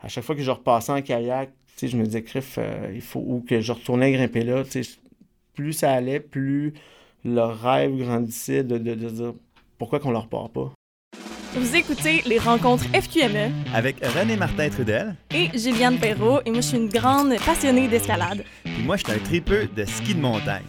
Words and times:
à 0.00 0.08
chaque 0.08 0.24
fois 0.24 0.34
que 0.34 0.42
je 0.42 0.50
repassais 0.50 0.92
en 0.92 1.02
kayak, 1.02 1.50
je 1.80 1.96
me 1.96 2.04
disais, 2.04 2.22
Criff, 2.22 2.58
il 2.94 3.00
faut, 3.00 3.20
ou 3.20 3.44
que 3.46 3.60
je 3.60 3.72
retournais 3.72 4.12
grimper 4.12 4.44
là, 4.44 4.62
plus 5.54 5.72
ça 5.72 5.92
allait, 5.92 6.20
plus 6.20 6.74
le 7.24 7.42
rêve 7.42 7.96
grandissait 7.96 8.62
de, 8.62 8.78
de, 8.78 8.94
de 8.94 9.08
dire 9.08 9.34
pourquoi 9.78 9.98
qu'on 10.00 10.10
leur 10.10 10.28
part 10.28 10.48
pas? 10.50 10.72
Vous 11.54 11.74
écoutez 11.74 12.22
les 12.26 12.38
rencontres 12.38 12.84
FQME 12.88 13.50
avec 13.74 14.04
René 14.04 14.36
Martin 14.36 14.68
Trudel 14.68 15.16
et 15.34 15.48
Juliane 15.58 15.98
Perrault 15.98 16.40
et 16.44 16.50
moi 16.50 16.60
je 16.60 16.68
suis 16.68 16.76
une 16.76 16.88
grande 16.88 17.34
passionnée 17.44 17.88
d'escalade. 17.88 18.44
Puis 18.64 18.82
moi 18.84 18.96
je 18.96 19.04
suis 19.04 19.12
un 19.12 19.24
tripeux 19.24 19.66
de 19.74 19.84
ski 19.86 20.14
de 20.14 20.20
montagne. 20.20 20.64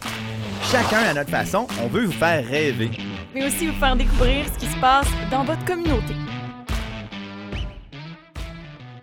Chacun 0.71 0.99
à 0.99 1.13
notre 1.13 1.29
façon, 1.29 1.67
on 1.83 1.87
veut 1.87 2.05
vous 2.05 2.11
faire 2.13 2.45
rêver. 2.45 2.91
Mais 3.35 3.45
aussi 3.45 3.67
vous 3.67 3.79
faire 3.79 3.95
découvrir 3.95 4.45
ce 4.47 4.59
qui 4.59 4.65
se 4.65 4.79
passe 4.79 5.07
dans 5.29 5.43
votre 5.43 5.63
communauté. 5.65 6.13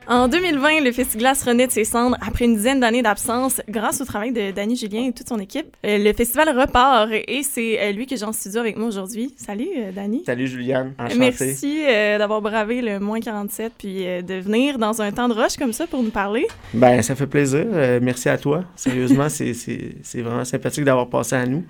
En 0.07 0.29
2020, 0.29 0.83
le 0.83 0.93
Festiglas 0.93 1.43
renaît 1.47 1.67
de 1.67 1.73
ses 1.73 1.85
cendres 1.85 2.19
après 2.21 2.45
une 2.45 2.57
dizaine 2.57 2.79
d'années 2.79 3.01
d'absence 3.01 3.63
grâce 3.69 4.03
au 4.03 4.05
travail 4.05 4.33
de 4.33 4.51
Danny 4.51 4.77
Julien 4.77 5.07
et 5.07 5.13
toute 5.13 5.29
son 5.29 5.39
équipe. 5.39 5.67
Euh, 5.87 5.97
le 5.97 6.13
festival 6.13 6.51
repart 6.51 7.11
et 7.11 7.43
c'est 7.43 7.81
euh, 7.81 7.93
lui 7.93 8.07
que 8.07 8.15
j'ai 8.15 8.25
en 8.25 8.33
studio 8.33 8.61
avec 8.61 8.77
moi 8.77 8.87
aujourd'hui. 8.87 9.35
Salut, 9.37 9.69
euh, 9.79 9.93
Danny. 9.93 10.23
Salut, 10.27 10.47
Juliane. 10.47 10.93
Enchanté. 10.99 11.19
Merci 11.19 11.85
d'avoir 12.19 12.43
bravé 12.43 12.83
le 12.83 13.01
moins 13.01 13.21
47 13.21 13.73
puis 13.79 14.05
de 14.05 14.35
venir 14.41 14.79
dans 14.79 15.01
un 15.01 15.11
temps 15.11 15.29
de 15.29 15.35
rush 15.35 15.57
comme 15.57 15.73
ça 15.73 15.87
pour 15.87 16.03
nous 16.03 16.11
parler. 16.11 16.47
Ben, 16.75 17.01
ça 17.01 17.15
fait 17.15 17.27
plaisir. 17.27 17.65
merci 18.03 18.29
à 18.29 18.37
toi. 18.37 18.65
Sérieusement, 18.77 19.29
c'est 19.31 20.21
vraiment 20.21 20.45
sympathique 20.45 20.85
d'avoir 20.85 21.09
passé 21.09 21.37
à 21.37 21.47
nous. 21.47 21.65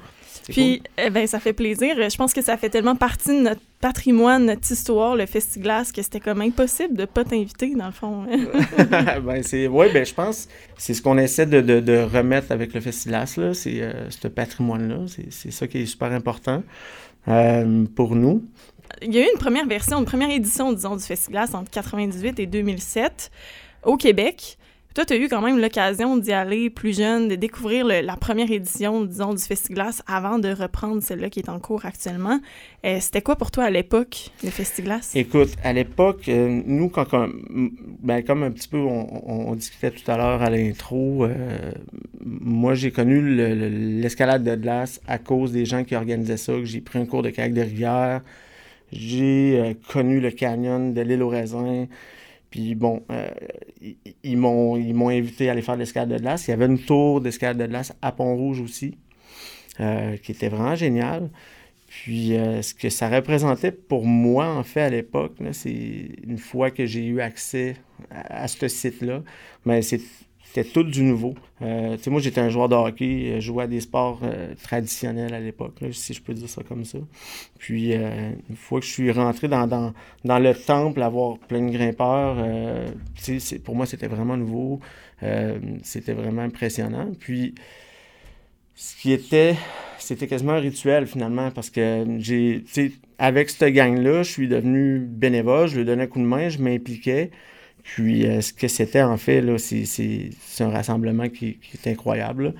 Puis, 0.49 0.83
eh 0.99 1.11
ben, 1.11 1.27
ça 1.27 1.41
fait 1.41 1.53
plaisir. 1.53 1.97
Je 1.97 2.17
pense 2.17 2.33
que 2.33 2.43
ça 2.43 2.57
fait 2.57 2.69
tellement 2.69 2.97
partie 2.97 3.31
de 3.31 3.43
notre 3.43 3.61
patrimoine, 3.81 4.47
notre 4.47 4.71
histoire, 4.71 5.17
le 5.17 5.27
Festiglas, 5.27 5.91
que 5.95 6.03
c'était 6.03 6.21
comme 6.21 6.41
impossible 6.41 6.95
de 6.95 7.03
ne 7.03 7.07
pas 7.07 7.25
t'inviter, 7.25 7.75
dans 7.75 7.87
le 7.87 7.93
fond. 7.93 8.27
ben, 9.23 9.43
c'est... 9.43 9.67
Oui, 9.67 9.87
ben, 9.93 10.05
je 10.05 10.15
pense 10.15 10.49
c'est 10.77 10.95
ce 10.95 11.03
qu'on 11.03 11.19
essaie 11.19 11.47
de, 11.47 11.61
de, 11.61 11.99
remettre 12.03 12.53
avec 12.53 12.75
le 12.75 12.81
Festiglas, 12.81 13.35
là. 13.37 13.55
C'est 13.55 13.81
euh, 13.81 14.11
ce 14.11 14.29
patrimoine-là. 14.29 15.07
C'est, 15.31 15.51
ça 15.51 15.67
qui 15.67 15.83
est 15.83 15.87
super 15.87 16.13
important 16.13 16.63
euh, 17.29 17.85
pour 17.95 18.15
nous. 18.15 18.45
Il 19.03 19.15
y 19.15 19.19
a 19.19 19.23
eu 19.23 19.29
une 19.33 19.39
première 19.39 19.67
version, 19.67 19.99
une 19.99 20.05
première 20.05 20.31
édition, 20.31 20.73
disons, 20.73 20.97
du 20.97 21.03
Festiglas 21.03 21.51
entre 21.55 21.71
98 21.71 22.39
et 22.39 22.47
2007 22.47 23.31
au 23.85 23.97
Québec. 23.97 24.59
Toi, 24.95 25.05
tu 25.05 25.13
as 25.13 25.17
eu 25.17 25.29
quand 25.29 25.41
même 25.41 25.59
l'occasion 25.59 26.17
d'y 26.17 26.31
aller 26.31 26.71
plus 26.71 26.97
jeune, 26.97 27.27
de 27.27 27.35
découvrir 27.35 27.85
la 27.85 28.17
première 28.17 28.53
édition, 28.53 29.05
disons, 29.05 29.35
du 29.35 29.43
Festiglas 29.43 30.03
avant 30.07 30.39
de 30.39 30.51
reprendre 30.51 31.03
celle-là 31.03 31.31
qui 31.31 31.41
est 31.41 31.49
en 31.49 31.59
cours 31.59 31.85
actuellement. 31.85 32.39
Euh, 32.87 32.99
C'était 33.01 33.21
quoi 33.21 33.35
pour 33.35 33.51
toi 33.51 33.65
à 33.65 33.71
l'époque, 33.71 34.31
le 34.45 34.51
Festiglas? 34.51 35.11
Écoute, 35.17 35.49
à 35.65 35.73
l'époque, 35.73 36.29
euh, 36.29 36.63
nous, 36.65 36.93
ben, 38.05 38.23
comme 38.23 38.45
un 38.45 38.53
petit 38.53 38.69
peu 38.69 38.79
on, 38.79 39.53
discutait 39.57 39.91
tout 39.91 40.09
à 40.09 40.17
l'heure 40.17 40.43
à 40.43 40.49
l'intro, 40.49 41.25
euh, 41.25 41.73
moi, 42.25 42.75
j'ai 42.75 42.93
connu 42.93 43.21
l'escalade 44.01 44.45
de 44.45 44.55
glace 44.55 45.01
à 45.09 45.19
cause 45.19 45.51
des 45.51 45.65
gens 45.65 45.83
qui 45.83 45.97
organisaient 45.97 46.37
ça, 46.37 46.53
que 46.53 46.67
j'ai 46.67 46.81
pris 46.81 47.01
un 47.01 47.07
cours 47.07 47.25
de 47.25 47.31
kayak 47.31 47.53
de 47.53 47.63
rivière. 47.63 48.21
J'ai 48.93 49.77
connu 49.89 50.21
le 50.21 50.31
canyon 50.31 50.95
de 50.95 51.01
l'île 51.01 51.25
aux 51.25 51.29
raisins. 51.29 51.89
Puis 52.55 52.77
bon, 52.77 53.03
euh, 53.11 53.27
ils, 54.23 54.37
m'ont, 54.37 54.77
ils 54.77 54.95
m'ont 54.95 55.09
invité 55.09 55.49
à 55.49 55.53
aller 55.53 55.61
faire 55.61 55.75
l'escalade 55.75 56.11
de 56.11 56.19
glace. 56.19 56.47
Il 56.47 56.53
y 56.53 56.55
avait 56.55 56.67
une 56.67 56.79
tour 56.79 57.21
d'escalade 57.21 57.59
de 57.59 57.67
glace 57.67 57.93
à 58.01 58.13
Pont-Rouge 58.13 58.61
aussi, 58.61 58.97
euh, 59.81 60.17
qui 60.19 60.31
était 60.31 60.51
vraiment 60.51 60.77
génial. 60.77 61.31
Puis 61.89 62.37
euh, 62.37 62.63
ce 62.63 62.73
que 62.73 62.91
ça 62.91 63.09
représentait 63.09 63.73
pour 63.73 64.07
moi, 64.07 64.47
en 64.47 64.63
fait, 64.63 64.83
à 64.83 64.89
l'époque, 64.89 65.33
c'est 65.51 66.11
une 66.25 66.39
fois 66.39 66.71
que 66.71 66.87
j'ai 66.87 67.05
eu 67.05 67.21
accès 67.21 67.75
à, 68.09 68.47
ce 68.47 68.69
site-là, 68.69 69.25
mais 69.65 69.83
c'est 69.83 70.01
c'était 70.55 70.71
tout 70.71 70.85
du 70.85 71.03
nouveau. 71.03 71.35
Euh, 71.63 71.97
moi, 72.07 72.21
j'étais 72.21 72.41
un 72.41 72.49
joueur 72.49 72.69
de 72.69 72.77
hockey, 72.77 73.35
je 73.37 73.41
jouais 73.41 73.65
à 73.65 73.67
des 73.67 73.81
sports 73.81 74.21
euh, 74.23 74.55
traditionnels 74.63 75.35
à 75.35 75.41
l'époque, 75.41 75.81
si 75.91 76.15
je 76.15 76.23
peux 76.23 76.33
dire 76.33 76.49
ça 76.49 76.63
comme 76.63 76.85
ça. 76.85 76.99
Puis, 77.59 77.93
euh, 77.93 78.31
une 78.49 78.55
fois 78.55 78.79
que 78.79 78.87
je 78.87 78.93
suis 78.93 79.11
rentré 79.11 79.49
dans, 79.49 79.93
le 80.25 80.53
temple, 80.53 81.03
avoir 81.03 81.39
plein 81.39 81.61
de 81.61 81.73
grimpeurs, 81.73 82.37
euh, 82.39 82.89
pour 83.65 83.75
moi, 83.75 83.87
c'était 83.87 84.07
vraiment 84.07 84.37
nouveau. 84.37 84.79
c'était 85.83 86.13
vraiment 86.13 86.43
impressionnant. 86.43 87.11
Puis, 87.19 87.57
ce 88.77 88.95
qui 88.97 89.13
était, 89.13 89.57
c'était 89.99 90.29
quasiment 90.29 90.53
un 90.53 90.61
rituel 90.61 91.09
finalement, 91.09 91.51
parce 91.51 91.71
que 91.71 92.05
j'ai, 92.19 92.65
avec 93.19 93.51
cette 93.51 93.75
gang-là, 93.75 94.23
je 94.23 94.31
suis 94.31 94.47
devenu 94.47 95.01
bénévole, 95.01 95.67
je 95.67 95.79
lui 95.79 95.85
donnais 95.85 96.05
un 96.05 96.07
coup 96.07 96.21
de 96.21 96.27
main, 96.27 96.49
je 96.49 96.59
m'impliquais. 96.59 97.33
Puis, 97.85 98.27
euh, 98.27 98.41
ce 98.41 98.53
que 98.53 98.67
c'était, 98.67 99.03
en 99.03 99.19
fait, 99.19 99.45
c'est, 99.59 100.65
un 100.65 100.71
rassemblement 100.71 101.29
qui, 101.29 101.59
est 101.75 101.87
incroyable. 101.87 102.55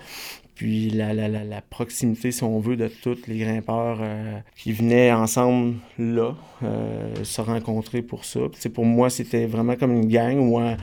Puis, 0.55 0.91
la, 0.91 1.15
la, 1.15 1.29
la, 1.29 1.61
proximité, 1.63 2.31
si 2.31 2.45
on 2.45 2.61
veut, 2.61 2.77
de 2.77 2.89
tous 2.89 3.27
les 3.27 3.39
grimpeurs 3.39 3.99
euh, 4.03 4.39
qui 4.55 4.73
venaient 4.73 5.13
ensemble 5.13 5.77
là, 5.99 6.37
euh, 6.63 7.25
se 7.25 7.41
rencontrer 7.41 8.03
pour 8.03 8.27
ça. 8.27 8.41
Pour 8.73 8.85
moi, 8.85 9.09
c'était 9.09 9.47
vraiment 9.47 9.77
comme 9.77 9.93
une 9.93 10.09
gang 10.09 10.39
ou 10.39 10.59
un, 10.59 10.77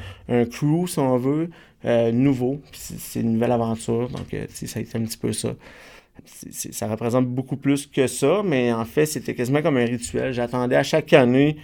crew, 0.45 0.87
si 0.87 0.99
on 0.99 1.17
veut, 1.17 1.49
nouveau. 2.11 2.61
c'est 2.73 3.21
une 3.21 3.33
nouvelle 3.33 3.51
aventure. 3.51 4.09
Donc, 4.09 4.35
ça 4.49 4.79
a 4.79 4.81
été 4.81 4.97
un 4.97 5.03
petit 5.03 5.17
peu 5.17 5.33
ça. 5.33 5.53
ça 6.25 6.87
représente 6.87 7.27
beaucoup 7.27 7.57
plus 7.57 7.85
que 7.85 8.07
ça, 8.07 8.41
mais 8.43 8.73
en 8.73 8.85
fait, 8.85 9.05
c'était 9.05 9.35
quasiment 9.35 9.61
comme 9.61 9.77
un 9.77 9.85
rituel. 9.85 10.33
J'attendais 10.33 10.75
à 10.75 10.83
chaque 10.83 11.13
année 11.13 11.57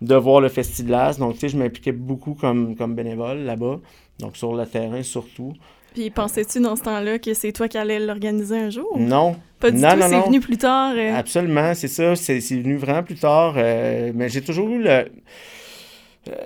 de 0.00 0.14
voir 0.14 0.40
le 0.40 0.48
festival. 0.48 1.16
Donc, 1.16 1.34
tu 1.34 1.40
sais, 1.40 1.48
je 1.48 1.56
m'impliquais 1.56 1.92
beaucoup 1.92 2.34
comme, 2.34 2.76
comme 2.76 2.94
bénévole 2.94 3.38
là-bas, 3.38 3.80
donc 4.18 4.36
sur 4.36 4.54
le 4.54 4.66
terrain 4.66 5.02
surtout. 5.02 5.54
Puis 5.96 6.10
pensais-tu 6.10 6.60
dans 6.60 6.76
ce 6.76 6.82
temps-là 6.82 7.18
que 7.18 7.32
c'est 7.32 7.52
toi 7.52 7.68
qui 7.68 7.78
allais 7.78 7.98
l'organiser 7.98 8.58
un 8.58 8.68
jour? 8.68 8.98
Non. 8.98 9.36
Pas 9.58 9.70
du 9.70 9.80
tout, 9.80 9.86
c'est 9.88 10.26
venu 10.26 10.40
plus 10.40 10.58
tard. 10.58 10.92
Euh. 10.94 11.14
Absolument, 11.14 11.72
c'est 11.72 11.88
ça, 11.88 12.14
c'est 12.14 12.38
venu 12.38 12.76
vraiment 12.76 13.02
plus 13.02 13.14
tard. 13.14 13.54
Euh, 13.56 14.12
mais 14.14 14.28
j'ai 14.28 14.42
toujours 14.42 14.68
eu 14.68 14.82
le, 14.82 15.06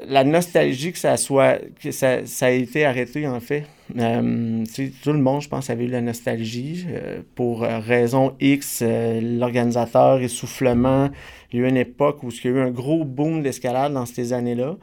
la 0.06 0.22
nostalgie 0.22 0.92
que 0.92 0.98
ça 0.98 1.16
soit 1.16 1.58
que 1.82 1.90
ça, 1.90 2.24
ça 2.26 2.46
a 2.46 2.50
été 2.50 2.84
arrêté 2.84 3.26
en 3.26 3.40
fait. 3.40 3.64
Euh, 3.98 4.64
tout 5.02 5.12
le 5.12 5.18
monde, 5.18 5.42
je 5.42 5.48
pense, 5.48 5.68
avait 5.68 5.86
eu 5.86 5.88
la 5.88 6.00
nostalgie. 6.00 6.86
pour 7.34 7.62
raison 7.62 8.36
X, 8.38 8.84
l'organisateur, 8.86 10.20
essoufflement, 10.20 11.10
il 11.52 11.60
y 11.60 11.62
a 11.62 11.66
eu 11.66 11.68
une 11.68 11.76
époque 11.76 12.22
où 12.22 12.30
il 12.30 12.44
y 12.44 12.48
a 12.48 12.50
eu 12.50 12.60
un 12.60 12.70
gros 12.70 13.04
boom 13.04 13.42
d'escalade 13.42 13.92
dans 13.92 14.06
ces 14.06 14.32
années-là. 14.32 14.76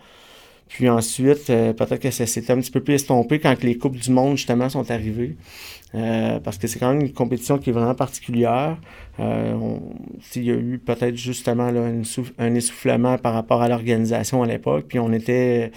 Puis 0.68 0.90
ensuite, 0.90 1.50
euh, 1.50 1.74
peut-être 1.74 2.02
que 2.02 2.12
ça 2.12 2.26
s'est 2.26 2.52
un 2.52 2.60
petit 2.60 2.72
peu 2.72 2.82
plus 2.82 2.96
estompé 2.96 3.40
quand 3.40 3.64
les 3.64 3.78
Coupes 3.78 3.96
du 3.96 4.12
Monde, 4.12 4.36
justement, 4.36 4.70
sont 4.70 4.90
arrivées. 4.92 5.38
Euh, 5.96 6.40
parce 6.42 6.58
que 6.58 6.68
c'est 6.68 6.80
quand 6.80 6.94
même 6.94 7.02
une 7.02 7.14
compétition 7.14 7.58
qui 7.58 7.70
est 7.70 7.74
vraiment 7.74 7.96
particulière. 7.96 8.78
Euh, 9.20 9.78
il 10.36 10.44
y 10.44 10.52
a 10.52 10.56
eu 10.56 10.78
peut-être 10.78 11.16
justement 11.16 11.72
un 12.38 12.56
essoufflement 12.56 13.18
par 13.18 13.34
rapport 13.34 13.62
à 13.62 13.70
l'organisation 13.70 14.44
à 14.44 14.48
l'époque. 14.48 14.86
Puis 14.90 15.00
on 15.00 15.14
était, 15.14 15.72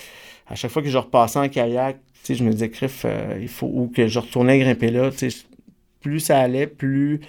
à 0.49 0.57
chaque 0.57 0.73
fois 0.73 0.83
que 0.83 0.89
je 0.89 0.99
repassais 0.99 1.39
en 1.39 1.49
kayak, 1.49 1.99
je 2.29 2.45
me 2.45 2.51
disais, 2.51 2.69
Criff, 2.69 3.07
il 3.41 3.49
faut, 3.49 3.71
ou 3.73 3.91
que 3.95 4.09
je 4.09 4.19
retournais 4.19 4.59
grimper 4.59 4.91
là, 4.91 5.11
plus 6.01 6.21
ça 6.21 6.39
allait, 6.39 6.67
plus 6.67 7.21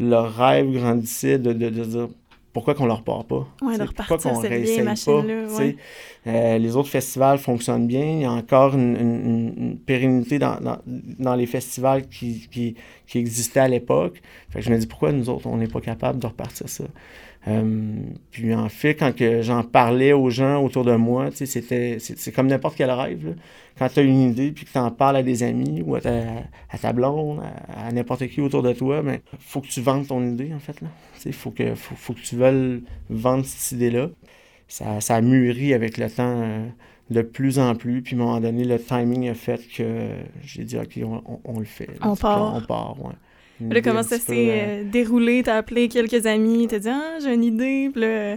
le 0.00 0.16
rêve 0.16 0.70
grandissait 0.72 1.38
de, 1.38 1.52
de, 1.52 1.68
de 1.70 1.84
dire 1.84 2.08
pourquoi 2.52 2.74
qu'on 2.74 2.86
leur 2.86 3.02
part 3.02 3.24
pas? 3.24 3.46
Ouais, 3.62 3.76
pourquoi 3.94 4.18
qu'on 4.18 4.38
réessaye 4.38 4.84
pas? 4.84 5.24
Euh, 6.26 6.58
les 6.58 6.76
autres 6.76 6.88
festivals 6.88 7.38
fonctionnent 7.38 7.86
bien. 7.86 8.04
Il 8.04 8.20
y 8.22 8.24
a 8.24 8.32
encore 8.32 8.74
une, 8.74 9.78
pérennité 9.86 10.38
dans, 10.38 10.58
dans, 10.86 11.34
les 11.34 11.46
festivals 11.46 12.08
qui, 12.08 12.48
qui, 12.50 12.74
qui 13.06 13.18
existaient 13.18 13.60
à 13.60 13.68
l'époque. 13.68 14.20
Fait 14.50 14.60
que 14.60 14.64
je 14.64 14.70
me 14.70 14.78
dis 14.78 14.86
pourquoi 14.86 15.12
nous 15.12 15.28
autres, 15.28 15.46
on 15.46 15.56
n'est 15.56 15.68
pas 15.68 15.80
capable 15.80 16.18
de 16.18 16.26
repartir 16.26 16.68
ça? 16.68 16.84
Euh, 17.48 17.62
puis 18.30 18.54
en 18.54 18.68
fait, 18.68 18.94
quand 18.94 19.12
j'en 19.40 19.62
parlais 19.62 20.12
aux 20.12 20.30
gens 20.30 20.62
autour 20.62 20.84
de 20.84 20.94
moi, 20.94 21.30
c'était, 21.32 21.98
c'est, 21.98 22.32
comme 22.32 22.48
n'importe 22.48 22.76
quel 22.76 22.90
rêve. 22.90 23.36
Quand 23.78 23.88
tu 23.88 24.00
as 24.00 24.02
une 24.02 24.30
idée 24.30 24.50
puis 24.50 24.64
que 24.64 24.72
tu 24.72 24.78
en 24.78 24.90
parles 24.90 25.16
à 25.16 25.22
des 25.22 25.42
amis 25.42 25.82
ou 25.86 25.94
à 25.94 26.00
ta, 26.00 26.24
à 26.70 26.78
ta 26.78 26.92
blonde, 26.92 27.40
à, 27.68 27.92
n'importe 27.92 28.26
qui 28.28 28.40
autour 28.40 28.62
de 28.62 28.72
toi, 28.72 28.98
il 28.98 29.06
ben, 29.06 29.18
faut 29.38 29.60
que 29.60 29.68
tu 29.68 29.80
vendes 29.80 30.06
ton 30.06 30.22
idée, 30.26 30.52
en 30.52 30.58
fait. 30.58 30.76
Il 31.24 31.32
faut 31.32 31.50
que, 31.50 31.74
faut, 31.74 32.12
que 32.12 32.20
tu 32.20 32.36
veuilles 32.36 32.82
vendre 33.08 33.44
cette 33.44 33.72
idée-là. 33.76 34.08
Ça, 34.66 35.00
ça 35.00 35.14
a 35.14 35.20
mûri 35.20 35.72
avec 35.72 35.96
le 35.96 36.10
temps 36.10 36.42
euh, 36.42 36.66
de 37.10 37.22
plus 37.22 37.58
en 37.58 37.74
plus. 37.74 38.02
Puis 38.02 38.16
à 38.16 38.18
un 38.18 38.22
moment 38.22 38.40
donné, 38.40 38.64
le 38.64 38.78
timing 38.78 39.28
a 39.28 39.34
fait 39.34 39.60
que 39.74 40.08
j'ai 40.42 40.64
dit, 40.64 40.76
OK, 40.76 40.98
on, 41.44 41.58
le 41.58 41.64
fait. 41.64 41.88
on 42.02 42.16
part. 42.16 42.54
on 42.54 42.60
part, 42.60 43.02
ouais. 43.02 43.14
Là, 43.60 43.80
comment 43.82 44.02
ça 44.02 44.18
s'est 44.18 44.50
euh, 44.50 44.84
déroulé? 44.84 45.42
T'as 45.42 45.56
appelé 45.56 45.88
quelques 45.88 46.26
amis, 46.26 46.66
t'as 46.68 46.78
dit 46.78 46.88
«Ah, 46.90 47.18
j'ai 47.22 47.34
une 47.34 47.44
idée», 47.44 47.90
puis 47.92 48.02
là... 48.02 48.36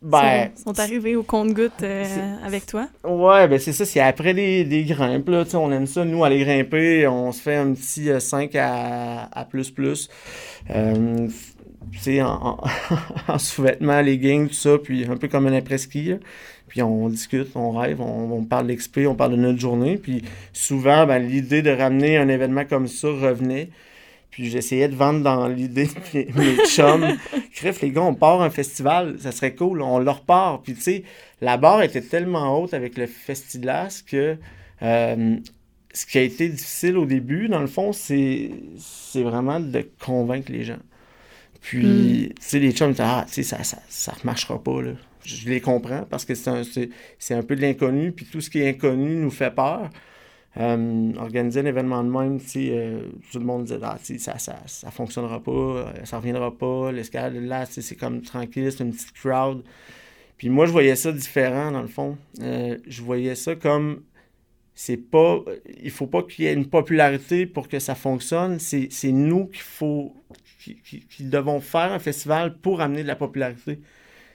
Ben, 0.00 0.50
sont, 0.56 0.76
arrivés 0.80 1.14
au 1.14 1.22
compte-goutte 1.22 1.84
euh, 1.84 2.04
avec 2.44 2.66
toi? 2.66 2.88
Ouais, 3.04 3.46
ben 3.46 3.60
c'est 3.60 3.72
ça, 3.72 3.84
c'est 3.84 4.00
après 4.00 4.34
des, 4.34 4.64
des 4.64 4.82
grimpes, 4.82 5.28
là, 5.28 5.44
on 5.54 5.70
aime 5.70 5.86
ça, 5.86 6.04
nous, 6.04 6.24
aller 6.24 6.40
grimper, 6.40 7.06
on 7.06 7.30
se 7.30 7.40
fait 7.40 7.54
un 7.54 7.72
petit 7.72 8.08
5 8.18 8.52
euh, 8.56 8.58
à, 8.60 9.40
à 9.40 9.44
plus 9.44 9.70
plus. 9.70 10.10
tu 10.66 11.30
sais, 12.00 12.20
en, 12.20 12.58
en, 13.28 13.38
sous-vêtements, 13.38 14.00
leggings, 14.00 14.48
tout 14.48 14.54
ça, 14.54 14.76
puis 14.82 15.04
un 15.08 15.16
peu 15.16 15.28
comme 15.28 15.46
un 15.46 15.52
après-ski. 15.52 16.14
Puis 16.72 16.82
on 16.82 17.10
discute, 17.10 17.48
on 17.54 17.70
rêve, 17.72 18.00
on, 18.00 18.44
parle 18.44 18.66
d'XP, 18.66 19.00
on 19.06 19.14
parle 19.14 19.32
de 19.32 19.36
notre 19.36 19.58
journée. 19.58 19.98
Puis 19.98 20.24
souvent, 20.54 21.06
ben, 21.06 21.18
l'idée 21.18 21.60
de 21.60 21.70
ramener 21.70 22.16
un 22.16 22.30
événement 22.30 22.64
comme 22.64 22.88
ça 22.88 23.08
revenait. 23.08 23.68
Puis 24.32 24.50
j'essayais 24.50 24.88
de 24.88 24.96
vendre 24.96 25.20
dans 25.20 25.46
l'idée 25.46 25.86
de 25.86 26.38
mes, 26.38 26.66
chums. 26.66 27.16
Cref, 27.54 27.80
les 27.82 27.90
gars, 27.90 28.02
on 28.02 28.14
part 28.14 28.42
un 28.42 28.50
festival, 28.50 29.16
ça 29.20 29.30
serait 29.30 29.54
cool, 29.54 29.80
on 29.82 30.00
leur 30.00 30.20
repart. 30.20 30.64
Puis 30.64 30.74
tu 30.74 30.80
sais, 30.80 31.04
la 31.40 31.56
barre 31.56 31.82
était 31.82 32.00
tellement 32.00 32.58
haute 32.58 32.74
avec 32.74 32.96
le 32.96 33.06
Festilas 33.06 34.02
que 34.04 34.36
euh, 34.82 35.36
ce 35.94 36.06
qui 36.06 36.18
a 36.18 36.22
été 36.22 36.48
difficile 36.48 36.96
au 36.96 37.06
début, 37.06 37.48
dans 37.48 37.60
le 37.60 37.68
fond, 37.68 37.92
c'est 37.92 38.50
vraiment 39.14 39.60
de 39.60 39.86
convaincre 40.04 40.50
les 40.50 40.64
gens. 40.64 40.80
Puis, 41.60 41.86
hmm. 41.86 42.28
tu 42.28 42.34
sais, 42.40 42.58
les 42.58 42.72
chums, 42.72 42.94
ah, 42.98 43.24
tu 43.28 43.34
sais, 43.34 43.42
ça, 43.44 43.62
ça, 43.62 43.78
ça 43.88 44.14
marchera 44.24 44.60
pas, 44.60 44.82
là 44.82 44.92
je 45.24 45.48
les 45.48 45.60
comprends 45.60 46.04
parce 46.08 46.24
que 46.24 46.34
c'est 46.34 46.50
un, 46.50 46.62
un, 47.38 47.42
peu 47.42 47.56
de 47.56 47.60
l'inconnu, 47.60 48.12
puis 48.12 48.26
tout 48.26 48.40
ce 48.40 48.50
qui 48.50 48.60
est 48.60 48.70
inconnu 48.70 49.16
nous 49.16 49.30
fait 49.30 49.54
peur. 49.54 49.90
Euh, 50.58 51.12
organiser 51.16 51.60
un 51.60 51.66
événement 51.66 52.04
de 52.04 52.10
même, 52.10 52.38
euh, 52.56 53.08
tout 53.30 53.38
le 53.38 53.44
monde 53.44 53.64
dit 53.64 53.74
ah, 53.82 53.98
ça, 54.18 54.38
ça, 54.38 54.58
ça 54.66 54.90
fonctionnera 54.90 55.40
pas, 55.40 55.50
euh, 55.50 55.92
ça 56.04 56.18
reviendra 56.18 56.56
pas, 56.56 56.92
l'escalade 56.92 57.36
là, 57.36 57.64
c'est 57.64 57.96
comme 57.96 58.20
tranquille, 58.20 58.70
c'est 58.70 58.84
une 58.84 58.92
petite 58.92 59.12
crowd. 59.12 59.62
Puis 60.36 60.50
moi, 60.50 60.66
je 60.66 60.72
voyais 60.72 60.96
ça 60.96 61.10
différent 61.10 61.70
dans 61.70 61.80
le 61.80 61.88
fond. 61.88 62.18
je 62.38 63.02
voyais 63.02 63.34
ça 63.34 63.54
comme 63.56 64.02
c'est 64.74 64.96
pas. 64.96 65.40
Il 65.82 65.90
faut 65.90 66.06
pas 66.06 66.22
qu'il 66.22 66.44
y 66.44 66.48
ait 66.48 66.52
une 66.52 66.68
popularité 66.68 67.46
pour 67.46 67.68
que 67.68 67.78
ça 67.78 67.94
fonctionne. 67.94 68.58
C'est 68.58 69.12
nous 69.12 69.46
qu'il 69.46 69.60
faut 69.62 70.12
qui, 70.58 70.76
qui, 71.08 71.24
devons 71.24 71.60
faire 71.60 71.92
un 71.92 71.98
festival 71.98 72.58
pour 72.58 72.80
amener 72.80 73.02
de 73.02 73.08
la 73.08 73.16
popularité 73.16 73.80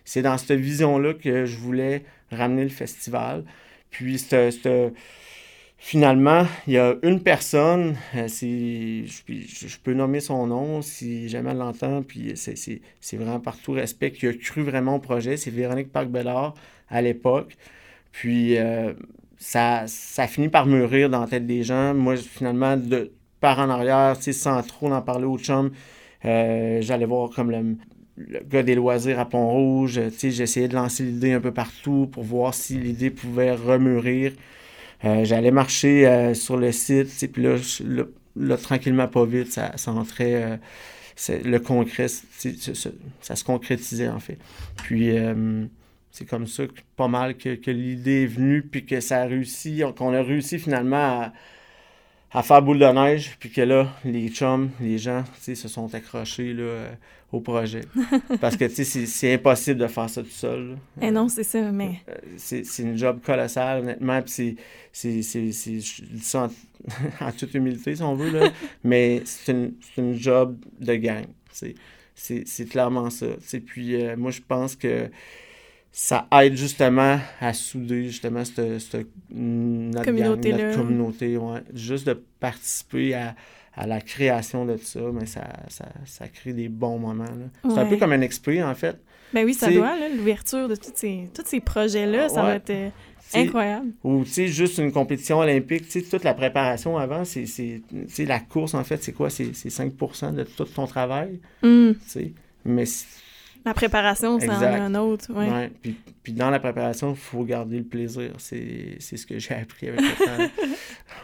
c'est 0.07 0.21
dans 0.21 0.37
cette 0.37 0.57
vision-là 0.57 1.13
que 1.13 1.45
je 1.45 1.57
voulais 1.57 2.05
ramener 2.31 2.63
le 2.63 2.69
festival. 2.69 3.43
Puis, 3.91 4.25
finalement, 5.77 6.45
il 6.67 6.73
y 6.73 6.77
a 6.77 6.95
une 7.03 7.21
personne, 7.21 7.95
euh, 8.15 8.27
je, 8.27 9.77
peux 9.83 9.93
nommer 9.93 10.19
son 10.19 10.47
nom 10.47 10.81
si 10.81 11.29
jamais 11.29 11.51
elle 11.51 11.57
l'entend, 11.57 12.03
puis 12.03 12.33
c'est 12.35 13.17
vraiment 13.17 13.39
par 13.39 13.57
tout 13.57 13.73
respect, 13.73 14.11
qui 14.11 14.27
a 14.27 14.33
cru 14.33 14.63
vraiment 14.63 14.95
au 14.95 14.99
projet. 14.99 15.37
C'est 15.37 15.51
Véronique 15.51 15.91
Parc-Bellard 15.91 16.55
à 16.89 17.01
l'époque. 17.01 17.55
Puis, 18.11 18.57
euh, 18.57 18.93
ça, 19.37 19.83
ça 19.87 20.27
finit 20.27 20.49
par 20.49 20.65
mûrir 20.65 21.09
dans 21.09 21.21
la 21.21 21.27
tête 21.27 21.45
des 21.45 21.63
gens. 21.63 21.93
Moi, 21.93 22.17
finalement, 22.17 22.75
de 22.75 23.11
par 23.39 23.59
en 23.59 23.69
arrière, 23.69 24.15
sans 24.19 24.63
trop 24.63 24.91
en 24.91 25.01
parler 25.01 25.25
au 25.25 25.37
chum, 25.37 25.71
euh, 26.25 26.81
j'allais 26.81 27.05
voir 27.05 27.29
comme 27.29 27.51
le, 27.51 27.77
le 28.17 28.39
gars 28.39 28.63
des 28.63 28.73
loisirs 28.73 29.19
à 29.19 29.25
Pont-Rouge. 29.29 30.01
J'essayais 30.17 30.67
de 30.67 30.73
lancer 30.73 31.03
l'idée 31.03 31.33
un 31.33 31.39
peu 31.39 31.51
partout 31.53 32.09
pour 32.11 32.23
voir 32.23 32.55
si 32.55 32.79
l'idée 32.79 33.11
pouvait 33.11 33.53
remûrir. 33.53 34.33
Euh, 35.05 35.25
j'allais 35.25 35.51
marcher 35.51 36.07
euh, 36.07 36.33
sur 36.33 36.57
le 36.57 36.71
site, 36.71 37.31
puis 37.31 37.43
là, 37.43 38.57
tranquillement, 38.57 39.07
pas 39.07 39.25
vite, 39.25 39.51
ça, 39.51 39.73
ça 39.77 39.91
entrait. 39.91 40.43
Euh, 40.43 40.57
le 41.43 41.57
concret, 41.57 42.07
ça, 42.07 43.35
se 43.35 43.43
concrétisait 43.43 44.07
en 44.07 44.19
fait. 44.19 44.37
Puis 44.83 45.15
c'est 46.11 46.25
comme 46.25 46.45
ça 46.45 46.63
pas 46.95 47.07
mal 47.07 47.37
que, 47.37 47.55
que 47.55 47.71
l'idée 47.71 48.23
est 48.23 48.27
venue, 48.27 48.61
puis 48.61 48.85
que 48.85 48.99
ça 48.99 49.23
a 49.23 49.25
réussi, 49.25 49.81
qu'on 49.95 50.13
a 50.13 50.21
réussi 50.21 50.59
finalement 50.59 51.21
à 51.23 51.33
à 52.31 52.43
faire 52.43 52.61
boule 52.61 52.79
de 52.79 52.85
neige, 52.85 53.37
puis 53.39 53.49
que 53.49 53.61
là, 53.61 53.87
les 54.03 54.29
chums, 54.29 54.69
les 54.81 54.97
gens, 54.97 55.23
se 55.39 55.55
sont 55.55 55.93
accrochés 55.95 56.53
là, 56.53 56.63
euh, 56.63 56.91
au 57.31 57.39
projet. 57.39 57.81
Parce 58.41 58.57
que, 58.57 58.67
c'est 58.67 59.33
impossible 59.33 59.79
de 59.79 59.87
faire 59.87 60.09
ça 60.09 60.21
tout 60.21 60.29
seul. 60.29 60.77
Eh 61.01 61.09
non, 61.09 61.29
c'est 61.29 61.43
ça, 61.43 61.71
mais... 61.71 62.01
Euh, 62.09 62.15
c'est 62.37 62.79
une 62.79 62.97
job 62.97 63.19
colossal, 63.25 63.81
honnêtement, 63.81 64.21
puis 64.21 64.57
c'est... 64.91 65.21
Je 65.21 66.03
dis 66.03 66.19
ça 66.19 66.49
en, 67.21 67.31
toute 67.31 67.53
humilité, 67.53 67.95
si 67.95 68.03
on 68.03 68.15
veut, 68.15 68.31
là, 68.31 68.49
mais 68.83 69.21
c'est 69.25 69.51
une, 69.51 69.73
une, 69.97 70.13
job 70.13 70.57
de 70.79 70.95
gang, 70.95 71.25
c'est 72.15 72.69
clairement 72.69 73.09
ça. 73.09 73.27
Puis 73.65 73.95
euh, 73.95 74.15
moi, 74.17 74.31
je 74.31 74.41
pense 74.45 74.75
que 74.75 75.09
ça 75.99 76.27
aide 76.43 76.55
justement 76.55 77.19
à 77.41 77.53
souder 77.53 78.03
justement 78.03 78.45
cette, 78.45 78.79
cette 78.79 79.07
notre 79.31 80.05
communauté, 80.05 80.53
notre 80.53 80.77
communauté 80.77 81.37
ouais. 81.37 81.61
juste 81.73 82.05
de 82.05 82.13
participer 82.39 83.15
à, 83.15 83.35
à, 83.75 83.87
la 83.87 83.99
création 83.99 84.63
de 84.63 84.77
ça, 84.77 84.99
mais 85.11 85.25
ça, 85.25 85.47
ça, 85.69 85.87
ça 86.05 86.27
crée 86.27 86.53
des 86.53 86.69
bons 86.69 86.99
moments. 86.99 87.25
C'est 87.63 87.79
un 87.79 87.87
peu 87.87 87.97
comme 87.97 88.11
un 88.11 88.21
expert, 88.21 88.67
en 88.67 88.75
fait. 88.75 89.01
Ben 89.33 89.43
oui, 89.43 89.55
ça 89.55 89.71
doit, 89.71 89.95
l'ouverture 90.15 90.69
de 90.69 90.75
tous 90.75 90.91
ces, 90.93 91.31
tous 91.33 91.41
ces 91.47 91.61
projets-là, 91.61 92.29
ça 92.29 92.43
va 92.43 92.55
être 92.57 92.69
euh, 92.69 92.89
incroyable. 93.33 93.87
Ou, 94.03 94.23
tu 94.23 94.29
sais, 94.29 94.47
juste 94.49 94.77
une 94.77 94.91
compétition 94.91 95.39
olympique, 95.39 95.87
tu 95.87 95.99
sais, 95.99 96.03
toute 96.03 96.23
la 96.23 96.35
préparation 96.35 96.95
avant, 96.99 97.23
c'est, 97.25 97.81
la 98.19 98.39
course, 98.39 98.75
en 98.75 98.83
fait, 98.83 99.03
c'est 99.03 99.13
quoi? 99.13 99.31
C'est 99.31 99.51
5% 99.51 100.35
de 100.35 100.43
tout 100.43 100.65
ton 100.65 100.85
travail, 100.85 101.39
mm. 101.63 101.93
tu 101.93 101.97
sais. 102.05 102.33
Mais 102.65 102.85
la 103.67 103.73
préparation, 103.73 104.39
c'est 104.39 104.49
un 104.49 104.95
autre. 104.95 105.25
Ouais. 105.29 105.49
ouais. 105.49 105.71
Puis, 105.81 105.95
puis, 106.23 106.33
dans 106.33 106.49
la 106.49 106.59
préparation, 106.59 107.11
il 107.11 107.17
faut 107.17 107.43
garder 107.43 107.77
le 107.77 107.83
plaisir. 107.83 108.31
C'est 108.37 108.97
ce 108.99 109.25
que 109.25 109.39
j'ai 109.39 109.55
appris 109.55 109.89
avec 109.89 110.01
le 110.01 110.25
temps. 110.25 110.51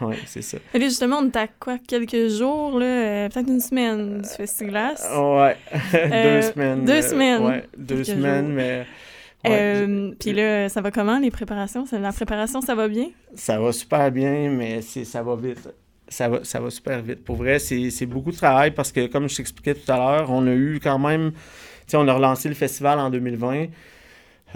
oui, 0.02 0.16
c'est 0.26 0.42
ça. 0.42 0.58
Et 0.72 0.80
justement, 0.80 1.18
on 1.18 1.26
est 1.26 1.36
à 1.36 1.46
quoi? 1.46 1.78
Quelques 1.78 2.28
jours, 2.28 2.78
là, 2.78 2.86
euh, 2.86 3.28
peut-être 3.28 3.48
une 3.48 3.60
semaine 3.60 4.22
du 4.22 4.28
festival. 4.28 4.94
ouais, 5.14 5.56
deux 5.92 6.42
semaines. 6.42 6.84
Deux 6.84 6.92
euh, 6.92 7.02
semaines. 7.02 7.42
ouais, 7.42 7.64
deux 7.76 8.04
semaines, 8.04 8.52
mais. 8.52 8.86
Euh, 9.46 10.12
puis 10.18 10.32
là, 10.32 10.68
ça 10.70 10.80
va 10.80 10.90
comment 10.90 11.18
les 11.18 11.30
préparations? 11.30 11.84
La 11.92 12.12
préparation, 12.12 12.60
ça 12.62 12.74
va 12.74 12.88
bien? 12.88 13.08
Ça 13.34 13.58
va 13.58 13.72
super 13.72 14.10
bien, 14.10 14.50
mais 14.50 14.80
ça 14.80 15.22
va 15.22 15.36
vite. 15.36 15.68
Ça 16.08 16.28
va, 16.28 16.44
ça 16.44 16.60
va 16.60 16.70
super 16.70 17.02
vite. 17.02 17.24
Pour 17.24 17.36
vrai, 17.36 17.58
c'est 17.58 18.06
beaucoup 18.06 18.30
de 18.30 18.36
travail 18.36 18.70
parce 18.70 18.92
que, 18.92 19.06
comme 19.06 19.28
je 19.28 19.36
t'expliquais 19.36 19.74
tout 19.74 19.90
à 19.90 19.96
l'heure, 19.96 20.30
on 20.30 20.46
a 20.46 20.52
eu 20.52 20.80
quand 20.82 20.98
même 20.98 21.32
on 21.92 22.08
a 22.08 22.14
relancé 22.14 22.48
le 22.48 22.54
festival 22.54 22.98
en 22.98 23.10
2020. 23.10 23.66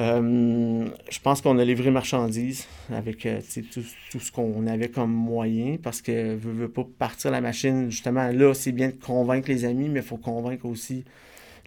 Euh, 0.01 0.89
je 1.11 1.19
pense 1.21 1.41
qu'on 1.41 1.59
a 1.59 1.65
livré 1.65 1.91
marchandises 1.91 2.67
avec 2.93 3.27
euh, 3.27 3.41
tout, 3.73 4.21
ce 4.21 4.31
qu'on 4.31 4.67
avait 4.69 4.91
comme 4.91 5.13
moyen 5.13 5.77
parce 5.83 6.03
que 6.03 6.35
ne 6.35 6.37
veut 6.37 6.69
pas 6.69 6.87
partir 6.99 7.33
la 7.33 7.41
machine. 7.41 7.91
Justement, 7.91 8.31
là, 8.31 8.55
c'est 8.55 8.73
bien 8.73 8.89
de 8.89 8.95
convaincre 8.95 9.49
les 9.49 9.65
amis, 9.65 9.89
mais 9.89 10.01
il 10.01 10.07
faut 10.07 10.17
convaincre 10.17 10.67
aussi 10.67 11.05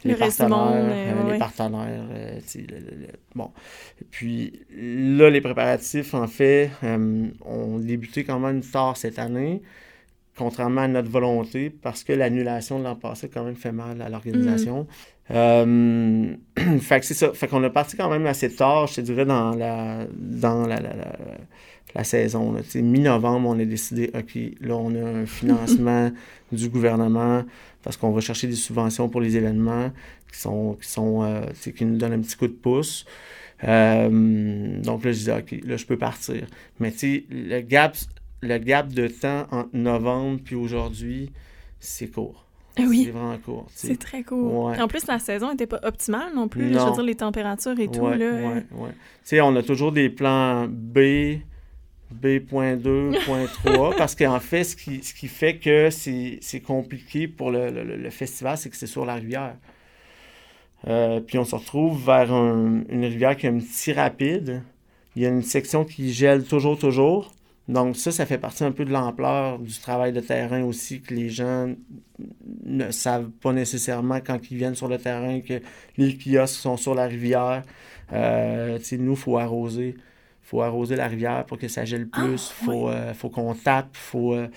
les 0.05 0.15
partenaires. 0.15 0.71
Euh, 0.73 1.33
les 1.33 1.39
partenaires. 1.39 2.03
bon. 3.35 3.51
Puis 4.11 4.61
là, 4.77 5.29
les 5.29 5.41
préparatifs, 5.41 6.13
en 6.13 6.27
fait, 6.27 6.71
ont 7.45 7.79
débuté 7.79 8.23
quand 8.23 8.39
même 8.39 8.61
tard 8.61 8.95
cette 8.95 9.19
année 9.19 9.61
contrairement 10.37 10.81
à 10.81 10.87
notre 10.87 11.09
volonté, 11.09 11.69
parce 11.69 12.03
que 12.03 12.13
l'annulation 12.13 12.79
de 12.79 12.85
l'an 12.85 12.95
passé 12.95 13.29
quand 13.29 13.43
même 13.43 13.55
fait 13.55 13.71
mal 13.71 14.01
à 14.01 14.09
l'organisation. 14.09 14.81
Mm. 15.29 15.33
Euh, 15.33 16.35
fait 16.79 16.99
que 16.99 17.05
c'est 17.05 17.13
ça. 17.13 17.31
Fait 17.33 17.47
qu'on 17.47 17.63
a 17.63 17.69
parti 17.69 17.97
quand 17.97 18.09
même 18.09 18.25
assez 18.25 18.53
tard, 18.53 18.87
je 18.87 18.95
te 18.95 19.01
dirais, 19.01 19.25
dans 19.25 19.55
la, 19.55 20.05
dans 20.13 20.65
la, 20.65 20.79
la, 20.79 20.93
la, 21.95 22.03
saison. 22.03 22.55
Mi-novembre, 22.75 23.49
on 23.49 23.59
a 23.59 23.65
décidé, 23.65 24.11
OK, 24.13 24.37
là, 24.61 24.75
on 24.75 24.95
a 24.95 25.21
un 25.21 25.25
financement 25.25 26.11
du 26.51 26.69
gouvernement 26.69 27.43
parce 27.83 27.97
qu'on 27.97 28.11
va 28.11 28.21
chercher 28.21 28.47
des 28.47 28.55
subventions 28.55 29.09
pour 29.09 29.21
les 29.21 29.37
événements 29.37 29.91
qui 30.31 30.39
sont, 30.39 30.77
qui 30.81 30.87
sont 30.87 31.23
euh, 31.23 31.41
qui 31.75 31.85
nous 31.85 31.97
donnent 31.97 32.13
un 32.13 32.21
petit 32.21 32.37
coup 32.37 32.47
de 32.47 32.53
pouce. 32.53 33.05
Euh, 33.63 34.81
donc 34.81 35.05
là, 35.05 35.11
je 35.11 35.17
disais, 35.17 35.37
OK, 35.37 35.55
là, 35.65 35.77
je 35.77 35.85
peux 35.85 35.97
partir. 35.97 36.45
Mais 36.79 36.91
tu 36.91 36.97
sais, 36.97 37.23
le 37.29 37.61
gap 37.61 37.95
le 38.41 38.57
gap 38.57 38.89
de 38.89 39.07
temps 39.07 39.47
entre 39.51 39.69
novembre 39.73 40.39
puis 40.43 40.55
aujourd'hui, 40.55 41.31
c'est 41.79 42.07
court. 42.07 42.45
Ah 42.77 42.83
oui. 42.87 43.03
C'est 43.05 43.11
vraiment 43.11 43.37
court. 43.37 43.67
C'est 43.73 43.99
très 43.99 44.23
court. 44.23 44.73
En 44.79 44.87
plus, 44.87 45.05
la 45.07 45.19
saison 45.19 45.51
n'était 45.51 45.67
pas 45.67 45.79
optimale 45.83 46.33
non 46.33 46.47
plus. 46.47 46.73
Je 46.73 46.79
veux 46.79 46.91
dire, 46.91 47.03
les 47.03 47.15
températures 47.15 47.79
et 47.79 47.87
tout. 47.87 48.07
Là. 48.07 48.15
Ouais, 48.15 48.65
ouais. 48.71 48.89
Tu 48.89 48.95
sais, 49.23 49.41
on 49.41 49.55
a 49.55 49.63
toujours 49.63 49.91
des 49.91 50.09
plans 50.09 50.67
B, 50.67 51.39
B.2, 52.13 53.17
.3, 53.65 53.95
parce 53.97 54.15
qu'en 54.15 54.39
fait, 54.39 54.63
ce 54.63 54.75
qui, 54.75 55.03
ce 55.03 55.13
qui 55.13 55.27
fait 55.27 55.57
que 55.57 55.89
c'est 55.89 56.61
compliqué 56.65 57.27
pour 57.27 57.51
le, 57.51 57.69
le, 57.69 58.09
festival, 58.09 58.57
c'est 58.57 58.69
que 58.69 58.77
c'est 58.77 58.87
sur 58.87 59.05
la 59.05 59.15
rivière. 59.15 59.55
Euh, 60.87 61.19
puis 61.19 61.37
on 61.37 61.45
se 61.45 61.55
retrouve 61.55 62.03
vers 62.05 62.31
une 62.31 63.03
rivière 63.05 63.35
qui 63.35 63.47
a 63.47 63.49
un 63.49 63.59
petit 63.59 63.91
rapide. 63.91 64.63
Il 65.15 65.21
y 65.21 65.25
a 65.25 65.29
une 65.29 65.43
section 65.43 65.83
qui 65.83 66.13
gèle 66.13 66.45
toujours, 66.45 66.79
toujours. 66.79 67.33
Donc 67.71 67.95
ça, 67.95 68.11
ça 68.11 68.25
fait 68.25 68.37
partie 68.37 68.65
un 68.65 68.73
peu 68.73 68.83
de 68.83 68.91
l'ampleur 68.91 69.57
du 69.57 69.73
travail 69.79 70.11
de 70.11 70.19
terrain 70.19 70.61
aussi, 70.63 70.99
que 70.99 71.13
les 71.13 71.29
gens 71.29 71.73
ne 72.65 72.91
savent 72.91 73.29
pas 73.29 73.53
nécessairement 73.53 74.19
quand 74.19 74.51
ils 74.51 74.57
viennent 74.57 74.75
sur 74.75 74.89
le 74.89 74.97
terrain 74.97 75.39
que 75.39 75.61
les 75.97 76.17
kiosques 76.17 76.59
sont 76.59 76.75
sur 76.75 76.93
la 76.93 77.05
rivière. 77.05 77.63
Euh, 78.11 78.77
nous, 78.99 79.13
il 79.13 79.17
faut 79.17 79.37
arroser. 79.37 79.95
faut 80.41 80.61
arroser 80.61 80.97
la 80.97 81.07
rivière 81.07 81.45
pour 81.45 81.57
que 81.57 81.69
ça 81.69 81.85
gèle 81.85 82.09
ah, 82.11 82.19
plus. 82.19 82.53
Il 82.61 82.65
faut, 82.65 82.89
euh, 82.89 83.13
faut 83.13 83.29
qu'on 83.29 83.55
tape. 83.55 83.95
faut... 83.95 84.33
Euh, 84.33 84.49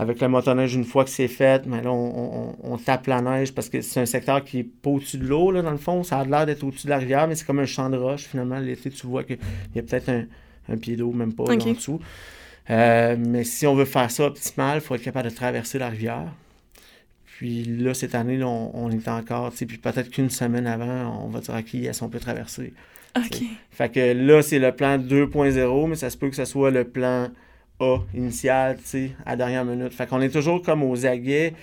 avec 0.00 0.20
le 0.20 0.28
motoneige, 0.28 0.74
une 0.76 0.84
fois 0.84 1.02
que 1.02 1.10
c'est 1.10 1.28
fait, 1.28 1.66
mais 1.66 1.82
là, 1.82 1.90
on, 1.90 2.78
tape 2.78 3.08
la 3.08 3.20
neige 3.20 3.52
parce 3.52 3.68
que 3.68 3.80
c'est 3.80 4.00
un 4.00 4.06
secteur 4.06 4.44
qui 4.44 4.60
est 4.60 4.62
pas 4.62 4.90
au-dessus 4.90 5.18
de 5.18 5.26
l'eau, 5.26 5.50
là, 5.50 5.60
dans 5.60 5.72
le 5.72 5.76
fond. 5.76 6.04
Ça 6.04 6.20
a 6.20 6.24
l'air 6.24 6.46
d'être 6.46 6.62
au-dessus 6.62 6.86
de 6.86 6.90
la 6.90 6.98
rivière, 6.98 7.26
mais 7.26 7.34
c'est 7.34 7.44
comme 7.44 7.58
un 7.58 7.66
champ 7.66 7.90
de 7.90 7.96
roche. 7.96 8.22
Finalement, 8.22 8.60
l'été, 8.60 8.90
tu 8.90 9.08
vois 9.08 9.24
qu'il 9.24 9.38
y 9.74 9.78
a 9.80 9.82
peut-être 9.82 10.08
un, 10.08 10.76
pied 10.76 10.94
d'eau, 10.94 11.12
même 11.12 11.32
pas, 11.32 11.42
en 11.42 11.56
dessous. 11.56 12.00
Euh, 12.70 13.16
mais 13.18 13.44
si 13.44 13.66
on 13.66 13.74
veut 13.74 13.84
faire 13.84 14.10
ça 14.10 14.26
optimal, 14.26 14.78
il 14.78 14.80
faut 14.80 14.94
être 14.94 15.02
capable 15.02 15.30
de 15.30 15.34
traverser 15.34 15.78
la 15.78 15.88
rivière. 15.88 16.32
Puis 17.24 17.64
là, 17.64 17.94
cette 17.94 18.14
année, 18.14 18.42
on, 18.42 18.90
est 18.90 19.08
encore, 19.08 19.52
tu 19.52 19.58
sais, 19.58 19.66
puis 19.66 19.78
peut-être 19.78 20.10
qu'une 20.10 20.28
semaine 20.28 20.66
avant, 20.66 21.24
on 21.24 21.28
va 21.28 21.40
dire, 21.40 21.54
OK, 21.54 21.74
est-ce 21.74 22.00
qu'on 22.00 22.08
peut 22.08 22.18
traverser? 22.18 22.74
OK. 23.16 23.42
Fait 23.70 23.90
que 23.90 24.12
là, 24.12 24.42
c'est 24.42 24.58
le 24.58 24.72
plan 24.72 24.98
2.0, 24.98 25.88
mais 25.88 25.94
ça 25.94 26.10
se 26.10 26.16
peut 26.16 26.28
que 26.28 26.36
ce 26.36 26.44
soit 26.44 26.70
le 26.70 26.84
plan 26.84 27.28
a 27.80 27.98
initial, 28.12 28.76
tu 28.78 28.82
sais, 28.84 29.10
à 29.24 29.36
dernière 29.36 29.64
minute. 29.64 29.92
Fait 29.92 30.08
qu'on 30.08 30.20
est 30.20 30.30
toujours 30.30 30.62
comme 30.62 30.82
aux 30.82 31.06
aguets 31.06 31.54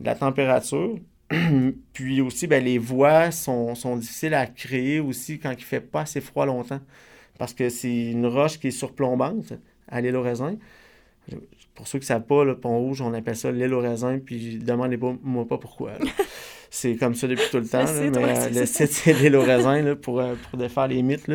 de 0.00 0.06
la 0.06 0.14
température. 0.14 0.98
Puis 1.92 2.20
aussi, 2.20 2.48
ben, 2.48 2.64
les 2.64 2.78
voies 2.78 3.30
sont, 3.30 3.74
difficiles 3.96 4.34
à 4.34 4.46
créer 4.46 4.98
aussi 4.98 5.38
quand 5.38 5.52
il 5.52 5.62
fait 5.62 5.80
pas 5.80 6.00
assez 6.00 6.20
froid 6.20 6.44
longtemps. 6.44 6.80
Parce 7.38 7.54
que 7.54 7.68
c'est 7.68 8.10
une 8.10 8.26
roche 8.26 8.58
qui 8.58 8.68
est 8.68 8.72
surplombante 8.72 9.54
à 9.90 10.00
l'île 10.00 10.16
au 10.16 10.22
raisin. 10.22 10.56
Pour 11.74 11.86
ceux 11.86 11.98
qui 11.98 12.04
ne 12.04 12.06
savent 12.06 12.24
pas, 12.24 12.44
le 12.44 12.58
pont 12.58 12.78
rouge, 12.78 13.00
on 13.00 13.14
appelle 13.14 13.36
ça 13.36 13.52
l'île 13.52 13.72
au 13.72 13.80
raisin, 13.80 14.18
puis 14.18 14.58
demandez-moi 14.58 15.46
pas 15.46 15.58
pourquoi. 15.58 15.92
c'est 16.70 16.96
comme 16.96 17.14
ça 17.14 17.26
depuis 17.26 17.46
tout 17.50 17.58
le 17.58 17.66
temps. 17.66 17.84
mais 17.84 18.16
euh, 18.16 18.48
le 18.50 18.66
site, 18.66 18.92
c'est 18.92 19.12
l'île 19.12 19.36
au 19.36 19.42
raisin 19.42 19.96
pour, 19.96 20.20
euh, 20.20 20.34
pour 20.48 20.58
défaire 20.58 20.88
les 20.88 21.02
mythes. 21.02 21.30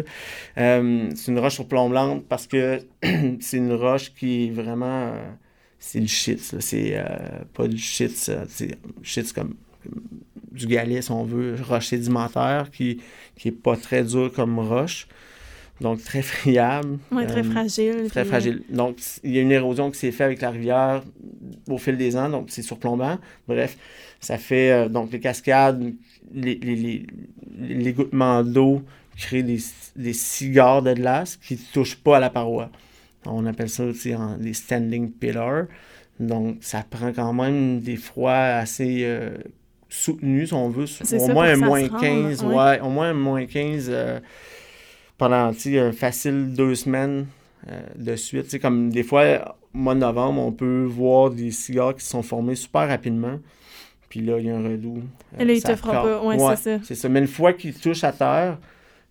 Euh, 0.57 1.09
c'est 1.15 1.31
une 1.31 1.39
roche 1.39 1.55
sur 1.55 1.67
plomb 1.67 1.89
blanc 1.89 2.21
parce 2.27 2.47
que 2.47 2.79
c'est 3.39 3.57
une 3.57 3.73
roche 3.73 4.13
qui 4.13 4.47
est 4.47 4.51
vraiment. 4.51 5.13
c'est 5.77 5.99
du 5.99 6.07
shit. 6.07 6.39
C'est 6.39 7.03
pas 7.53 7.67
du 7.67 7.77
shit. 7.77 8.15
C'est 8.47 8.77
shit, 9.03 9.33
comme, 9.33 9.55
du 10.51 10.67
galet, 10.67 11.01
si 11.01 11.11
on 11.11 11.25
veut, 11.25 11.55
roche 11.61 11.87
sédimentaire 11.87 12.71
qui, 12.71 13.01
qui 13.35 13.49
est 13.49 13.51
pas 13.51 13.75
très 13.75 14.03
dur 14.03 14.31
comme 14.33 14.57
roche. 14.59 15.07
Donc, 15.81 16.03
très 16.03 16.21
friable. 16.21 16.99
Oui, 17.11 17.27
très 17.27 17.43
fragile. 17.43 18.07
Très 18.09 18.23
fragile. 18.23 18.63
Donc, 18.69 18.97
il 19.23 19.31
y 19.31 19.39
a 19.39 19.41
une 19.41 19.51
érosion 19.51 19.91
qui 19.91 19.99
s'est 19.99 20.11
faite 20.11 20.27
avec 20.27 20.41
la 20.41 20.51
rivière 20.51 21.03
au 21.69 21.77
fil 21.77 21.97
des 21.97 22.15
ans, 22.15 22.29
donc 22.29 22.47
c'est 22.49 22.61
surplombant. 22.61 23.17
Bref, 23.47 23.77
ça 24.21 24.37
fait 24.37 24.71
euh, 24.71 24.87
donc 24.87 25.11
les 25.11 25.19
cascades, 25.19 25.93
l'égouttement 26.33 28.41
les, 28.41 28.51
d'eau 28.51 28.81
créent 29.17 29.43
des, 29.43 29.59
des 29.95 30.13
cigares 30.13 30.81
de 30.81 30.93
glace 30.93 31.35
qui 31.35 31.55
ne 31.55 31.73
touchent 31.73 31.97
pas 31.97 32.17
à 32.17 32.19
la 32.19 32.29
paroi. 32.29 32.69
On 33.25 33.45
appelle 33.45 33.69
ça 33.69 33.83
aussi 33.83 34.13
des 34.39 34.53
standing 34.53 35.11
pillars. 35.11 35.65
Donc, 36.19 36.57
ça 36.61 36.85
prend 36.89 37.11
quand 37.11 37.33
même 37.33 37.79
des 37.79 37.97
froids 37.97 38.33
assez 38.33 39.01
euh, 39.03 39.35
soutenus, 39.89 40.49
si 40.49 40.53
on 40.53 40.69
veut. 40.69 40.85
Au 41.19 41.27
moins, 41.27 41.49
un 41.49 41.57
moins 41.57 41.89
15, 41.89 42.43
ouais. 42.43 42.79
au 42.79 42.89
moins 42.89 43.09
un 43.09 43.13
moins 43.13 43.45
15 43.45 43.91
pendant 45.17 45.51
un 45.53 45.91
facile 45.91 46.53
deux 46.53 46.75
semaines 46.75 47.27
euh, 47.69 47.81
de 47.95 48.15
suite. 48.15 48.59
comme 48.61 48.89
des 48.89 49.03
fois, 49.03 49.55
au 49.73 49.77
mois 49.77 49.95
de 49.95 49.99
novembre, 49.99 50.41
on 50.41 50.51
peut 50.51 50.85
voir 50.85 51.31
des 51.31 51.51
cigares 51.51 51.95
qui 51.95 52.03
se 52.03 52.11
sont 52.11 52.23
formés 52.23 52.55
super 52.55 52.87
rapidement. 52.87 53.39
Puis 54.09 54.21
là, 54.21 54.37
il 54.39 54.45
y 54.45 54.49
a 54.49 54.55
un 54.55 54.63
redout. 54.63 55.01
Euh, 55.33 55.41
Et 55.41 55.45
là, 55.45 55.53
il 55.53 55.63
te 55.63 55.75
fera 55.75 56.03
pas. 56.03 56.23
Ouais, 56.23 56.37
c'est 56.55 56.77
ça. 56.77 56.83
C'est 56.83 56.95
ça. 56.95 57.09
Mais 57.09 57.19
une 57.19 57.27
fois 57.27 57.53
qu'il 57.53 57.73
touche 57.73 58.03
à 58.03 58.11
terre, 58.11 58.57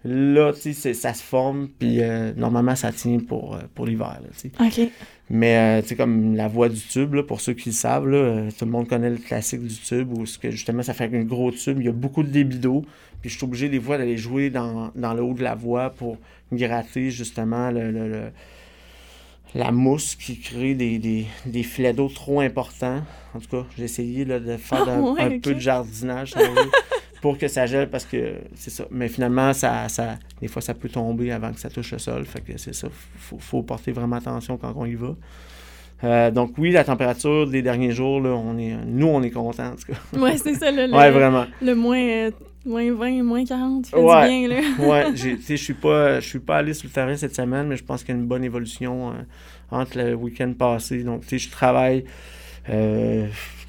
là, 0.05 0.53
tu 0.53 0.75
sais, 0.75 0.95
ça 0.95 1.15
se 1.15 1.23
forme. 1.23 1.69
Puis 1.79 2.03
euh, 2.03 2.33
normalement, 2.37 2.77
ça 2.77 2.93
tient 2.93 3.19
pour, 3.19 3.55
euh, 3.55 3.61
pour 3.75 3.87
l'hiver. 3.87 4.21
OK. 4.61 4.89
Mais, 5.31 5.83
tu 5.83 5.89
sais, 5.89 5.97
comme 5.97 6.37
la 6.37 6.49
voie 6.49 6.69
du 6.69 6.81
tube, 6.81 7.15
là, 7.15 7.23
pour 7.23 7.41
ceux 7.41 7.55
qui 7.55 7.71
le 7.71 7.75
savent, 7.75 8.09
là, 8.09 8.49
tout 8.59 8.67
le 8.67 8.71
monde 8.71 8.87
connaît 8.87 9.11
le 9.11 9.17
classique 9.17 9.63
du 9.63 9.77
tube 9.77 10.13
où 10.13 10.25
que, 10.41 10.51
justement, 10.51 10.83
ça 10.83 10.93
fait 10.93 11.15
un 11.15 11.23
gros 11.23 11.51
tube. 11.51 11.79
Il 11.81 11.87
y 11.87 11.89
a 11.89 11.93
beaucoup 11.93 12.23
de 12.23 12.29
débit 12.29 12.59
d'eau. 12.59 12.85
Puis 13.23 13.31
je 13.31 13.37
suis 13.37 13.45
obligé, 13.45 13.71
des 13.71 13.81
fois, 13.81 13.97
d'aller 13.97 14.19
jouer 14.19 14.51
dans, 14.51 14.93
le 14.95 15.23
haut 15.23 15.33
de 15.33 15.43
la 15.43 15.55
voie 15.55 15.91
pour 15.91 16.19
gratter, 16.53 17.11
justement, 17.11 17.71
le 17.71 18.31
la 19.55 19.71
mousse 19.71 20.17
qui 20.17 20.39
crée 20.39 20.75
des, 20.75 20.99
des, 20.99 21.27
des 21.47 21.63
filets 21.63 21.93
d'eau 21.93 22.09
trop 22.09 22.41
importants. 22.41 23.03
En 23.35 23.39
tout 23.39 23.49
cas, 23.49 23.67
j'ai 23.77 23.85
essayé 23.85 24.25
de 24.25 24.57
faire 24.57 24.87
ah 24.89 25.23
un, 25.23 25.39
peu 25.39 25.55
de 25.55 25.61
jardinage 25.61 26.35
pour 27.25 27.39
que 27.39 27.49
ça 27.49 27.65
gèle 27.65 27.89
parce 27.89 28.05
que 28.05 28.35
c'est 28.55 28.69
ça. 28.69 28.85
Mais 28.91 29.09
finalement, 29.09 29.55
ça, 29.55 29.89
ça, 29.89 30.19
des 30.43 30.47
fois, 30.47 30.61
ça 30.61 30.75
peut 30.75 30.91
tomber 30.91 31.33
avant 31.33 31.51
que 31.55 31.59
ça 31.59 31.71
touche 31.71 31.93
le 31.93 31.99
sol. 31.99 32.27
Fait 32.27 32.43
que 32.43 32.59
c'est 32.59 32.75
ça. 32.75 32.89
Faut, 33.17 33.39
faut 33.39 33.63
porter 33.63 33.93
vraiment 33.93 34.17
attention 34.17 34.59
quand 34.59 34.75
on 34.77 34.85
y 34.85 34.95
va. 34.95 35.17
Euh, 36.05 36.31
donc 36.31 36.53
oui, 36.59 36.71
la 36.71 36.85
température 36.85 37.47
des 37.47 37.63
derniers 37.63 37.93
jours, 37.93 38.21
là, 38.21 38.29
on 38.29 38.59
est, 38.59 38.77
nous, 38.85 39.07
on 39.07 39.23
est 39.23 39.31
contents, 39.31 39.69
en 39.69 39.75
tout 39.75 39.91
cas. 39.91 39.99
Oui, 40.13 40.33
c'est 40.37 40.53
ça. 40.53 40.71
Le, 40.71 40.95
ouais, 40.95 41.11
vraiment. 41.11 41.47
Le 41.63 41.75
moins, 41.75 41.97
euh, 41.99 42.31
moins 42.67 42.93
20, 42.93 43.23
moins 43.23 43.43
40, 43.47 43.87
fait 43.87 43.97
ouais, 43.97 44.23
du 44.23 44.29
bien, 44.29 44.49
là. 44.49 44.61
ouais, 44.87 45.17
je 45.49 45.55
suis 45.55 45.73
pas, 45.73 46.21
je 46.21 46.29
suis 46.29 46.41
pas 46.41 46.59
allé 46.59 46.75
sur 46.75 46.89
le 46.89 46.93
terrain 46.93 47.17
cette 47.17 47.35
semaine, 47.35 47.69
mais 47.69 47.79
je 47.79 47.85
pense 47.85 48.05
qu'il 48.05 48.15
y 48.15 48.19
a 48.19 48.21
une 48.21 48.27
bonne 48.27 48.45
évolution 48.45 49.13
euh, 49.13 49.15
entre 49.71 49.97
le 49.97 50.15
week-end 50.15 50.53
passé. 50.53 51.03
Donc, 51.05 51.23
tu 51.23 51.39
sais, 51.39 51.39
je 51.39 51.51
travaille 51.51 52.05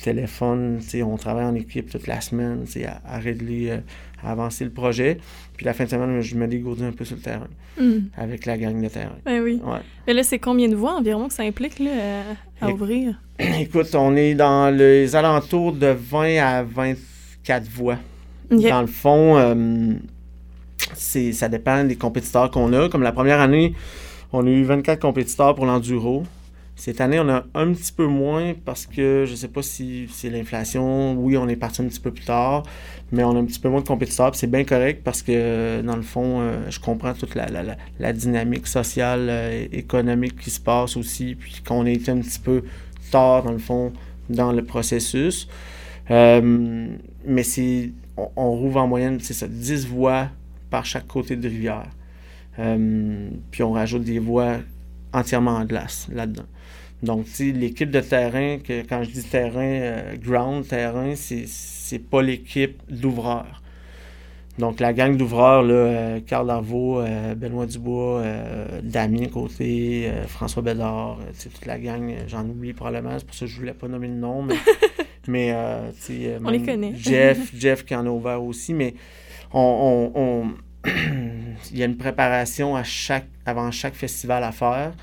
téléphone, 0.01 0.79
tu 0.81 0.89
sais, 0.89 1.03
on 1.03 1.17
travaille 1.17 1.45
en 1.45 1.55
équipe 1.55 1.89
toute 1.89 2.07
la 2.07 2.21
semaine, 2.21 2.65
à, 3.05 3.17
régler, 3.17 3.79
à 4.23 4.31
avancer 4.31 4.63
le 4.63 4.69
projet. 4.71 5.17
Puis 5.57 5.65
la 5.65 5.73
fin 5.73 5.85
de 5.85 5.89
semaine, 5.89 6.21
je 6.21 6.35
me 6.35 6.47
dégourdis 6.47 6.83
un 6.83 6.91
peu 6.91 7.05
sur 7.05 7.15
le 7.15 7.21
terrain 7.21 7.47
hmm. 7.79 8.09
avec 8.17 8.45
la 8.45 8.57
gang 8.57 8.81
de 8.81 8.87
terrain. 8.87 9.15
Ben 9.25 9.41
oui. 9.41 9.61
Mais 10.05 10.13
là, 10.13 10.23
c'est 10.23 10.39
combien 10.39 10.67
de 10.67 10.75
voies 10.75 10.93
environ 10.93 11.27
que 11.27 11.33
ça 11.33 11.43
implique 11.43 11.79
là, 11.79 12.23
à, 12.61 12.69
ouvrir? 12.69 13.19
Écoute, 13.59 13.95
on 13.95 14.15
est 14.15 14.35
dans 14.35 14.75
les 14.75 15.15
alentours 15.15 15.73
de 15.73 15.87
20 15.87 16.37
à 16.37 16.63
24 16.63 17.69
voies. 17.69 17.97
Dans 18.51 18.81
le 18.81 18.87
fond, 18.87 19.37
euh, 19.37 19.93
c'est, 20.93 21.31
ça 21.31 21.49
dépend 21.49 21.83
des 21.83 21.95
compétiteurs 21.95 22.51
qu'on 22.51 22.73
a. 22.73 22.89
Comme 22.89 23.01
la 23.01 23.11
première 23.11 23.39
année, 23.39 23.73
on 24.31 24.45
a 24.45 24.49
eu 24.49 24.63
24 24.63 24.99
compétiteurs 24.99 25.55
pour 25.55 25.65
l'enduro. 25.65 26.23
Cette 26.77 26.99
année, 26.99 27.19
on 27.21 27.29
a 27.29 27.45
un 27.53 27.71
petit 27.71 27.93
peu 27.93 28.05
moins 28.05 28.53
parce 28.65 28.85
que 28.85 29.23
je 29.25 29.31
ne 29.31 29.35
sais 29.37 29.47
pas 29.47 29.61
si 29.61 30.07
c'est 30.11 30.29
l'inflation. 30.29 31.13
Oui, 31.13 31.37
on 31.37 31.47
est 31.47 31.55
parti 31.55 31.81
un 31.81 31.85
petit 31.85 32.01
peu 32.01 32.11
plus 32.11 32.25
tard, 32.25 32.63
mais 33.13 33.23
on 33.23 33.31
a 33.31 33.39
un 33.39 33.45
petit 33.45 33.59
peu 33.59 33.69
moins 33.69 33.79
de 33.79 33.87
compétiteurs. 33.87 34.35
C'est 34.35 34.51
bien 34.51 34.65
correct 34.65 35.01
parce 35.01 35.21
que, 35.21 35.81
dans 35.81 35.95
le 35.95 36.01
fond, 36.01 36.41
euh, 36.41 36.69
je 36.69 36.79
comprends 36.81 37.13
toute 37.13 37.33
la, 37.33 38.13
dynamique 38.13 38.67
sociale, 38.67 39.27
euh, 39.29 39.65
économique 39.71 40.37
qui 40.37 40.49
se 40.49 40.59
passe 40.59 40.97
aussi, 40.97 41.35
puis 41.35 41.61
qu'on 41.65 41.85
été 41.85 42.11
un 42.11 42.19
petit 42.19 42.39
peu 42.39 42.63
tard, 43.09 43.43
dans 43.43 43.53
le 43.53 43.57
fond, 43.57 43.93
dans 44.29 44.51
le 44.51 44.63
processus. 44.63 45.47
Euh, 46.11 46.89
mais 47.25 47.43
c'est, 47.43 47.93
on, 48.17 48.51
rouvre 48.51 48.81
en 48.81 48.87
moyenne, 48.87 49.19
c'est 49.21 49.33
ça, 49.33 49.47
10 49.47 49.87
voies 49.87 50.27
par 50.69 50.85
chaque 50.85 51.07
côté 51.07 51.37
de 51.37 51.47
rivière. 51.47 51.87
puis 53.49 53.63
on 53.63 53.71
rajoute 53.71 54.03
des 54.03 54.19
voies 54.19 54.57
entièrement 55.15 55.51
en 55.51 55.65
glace 55.65 56.07
là-dedans. 56.11 56.45
Donc, 57.03 57.25
l'équipe 57.39 57.91
de 57.91 57.99
terrain, 57.99 58.57
que, 58.57 58.81
quand 58.81 59.03
je 59.03 59.11
dis 59.11 59.23
terrain, 59.23 59.59
euh, 59.59 60.15
ground, 60.15 60.67
terrain, 60.67 61.13
c'est 61.15 61.99
pas 61.99 62.21
l'équipe 62.21 62.81
d'ouvreurs. 62.89 63.61
Donc, 64.57 64.79
la 64.79 64.93
gang 64.93 65.17
d'ouvreurs, 65.17 65.63
là, 65.63 65.73
euh, 65.73 66.19
Carl 66.25 66.47
Darvaux, 66.47 66.99
euh, 66.99 67.35
Benoît 67.35 67.65
Dubois, 67.65 68.23
Damien 68.81 69.27
Côté, 69.27 70.09
François 70.27 70.63
Bédard, 70.63 71.19
toute 71.41 71.65
la 71.65 71.77
gang, 71.77 72.13
j'en 72.27 72.45
oublie 72.45 72.73
probablement, 72.73 73.19
c'est 73.19 73.25
pour 73.25 73.35
ça 73.35 73.45
que 73.45 73.51
je 73.51 73.59
voulais 73.59 73.73
pas 73.73 73.87
nommer 73.87 74.07
le 74.07 74.15
nom, 74.15 74.43
mais, 74.43 74.55
mais 75.27 75.53
on 76.43 76.49
les 76.49 76.63
connaît. 76.63 76.93
Jeff, 76.95 77.51
Jeff 77.55 77.85
qui 77.85 77.93
en 77.95 78.05
a 78.05 78.09
ouvert 78.09 78.41
aussi, 78.41 78.73
mais 78.73 78.95
on, 79.53 80.11
on 80.15 80.64
il 81.71 81.77
y 81.77 81.83
a 81.83 81.85
une 81.85 81.97
préparation 81.97 82.75
avant 83.45 83.71
chaque 83.71 83.95
festival 83.95 84.43
à 84.43 84.51
faire. 84.51 84.93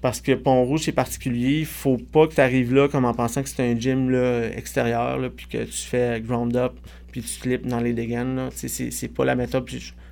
Parce 0.00 0.20
que 0.20 0.32
Pont-Rouge, 0.32 0.82
c'est 0.82 0.92
particulier. 0.92 1.60
Il 1.60 1.66
faut 1.66 1.96
pas 1.96 2.26
que 2.26 2.34
tu 2.34 2.40
arrives 2.40 2.74
là 2.74 2.88
comme 2.88 3.06
en 3.06 3.14
pensant 3.14 3.42
que 3.42 3.48
c'est 3.48 3.62
un 3.62 3.78
gym 3.78 4.10
là, 4.10 4.50
extérieur, 4.54 5.18
puis 5.34 5.46
que 5.46 5.64
tu 5.64 5.72
fais 5.72 6.20
ground 6.20 6.54
up, 6.56 6.74
puis 7.10 7.22
tu 7.22 7.40
clips 7.40 7.66
dans 7.66 7.80
les 7.80 7.94
dégaines. 7.94 8.50
C'est 8.52 9.08
pas 9.08 9.24
la 9.24 9.34
méthode. 9.34 9.68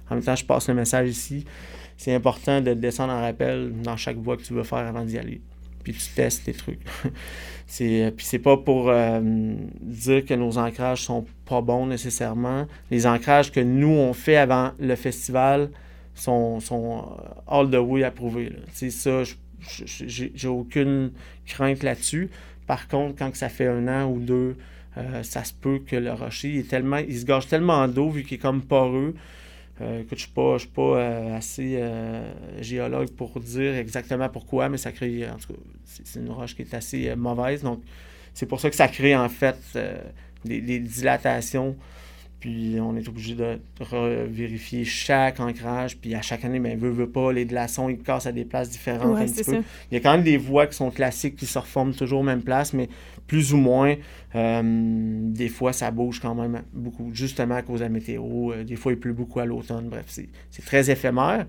en 0.09 0.14
même 0.14 0.25
temps, 0.25 0.37
je 0.37 0.45
passe 0.45 0.69
le 0.69 0.75
message 0.75 1.11
ici. 1.11 1.45
C'est 1.99 2.14
important 2.14 2.61
de 2.61 2.73
descendre 2.75 3.12
en 3.12 3.21
rappel 3.21 3.73
dans 3.83 3.97
chaque 3.97 4.16
voie 4.16 4.37
que 4.37 4.42
tu 4.42 4.54
veux 4.54 4.64
faire 4.64 4.78
avant 4.78 5.04
d'y 5.04 5.19
aller. 5.19 5.42
Puis 5.83 5.93
tu 5.93 6.09
testes 6.15 6.45
tes 6.45 6.53
trucs. 6.53 6.81
c'est, 7.67 8.12
puis 8.17 8.25
c'est 8.25 8.39
pas 8.39 8.57
pour 8.57 8.89
euh, 8.89 9.21
dire 9.81 10.25
que 10.25 10.35
nos 10.35 10.59
ancrages 10.59 11.03
sont 11.03 11.27
pas 11.45 11.61
bons 11.61 11.87
nécessairement. 11.87 12.67
Les 12.91 13.07
ancrages 13.07 13.51
que 13.53 13.61
nous, 13.61 13.89
on 13.91 14.12
fait 14.12 14.37
avant 14.37 14.73
le 14.79 14.95
festival 14.97 15.71
sont, 16.15 16.59
euh, 16.71 16.77
all 17.47 17.71
the 17.71 17.77
way 17.77 18.05
approuvés. 18.05 18.53
C'est 18.73 18.91
ça, 18.91 19.23
j'ai 19.87 20.49
aucune 20.49 21.12
crainte 21.47 21.83
là-dessus. 21.83 22.31
Par 22.67 22.89
contre, 22.89 23.17
quand 23.19 23.35
ça 23.35 23.49
fait 23.49 23.67
un 23.67 23.89
an 23.89 24.11
ou 24.11 24.19
deux, 24.19 24.57
euh, 24.99 25.23
ça 25.23 25.43
se 25.45 25.53
peut 25.53 25.81
que 25.85 25.97
le 25.97 26.12
rocher 26.12 26.65
tellement, 26.69 26.99
il 26.99 27.19
se 27.19 27.25
gorge 27.25 27.47
tellement 27.47 27.89
d'eau 27.89 28.11
vu 28.11 28.25
qu'il 28.25 28.37
est 28.37 28.41
comme 28.41 28.62
poreux 28.62 29.15
Euh, 29.81 30.00
écoute, 30.00 30.19
je 30.19 30.41
ne 30.41 30.59
suis 30.59 30.69
pas, 30.69 30.83
euh, 30.83 31.37
assez 31.37 31.76
euh, 31.81 32.31
géologue 32.61 33.11
pour 33.11 33.41
dire 33.41 33.75
exactement 33.75 34.29
pourquoi, 34.29 34.69
mais 34.69 34.76
ça 34.76 34.93
crée, 34.93 35.29
en 35.29 35.37
tout 35.37 35.55
cas, 35.55 35.59
c'est 35.85 36.21
une 36.21 36.31
roche 36.31 36.55
qui 36.55 36.62
est 36.62 36.75
assez 36.75 37.14
mauvaise. 37.17 37.62
Donc, 37.62 37.83
c'est 38.35 38.47
pour 38.47 38.61
ça 38.61 38.71
que 38.71 38.76
ça 38.76 38.88
crée 38.88 39.17
en 39.17 39.29
fait 39.29 39.59
des, 40.45 40.79
dilatations. 40.79 41.76
Puis 42.43 42.77
on 42.81 42.97
est 42.97 43.09
obligé 43.09 43.37
de 43.37 43.61
vérifier 44.29 44.85
chaque 44.85 45.39
ancrage. 45.39 45.97
Puis 45.97 46.13
à 46.17 46.23
chaque 46.23 46.45
année, 46.45 46.59
ben, 46.59 46.77
veut, 46.77 46.91
veut 46.91 47.09
pas, 47.09 47.33
les 47.33 47.47
glaçons, 47.47 47.89
ils 47.89 48.01
cassent 48.01 48.27
à 48.27 48.33
des 48.33 48.45
places 48.45 48.69
différentes 48.69 49.17
un 49.17 49.27
petit 49.27 49.45
peu. 49.45 49.63
Il 49.93 49.95
y 49.95 49.97
a 49.97 50.01
quand 50.01 50.11
même 50.11 50.25
des 50.25 50.39
voies 50.39 50.67
qui 50.67 50.75
sont 50.75 50.91
classiques, 50.91 51.37
qui 51.37 51.47
se 51.47 51.57
reforment 51.57 51.95
toujours 51.95 52.19
aux 52.19 52.25
mêmes 52.25 52.43
places, 52.43 52.73
mais 52.73 52.89
plus 53.29 53.55
ou 53.55 53.59
moins, 53.59 53.95
euh, 54.35 54.63
des 54.65 55.49
fois, 55.49 55.73
ça 55.73 55.93
bouge 55.93 56.19
quand 56.19 56.35
même 56.35 56.63
beaucoup, 56.73 57.11
justement 57.13 57.55
à 57.55 57.63
cause 57.63 57.79
de 57.79 57.85
la 57.85 57.91
météo. 57.91 58.51
Euh, 58.51 58.65
des 58.65 58.75
fois, 58.75 58.91
il 58.91 58.99
pleut 58.99 59.13
beaucoup 59.13 59.39
à 59.39 59.45
l'automne. 59.45 59.89
Bref, 59.89 60.07
c'est 60.09 60.65
très 60.65 60.91
éphémère. 60.91 61.47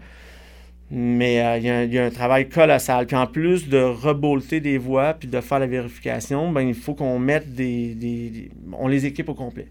Mais 0.92 1.42
euh, 1.42 1.86
il 1.88 1.92
y, 1.92 1.98
a 1.98 2.06
un 2.06 2.12
travail 2.12 2.50
colossal. 2.50 3.08
Puis 3.08 3.16
en 3.16 3.26
plus 3.26 3.68
de 3.68 3.80
rebolter 3.80 4.60
des 4.60 4.78
voies 4.78 5.16
puis 5.16 5.28
de 5.28 5.42
faire 5.42 5.58
la 5.58 5.66
vérification, 5.66 6.52
ben, 6.52 6.62
il 6.62 6.76
faut 6.76 6.94
qu'on 6.94 7.18
mette 7.18 7.56
des, 7.56 8.52
On 8.74 8.88
les 8.88 9.08
équipe 9.08 9.28
au 9.28 9.34
complet. 9.34 9.70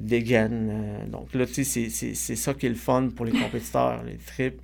Des 0.00 0.22
gaines. 0.22 1.06
donc 1.08 1.34
là, 1.34 1.46
tu 1.46 1.64
sais, 1.64 1.88
c'est 1.88 2.36
ça 2.36 2.54
qui 2.54 2.66
est 2.66 2.70
le 2.70 2.74
fun 2.74 3.08
pour 3.14 3.24
les 3.24 3.32
compétiteurs. 3.32 4.02
Les 4.04 4.16
trips 4.16 4.60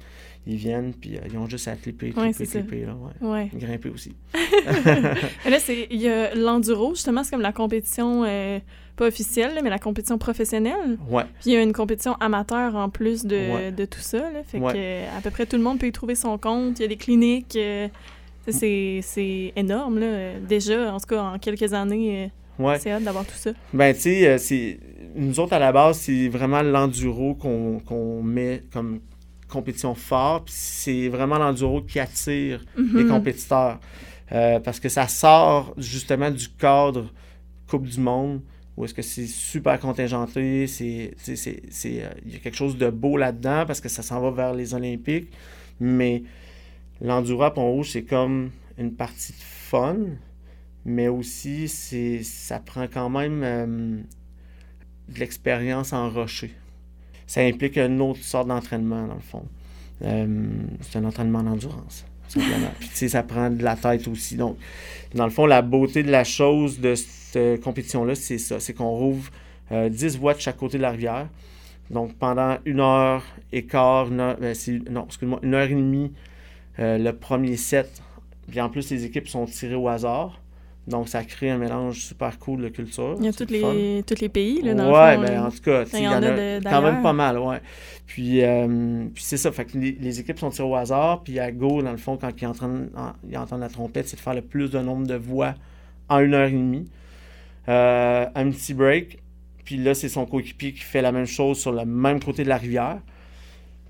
ils 0.46 0.56
viennent, 0.56 0.92
puis 0.92 1.16
euh, 1.16 1.20
ils 1.30 1.38
ont 1.38 1.48
juste 1.48 1.68
à 1.68 1.76
clipper, 1.76 2.10
clipper, 2.10 2.46
clipper. 2.46 2.86
Là, 2.86 2.96
ouais. 3.22 3.50
Grimper 3.54 3.88
aussi. 3.88 4.14
là, 4.34 5.58
il 5.90 6.00
y 6.00 6.08
a 6.08 6.34
l'enduro, 6.34 6.94
justement, 6.94 7.24
c'est 7.24 7.30
comme 7.30 7.40
la 7.40 7.52
compétition, 7.52 8.24
euh, 8.26 8.58
pas 8.96 9.06
officielle, 9.06 9.58
mais 9.62 9.70
la 9.70 9.78
compétition 9.78 10.18
professionnelle. 10.18 10.98
Ouais. 11.08 11.24
Puis 11.40 11.50
il 11.50 11.52
y 11.54 11.56
a 11.56 11.62
une 11.62 11.72
compétition 11.72 12.14
amateur 12.14 12.76
en 12.76 12.90
plus 12.90 13.24
de, 13.24 13.70
de 13.70 13.84
tout 13.86 14.00
ça. 14.00 14.18
Là, 14.18 14.42
fait 14.44 14.60
que 14.60 15.16
à 15.16 15.20
peu 15.22 15.30
près 15.30 15.46
tout 15.46 15.56
le 15.56 15.62
monde 15.62 15.78
peut 15.78 15.86
y 15.86 15.92
trouver 15.92 16.14
son 16.14 16.36
compte. 16.36 16.78
Il 16.78 16.82
y 16.82 16.84
a 16.84 16.88
des 16.88 16.96
cliniques. 16.96 17.56
Euh, 17.56 17.88
c'est 18.46 19.52
énorme, 19.56 19.98
là. 19.98 20.38
Déjà, 20.40 20.92
en 20.92 21.00
tout 21.00 21.06
cas, 21.06 21.22
en 21.22 21.38
quelques 21.38 21.72
années. 21.72 22.30
Ouais. 22.58 22.78
C'est 22.78 22.92
hâte 22.92 23.02
d'avoir 23.02 23.24
tout 23.24 23.34
ça. 23.34 23.50
Ben, 23.72 23.92
tu 23.94 24.00
sais, 24.00 24.78
nous 25.14 25.40
autres, 25.40 25.52
à 25.52 25.58
la 25.58 25.72
base, 25.72 25.98
c'est 25.98 26.28
vraiment 26.28 26.62
l'enduro 26.62 27.34
qu'on 27.34 28.22
met 28.22 28.62
comme 28.72 29.00
compétition 29.48 29.94
fort. 29.94 30.44
c'est 30.48 31.08
vraiment 31.08 31.38
l'enduro 31.38 31.82
qui 31.82 32.00
attire 32.00 32.64
les 32.76 33.04
mhm. 33.04 33.08
compétiteurs. 33.08 33.78
Euh, 34.32 34.58
parce 34.58 34.80
que 34.80 34.88
ça 34.88 35.06
sort 35.06 35.74
justement 35.76 36.30
du 36.30 36.48
cadre 36.48 37.12
Coupe 37.68 37.86
du 37.86 38.00
Monde, 38.00 38.40
où 38.76 38.84
est-ce 38.84 38.94
que 38.94 39.02
c'est 39.02 39.26
super 39.26 39.78
contingenté, 39.78 40.66
c'est, 40.66 41.14
euh, 41.28 42.10
il 42.24 42.32
y 42.32 42.36
a 42.36 42.38
quelque 42.38 42.56
chose 42.56 42.76
de 42.76 42.90
beau 42.90 43.16
là-dedans 43.16 43.64
parce 43.66 43.80
que 43.80 43.88
ça 43.88 44.02
s'en 44.02 44.20
va 44.20 44.30
vers 44.30 44.54
les 44.54 44.74
Olympiques. 44.74 45.30
Mais 45.78 46.22
l'enduro 47.00 47.44
à 47.44 47.54
Pont-Rouge, 47.54 47.90
c'est 47.90 48.04
comme 48.04 48.50
une 48.78 48.94
partie 48.94 49.32
de 49.32 49.38
fun, 49.40 49.96
mais 50.84 51.08
aussi 51.08 51.68
c'est, 51.68 52.22
ça 52.22 52.58
prend 52.58 52.86
quand 52.92 53.10
même 53.10 53.42
euh, 53.44 54.02
de 55.08 55.18
l'expérience 55.20 55.92
en 55.92 56.10
rocher 56.10 56.54
ça 57.26 57.40
implique 57.42 57.76
une 57.76 58.00
autre 58.00 58.22
sorte 58.22 58.48
d'entraînement, 58.48 59.06
dans 59.06 59.14
le 59.14 59.20
fond. 59.20 59.44
Euh, 60.02 60.48
c'est 60.82 60.98
un 60.98 61.04
entraînement 61.04 61.42
d'endurance, 61.42 62.04
simplement. 62.28 62.70
Puis, 62.78 62.88
tu 62.90 62.96
sais, 62.96 63.08
ça 63.08 63.22
prend 63.22 63.50
de 63.50 63.62
la 63.62 63.76
tête 63.76 64.06
aussi. 64.08 64.36
Donc, 64.36 64.58
dans 65.14 65.24
le 65.24 65.30
fond, 65.30 65.46
la 65.46 65.62
beauté 65.62 66.02
de 66.02 66.10
la 66.10 66.24
chose 66.24 66.80
de 66.80 66.94
cette 66.94 67.60
compétition-là, 67.62 68.14
c'est 68.14 68.38
ça. 68.38 68.60
C'est 68.60 68.74
qu'on 68.74 68.90
rouvre 68.90 69.30
10 69.70 69.72
euh, 69.72 70.18
voies 70.18 70.34
de 70.34 70.40
chaque 70.40 70.56
côté 70.56 70.76
de 70.76 70.82
la 70.82 70.90
rivière. 70.90 71.28
Donc, 71.90 72.14
pendant 72.14 72.58
une 72.64 72.80
heure 72.80 73.24
et 73.52 73.64
quart, 73.64 74.08
une 74.10 74.20
heure, 74.20 74.36
ben, 74.38 74.54
non, 74.90 75.06
excuse-moi, 75.06 75.40
une 75.42 75.54
heure 75.54 75.70
et 75.70 75.74
demie, 75.74 76.12
euh, 76.78 76.98
le 76.98 77.12
premier 77.12 77.56
set. 77.56 78.02
Puis 78.48 78.60
en 78.60 78.68
plus, 78.68 78.90
les 78.90 79.04
équipes 79.04 79.28
sont 79.28 79.46
tirées 79.46 79.74
au 79.74 79.88
hasard. 79.88 80.40
Donc, 80.86 81.08
ça 81.08 81.24
crée 81.24 81.50
un 81.50 81.56
mélange 81.56 82.00
super 82.00 82.38
cool 82.38 82.62
de 82.62 82.68
culture. 82.68 83.16
Il 83.18 83.24
y 83.24 83.28
a 83.28 83.32
tous 83.32 83.50
les, 83.50 84.04
tous 84.06 84.20
les 84.20 84.28
pays, 84.28 84.60
là, 84.60 84.74
dans 84.74 84.92
ouais, 84.92 85.16
le 85.16 85.26
fond. 85.26 85.32
Ben, 85.32 85.42
en 85.44 85.50
tout 85.50 85.62
cas, 85.62 85.84
il 85.94 86.00
y, 86.00 86.08
en 86.08 86.22
a, 86.22 86.60
quand 86.60 86.82
même 86.82 87.02
pas 87.02 87.14
mal, 87.14 87.38
ouais. 87.38 87.60
Puis, 88.06 88.42
euh, 88.42 89.06
puis 89.14 89.24
c'est 89.24 89.38
ça, 89.38 89.50
fait 89.50 89.64
que 89.64 89.78
les, 89.78 90.20
équipes 90.20 90.38
sont 90.38 90.50
tirées 90.50 90.68
au 90.68 90.74
hasard, 90.74 91.22
puis 91.22 91.38
à 91.38 91.50
Go, 91.50 91.80
dans 91.80 91.90
le 91.90 91.96
fond, 91.96 92.18
quand 92.18 92.30
ils 92.38 92.46
entendent, 92.46 92.90
ils 93.28 93.38
entendent 93.38 93.60
la 93.60 93.70
trompette, 93.70 94.08
c'est 94.08 94.16
de 94.16 94.20
faire 94.20 94.34
le 94.34 94.42
plus 94.42 94.70
de 94.70 94.78
nombre 94.78 95.06
de 95.06 95.14
voix 95.14 95.54
en 96.10 96.18
une 96.20 96.34
heure 96.34 96.48
et 96.48 96.52
demie. 96.52 96.86
Euh, 97.68 98.26
un 98.34 98.50
petit 98.50 98.74
break, 98.74 99.22
puis 99.64 99.78
là, 99.78 99.94
c'est 99.94 100.10
son 100.10 100.26
coéquipier 100.26 100.72
qui 100.72 100.80
fait 100.80 101.00
la 101.00 101.12
même 101.12 101.26
chose 101.26 101.58
sur 101.58 101.72
le 101.72 101.86
même 101.86 102.22
côté 102.22 102.44
de 102.44 102.50
la 102.50 102.58
rivière. 102.58 102.98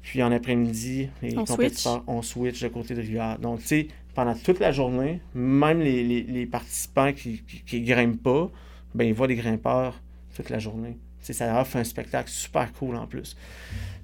Puis 0.00 0.22
en 0.22 0.30
après-midi, 0.30 1.08
les 1.22 1.36
on 1.36 1.44
compétiteurs, 1.44 1.94
switch. 1.94 2.04
on 2.06 2.22
switch 2.22 2.62
de 2.62 2.68
côté 2.68 2.94
de 2.94 3.00
rivière. 3.00 3.38
Donc, 3.38 3.60
tu 3.60 3.66
sais, 3.66 3.88
pendant 4.14 4.34
toute 4.34 4.60
la 4.60 4.72
journée, 4.72 5.20
même 5.34 5.80
les, 5.80 6.46
participants 6.46 7.12
qui, 7.12 7.42
qui, 7.66 7.82
grimpent 7.82 8.22
pas, 8.22 8.50
ben, 8.94 9.04
ils 9.04 9.14
voient 9.14 9.26
des 9.26 9.34
grimpeurs 9.34 10.00
toute 10.34 10.50
la 10.50 10.58
journée. 10.58 10.96
ça 11.20 11.60
offre 11.60 11.76
un 11.76 11.84
spectacle 11.84 12.30
super 12.30 12.72
cool 12.72 12.96
en 12.96 13.06
plus. 13.06 13.36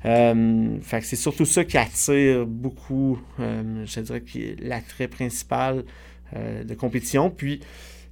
Euh, 0.04 0.78
c'est 1.02 1.16
surtout 1.16 1.44
ça 1.44 1.64
qui 1.64 1.76
attire 1.76 2.46
beaucoup, 2.46 3.20
euh, 3.38 3.84
je 3.86 4.00
dirais, 4.00 4.22
qui 4.22 4.56
l'attrait 4.56 5.08
principal 5.08 5.84
euh, 6.34 6.64
de 6.64 6.74
compétition. 6.74 7.30
Puis 7.30 7.60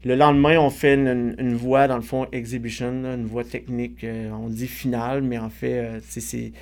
le 0.04 0.14
lendemain, 0.14 0.58
on 0.58 0.70
fait 0.70 0.94
une, 0.94 1.54
voie, 1.54 1.88
dans 1.88 1.96
le 1.96 2.02
fond, 2.02 2.26
exhibition, 2.30 2.88
une 2.88 3.26
voie 3.26 3.44
technique, 3.44 4.04
on 4.32 4.48
dit 4.48 4.68
finale, 4.68 5.22
mais 5.22 5.38
en 5.38 5.50
fait, 5.50 6.00
c'est 6.06 6.52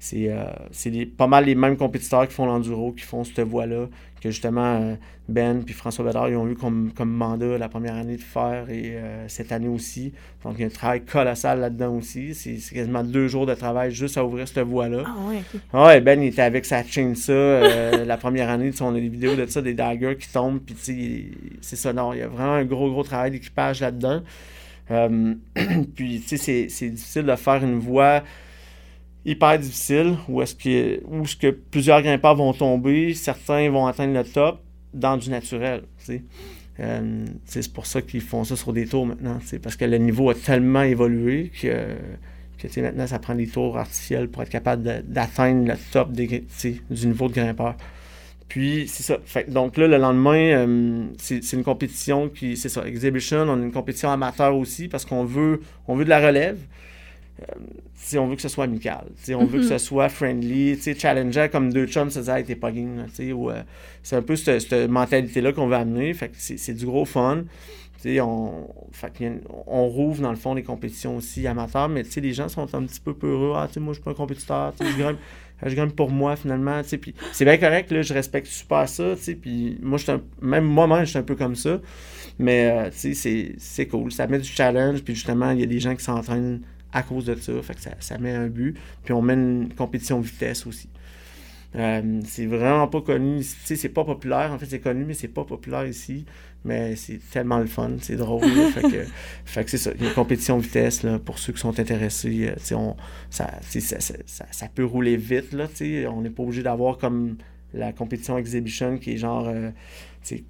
c'est 0.00 0.30
euh, 0.30 1.04
pas 1.16 1.26
mal 1.26 1.44
les 1.44 1.54
mêmes 1.54 1.76
compétiteurs 1.76 2.26
qui 2.28 2.34
font 2.34 2.46
l'enduro, 2.46 2.92
qui 2.92 3.04
font 3.04 3.24
cette 3.24 3.40
voie-là, 3.40 3.86
que 4.20 4.30
justement 4.30 4.80
euh, 4.80 4.94
Ben 5.28 5.62
puis 5.64 5.74
François 5.74 6.04
Bédard, 6.04 6.28
ils 6.28 6.36
ont 6.36 6.48
eu 6.48 6.54
comme, 6.54 6.92
comme 6.94 7.10
mandat 7.10 7.58
la 7.58 7.68
première 7.68 7.94
année 7.94 8.16
de 8.16 8.22
faire 8.22 8.70
et 8.70 8.96
euh, 8.96 9.28
cette 9.28 9.50
année 9.50 9.68
aussi. 9.68 10.12
Donc 10.44 10.54
il 10.56 10.60
y 10.60 10.64
a 10.64 10.66
un 10.66 10.70
travail 10.70 11.02
colossal 11.02 11.60
là-dedans 11.60 11.94
aussi. 11.96 12.34
C'est 12.34 12.58
quasiment 12.72 13.02
deux 13.02 13.26
jours 13.26 13.46
de 13.46 13.54
travail 13.54 13.90
juste 13.90 14.16
à 14.16 14.24
ouvrir 14.24 14.46
cette 14.46 14.66
voie-là. 14.66 15.02
Ah 15.04 15.28
ouais, 15.28 15.42
ah 15.72 15.86
ouais, 15.86 16.00
Ben 16.00 16.22
il 16.22 16.28
était 16.28 16.42
avec 16.42 16.64
sa 16.64 16.84
chaîne 16.84 17.16
ça 17.16 17.32
la 18.04 18.16
première 18.16 18.50
année. 18.50 18.70
On 18.80 18.94
a 18.94 19.00
des 19.00 19.08
vidéos 19.08 19.34
de 19.34 19.46
ça, 19.46 19.62
des 19.62 19.74
daggers 19.74 20.16
qui 20.16 20.28
tombent, 20.28 20.60
puis 20.60 20.76
c'est. 21.60 21.92
Non, 21.92 22.12
il 22.12 22.20
y 22.20 22.22
a 22.22 22.28
vraiment 22.28 22.54
un 22.54 22.64
gros, 22.64 22.90
gros 22.90 23.02
travail 23.02 23.32
d'équipage 23.32 23.80
là-dedans. 23.80 24.22
puis 25.94 26.22
tu 26.26 26.38
sais, 26.38 26.66
c'est 26.68 26.88
difficile 26.88 27.24
de 27.24 27.36
faire 27.36 27.62
une 27.62 27.78
voie 27.78 28.22
hyper 29.24 29.58
difficile 29.58 30.16
où 30.28 30.40
est-ce 30.42 30.54
que, 30.54 31.00
que 31.40 31.50
plusieurs 31.50 32.02
grimpeurs 32.02 32.36
vont 32.36 32.52
tomber, 32.52 33.14
certains 33.14 33.70
vont 33.70 33.86
atteindre 33.86 34.14
le 34.14 34.24
top 34.24 34.62
dans 34.94 35.16
du 35.16 35.30
naturel. 35.30 35.82
Euh, 36.80 37.26
c'est 37.44 37.72
pour 37.72 37.86
ça 37.86 38.02
qu'ils 38.02 38.20
font 38.20 38.44
ça 38.44 38.56
sur 38.56 38.72
des 38.72 38.86
tours 38.86 39.06
maintenant, 39.06 39.38
parce 39.62 39.76
que 39.76 39.84
le 39.84 39.98
niveau 39.98 40.30
a 40.30 40.34
tellement 40.34 40.82
évolué 40.82 41.50
que, 41.60 41.96
que 42.58 42.80
maintenant 42.80 43.06
ça 43.06 43.18
prend 43.18 43.34
des 43.34 43.48
tours 43.48 43.76
artificiels 43.76 44.28
pour 44.28 44.42
être 44.42 44.50
capable 44.50 45.02
d'atteindre 45.06 45.66
le 45.66 45.74
top 45.92 46.12
des, 46.12 46.46
du 46.90 47.06
niveau 47.06 47.28
de 47.28 47.34
grimpeur. 47.34 47.74
Puis, 48.48 48.88
c'est 48.88 49.02
ça. 49.02 49.18
donc 49.48 49.76
là, 49.76 49.86
le 49.86 49.98
lendemain, 49.98 50.66
euh, 50.66 51.06
c'est 51.18 51.52
une 51.52 51.62
compétition 51.62 52.30
qui, 52.30 52.56
c'est 52.56 52.70
ça, 52.70 52.86
Exhibition, 52.86 53.42
on 53.42 53.60
a 53.60 53.62
une 53.62 53.72
compétition 53.72 54.10
amateur 54.10 54.56
aussi 54.56 54.88
parce 54.88 55.04
qu'on 55.04 55.24
veut, 55.24 55.60
on 55.86 55.96
veut 55.96 56.04
de 56.04 56.08
la 56.08 56.26
relève. 56.26 56.58
Euh, 57.42 58.18
on 58.18 58.26
veut 58.26 58.36
que 58.36 58.42
ce 58.42 58.48
soit 58.48 58.64
amical, 58.64 59.06
on 59.30 59.44
veut 59.44 59.58
que 59.58 59.66
ce 59.66 59.74
mhm. 59.74 59.78
soit 59.78 60.08
friendly, 60.08 60.78
challenger 60.98 61.48
comme 61.50 61.72
deux 61.72 61.86
chums 61.86 62.10
se 62.10 62.20
disaient, 62.20 62.42
t'es 62.42 62.56
pas 62.56 62.72
game, 62.72 63.06
euh, 63.20 63.62
c'est 64.02 64.16
un 64.16 64.22
peu 64.22 64.36
cette, 64.36 64.72
mentalité-là 64.72 65.52
qu'on 65.52 65.68
veut 65.68 65.76
amener, 65.76 66.14
fait 66.14 66.30
c'est 66.36 66.74
du 66.74 66.86
gros 66.86 67.04
fun. 67.04 67.44
On, 68.06 68.68
on 69.66 69.88
rouvre 69.88 70.22
dans 70.22 70.30
le 70.30 70.36
fond 70.36 70.54
les 70.54 70.62
compétitions 70.62 71.16
aussi 71.16 71.46
amateurs, 71.48 71.88
mais 71.88 72.04
les 72.16 72.32
gens 72.32 72.48
sont 72.48 72.72
un 72.74 72.84
petit 72.84 73.00
peu 73.00 73.12
peureux. 73.12 73.54
Ah, 73.56 73.68
moi, 73.80 73.92
je 73.92 73.94
suis 73.94 74.04
pas 74.04 74.12
un 74.12 74.14
compétiteur, 74.14 74.72
je 74.80 74.96
grimpe, 74.98 75.18
je 75.64 75.74
grimpe 75.74 75.96
pour 75.96 76.10
moi 76.10 76.36
finalement. 76.36 76.80
Puis 76.82 77.14
c'est 77.32 77.44
bien 77.44 77.56
correct, 77.56 77.90
là, 77.90 78.02
je 78.02 78.14
respecte 78.14 78.46
super 78.46 78.88
ça. 78.88 79.14
Puis 79.40 79.78
moi, 79.82 79.98
un, 80.08 80.20
même 80.40 80.64
moi-même, 80.64 81.04
je 81.04 81.10
suis 81.10 81.18
un 81.18 81.24
peu 81.24 81.34
comme 81.34 81.56
ça. 81.56 81.80
Mais 82.38 82.70
euh, 82.70 82.90
c'est 82.92 83.86
cool, 83.86 84.12
ça 84.12 84.28
met 84.28 84.38
du 84.38 84.48
challenge. 84.48 85.02
Puis 85.02 85.16
justement, 85.16 85.50
il 85.50 85.60
y 85.60 85.64
a 85.64 85.66
des 85.66 85.80
gens 85.80 85.96
qui 85.96 86.04
s'entraînent 86.04 86.60
à 86.92 87.02
cause 87.02 87.24
de 87.24 87.34
ça. 87.34 87.52
Fait 87.62 87.74
que 87.74 87.80
ça, 88.00 88.18
met 88.18 88.32
un 88.32 88.48
but. 88.48 88.76
Puis 89.04 89.12
on 89.12 89.22
met 89.22 89.34
une 89.34 89.72
compétition 89.74 90.20
vitesse 90.20 90.66
aussi. 90.66 90.88
Euh, 91.76 92.20
c'est 92.24 92.46
vraiment 92.46 92.88
pas 92.88 93.02
connu. 93.02 93.42
C'est 93.42 93.88
pas 93.90 94.04
populaire. 94.04 94.52
En 94.52 94.58
fait, 94.58 94.66
c'est 94.66 94.80
connu, 94.80 95.04
mais 95.04 95.14
c'est 95.14 95.28
pas 95.28 95.44
populaire 95.44 95.86
ici. 95.86 96.24
Mais 96.64 96.96
c'est 96.96 97.20
tellement 97.30 97.58
le 97.58 97.66
fun. 97.66 97.92
C'est 98.00 98.16
drôle. 98.16 98.48
fait 98.72 98.82
que, 98.82 99.04
fait 99.44 99.64
que 99.64 99.70
c'est 99.70 99.78
ça. 99.78 99.92
Il 99.94 100.02
y 100.02 100.06
a 100.06 100.08
une 100.08 100.14
compétition 100.14 100.58
vitesse 100.58 101.02
là, 101.02 101.18
pour 101.18 101.38
ceux 101.38 101.52
qui 101.52 101.60
sont 101.60 101.78
intéressés. 101.78 102.48
Euh, 102.48 102.76
on, 102.76 102.96
ça, 103.30 103.50
ça, 103.62 104.00
ça, 104.00 104.44
ça, 104.50 104.68
peut 104.68 104.84
rouler 104.84 105.16
vite. 105.16 105.52
Là, 105.52 105.66
on 106.10 106.22
n'est 106.22 106.30
pas 106.30 106.42
obligé 106.42 106.62
d'avoir 106.62 106.96
comme 106.98 107.36
la 107.74 107.92
compétition 107.92 108.38
exhibition 108.38 108.96
qui 108.98 109.12
est 109.12 109.16
genre 109.18 109.46
euh, 109.48 109.70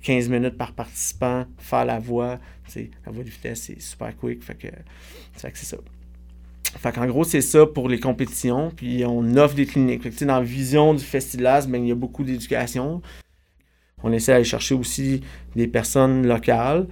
15 0.02 0.28
minutes 0.28 0.56
par 0.56 0.72
participant, 0.72 1.46
faire 1.58 1.84
la 1.84 1.98
voie. 1.98 2.38
La 2.76 3.12
voie 3.12 3.24
de 3.24 3.30
vitesse, 3.30 3.62
c'est 3.62 3.80
super 3.80 4.16
quick. 4.16 4.42
Fait 4.42 4.54
que, 4.54 4.68
fait 5.32 5.50
que 5.50 5.58
c'est 5.58 5.66
ça. 5.66 5.78
Fait 6.76 6.92
qu'en 6.92 7.06
gros, 7.06 7.24
c'est 7.24 7.40
ça 7.40 7.66
pour 7.66 7.88
les 7.88 7.98
compétitions. 7.98 8.70
Puis 8.74 9.04
on 9.06 9.36
offre 9.36 9.54
des 9.54 9.66
cliniques. 9.66 10.02
Fait 10.02 10.10
que, 10.10 10.24
dans 10.24 10.36
la 10.36 10.42
vision 10.42 10.94
du 10.94 11.02
Festilas, 11.04 11.66
ben, 11.66 11.82
il 11.82 11.88
y 11.88 11.92
a 11.92 11.94
beaucoup 11.94 12.24
d'éducation. 12.24 13.02
On 14.02 14.12
essaie 14.12 14.32
d'aller 14.32 14.44
chercher 14.44 14.74
aussi 14.74 15.22
des 15.56 15.66
personnes 15.66 16.26
locales, 16.26 16.86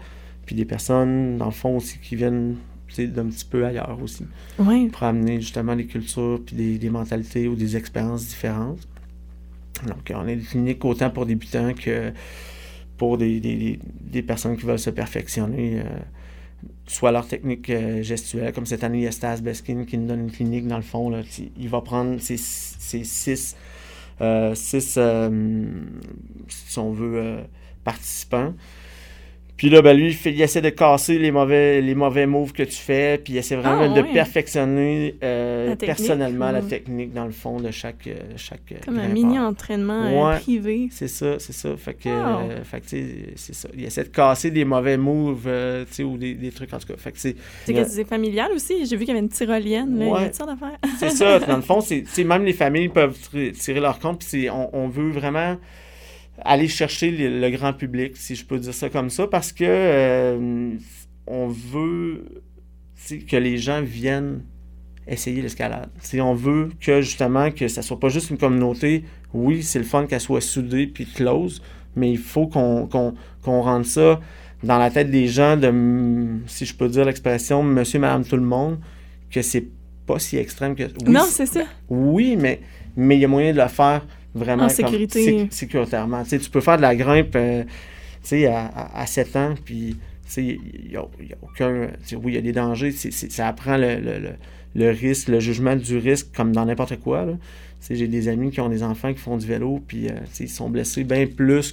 puis 0.45 0.57
des 0.57 0.65
personnes, 0.65 1.37
dans 1.37 1.47
le 1.47 1.51
fond, 1.53 1.77
aussi 1.77 1.99
qui 1.99 2.17
viennent 2.17 2.57
d'un 2.99 3.27
petit 3.27 3.45
peu 3.45 3.65
ailleurs 3.67 3.99
aussi. 4.03 4.25
Oui. 4.59 4.89
Pour 4.89 5.03
amener 5.03 5.41
justement 5.41 5.77
des 5.77 5.87
cultures, 5.87 6.41
puis 6.45 6.57
des, 6.57 6.79
des 6.79 6.91
mentalités 6.91 7.47
ou 7.47 7.55
des 7.55 7.77
expériences 7.77 8.27
différentes. 8.27 8.89
Donc, 9.87 10.11
on 10.15 10.21
a 10.21 10.35
des 10.35 10.39
cliniques 10.39 10.85
autant 10.85 11.11
pour 11.11 11.27
débutants 11.27 11.75
que 11.75 12.13
pour 12.97 13.19
des, 13.19 13.41
des, 13.41 13.79
des 14.01 14.23
personnes 14.23 14.57
qui 14.57 14.65
veulent 14.65 14.79
se 14.79 14.91
perfectionner. 14.91 15.81
Euh, 15.81 15.99
soit 16.87 17.13
leur 17.13 17.27
technique 17.27 17.71
euh, 17.71 18.03
gestuelle, 18.03 18.53
comme 18.53 18.67
cette 18.67 18.85
année, 18.85 18.99
il 18.99 19.05
y 19.05 19.07
a 19.07 19.13
Stas 19.13 19.41
Beskin 19.41 19.85
qui 19.85 19.99
nous 19.99 20.07
donne 20.07 20.21
une 20.21 20.31
clinique 20.31 20.67
dans 20.67 20.77
le 20.77 20.83
fond. 20.83 21.11
Là, 21.11 21.23
il 21.57 21.69
va 21.69 21.81
prendre 21.81 22.21
ses, 22.21 22.37
six, 22.37 23.57
euh, 24.21 24.55
six 24.55 24.95
euh, 24.99 25.31
participants. 27.85 28.55
Puis 29.57 29.71
là, 29.71 29.81
ben, 29.81 29.97
lui, 29.97 30.15
il, 30.27 30.41
essaie 30.43 30.61
de 30.61 30.69
casser 30.69 31.19
les 31.19 31.31
mauvais, 31.31 31.81
les 31.81 31.95
mauvais 31.95 32.27
moves 32.27 32.53
que 32.53 32.63
tu 32.63 32.77
fais, 32.77 33.19
puis 33.23 33.33
il 33.33 33.37
essaie 33.39 33.57
vraiment 33.57 33.89
Ah, 33.95 34.03
de 34.03 34.03
perfectionner 34.13 35.17
euh, 35.23 35.71
La 35.71 35.77
personnellement 35.77 36.51
la 36.53 36.61
ouais. 36.61 36.69
technique, 36.69 37.15
dans 37.15 37.25
le 37.25 37.33
fond, 37.33 37.59
de 37.59 37.71
chaque, 37.71 38.07
euh, 38.07 38.19
chaque 38.37 38.71
euh, 38.73 38.77
Comme 38.85 38.99
un 38.99 39.09
mini-entraînement 39.09 40.29
Ouais. 40.29 40.39
privé. 40.41 40.89
C'est 40.91 41.09
ça, 41.09 41.39
c'est 41.39 41.55
ça. 41.55 41.75
Fait 41.79 41.95
que, 41.95 42.09
euh, 42.09 42.63
fait 42.65 42.81
que, 42.81 42.87
c'est 43.37 43.55
ça. 43.55 43.69
Il 43.75 43.85
essaie 43.85 44.05
de 44.05 44.09
casser 44.09 44.51
des 44.51 44.65
mauvais 44.67 44.99
moves, 44.99 45.45
euh, 45.47 45.85
tu 45.87 45.95
sais, 45.95 46.03
ou 46.05 46.19
des, 46.19 46.35
des 46.35 46.51
trucs, 46.51 46.73
en 46.75 46.79
tout 46.79 46.89
cas. 46.89 46.97
Fait 46.99 47.13
que 47.13 47.19
c'est... 47.19 47.37
C'est 47.65 47.73
que 47.73 47.85
c'est 47.85 48.05
familial 48.05 48.53
aussi. 48.53 48.85
J'ai 48.85 48.97
vu 48.97 49.07
qu'il 49.07 49.09
y 49.15 49.17
avait 49.17 49.21
une 49.25 49.31
tyrolienne. 49.31 49.99
Là. 49.99 50.05
Il 50.05 50.09
y 50.09 50.11
a 50.11 50.15
Ouais. 50.15 50.25
toutes 50.27 50.35
sortes 50.35 50.51
d'affaires. 50.51 50.79
C'est 50.99 51.11
ça, 51.11 51.39
dans 51.39 51.57
le 51.57 51.63
fond, 51.63 51.81
c'est 51.81 52.25
même 52.25 52.45
les 52.45 52.53
familles 52.53 52.91
peuvent 52.91 53.17
tirer, 53.59 53.81
leur 53.81 53.99
compte, 53.99 54.19
puis 54.19 54.29
c'est- 54.29 54.51
on, 54.51 54.69
on 54.77 54.89
veut 54.89 55.11
vraiment 55.11 55.57
aller 56.45 56.69
chercher 56.69 57.11
le, 57.11 57.41
le 57.41 57.51
grand 57.51 57.73
public, 57.73 58.17
si 58.17 58.35
je 58.35 58.45
peux 58.45 58.59
dire 58.59 58.75
ça 58.75 58.89
comme 58.89 59.11
ça, 59.11 59.27
parce 59.27 59.53
que 59.53 59.65
euh, 59.67 60.75
on 61.27 61.49
veut 61.49 62.25
que 63.29 63.37
les 63.37 63.59
gens 63.59 63.83
viennent 63.83 64.43
essayer 65.07 65.41
l'escalade. 65.41 65.89
Si 66.01 66.21
on 66.21 66.35
veut 66.35 66.71
que 66.81 67.01
justement 67.01 67.51
que 67.51 67.69
ça 67.69 67.83
soit 67.83 68.01
pas 68.01 68.09
juste 68.09 68.31
une 68.31 68.39
communauté, 68.39 69.05
oui, 69.33 69.63
c'est 69.63 69.79
le 69.79 69.85
fun 69.85 70.07
qu'elle 70.07 70.21
soit 70.21 70.41
soudée 70.41 70.87
puis 70.89 71.07
close, 71.07 71.63
mais 71.95 72.11
il 72.11 72.19
faut 72.19 72.47
qu'on 72.49 72.87
qu'on 72.89 73.61
rende 73.63 73.85
ça 73.85 74.21
dans 74.65 74.79
la 74.79 74.91
tête 74.91 75.11
des 75.11 75.29
gens 75.29 75.57
de, 75.57 76.39
si 76.47 76.65
je 76.65 76.75
peux 76.75 76.89
dire 76.89 77.05
l'expression, 77.05 77.63
monsieur, 77.63 78.01
madame, 78.01 78.25
tout 78.25 78.37
le 78.37 78.43
monde, 78.43 78.79
que 79.31 79.43
c'est 79.43 79.67
pas 80.07 80.19
si 80.19 80.37
extrême 80.39 80.75
que... 80.75 80.85
Oui, 80.85 81.13
non, 81.13 81.21
c'est- 81.29 81.47
c'est 81.47 81.61
ça. 81.61 81.67
oui, 81.89 82.37
mais 82.37 82.61
mais 82.97 83.17
il 83.17 83.21
y 83.21 83.25
a 83.25 83.29
moyen 83.29 83.53
de 83.53 83.59
le 83.61 83.69
faire 83.69 84.05
vraiment 84.37 84.65
En 84.65 84.67
comme 84.69 84.77
sécurité. 84.77 85.25
sé- 85.25 85.47
sécuritairement. 85.51 86.23
Tu 86.25 86.39
peux 86.51 86.61
faire 86.61 86.77
de 86.77 86.83
la 86.83 86.95
grimpe 86.97 87.35
euh, 87.37 87.65
à, 88.33 88.67
à, 88.67 89.01
à 89.03 89.07
7 89.07 89.37
ans, 89.37 89.55
puis 89.65 89.97
il 90.37 90.45
n'y 90.89 90.97
a, 90.97 91.05
il 91.21 91.29
y 91.29 91.33
a 91.33 91.37
aucun... 91.43 91.89
oui, 92.15 92.33
il 92.33 92.35
y 92.35 92.39
a 92.39 92.41
des 92.41 92.53
dangers, 92.53 92.91
ça 92.93 93.49
apprend 93.49 93.77
le, 93.77 93.97
le, 93.97 94.19
le, 94.19 94.31
le 94.75 94.91
risque, 94.91 95.29
le 95.29 95.41
jugement 95.41 95.77
du 95.77 95.99
risque, 95.99 96.29
comme 96.35 96.53
dans 96.53 96.65
n'importe 96.65 96.97
quoi. 97.01 97.27
J'ai 97.89 98.09
des 98.09 98.27
amis 98.29 98.51
qui 98.51 98.61
ont 98.61 98.69
des 98.69 98.83
enfants 98.83 99.13
qui 99.13 99.21
font 99.21 99.37
du 99.37 99.47
vélo, 99.47 99.81
puis 99.87 100.09
euh, 100.09 100.13
ils 100.41 100.49
sont 100.49 100.69
blessés 100.69 101.05
bien 101.05 101.27
plus 101.27 101.73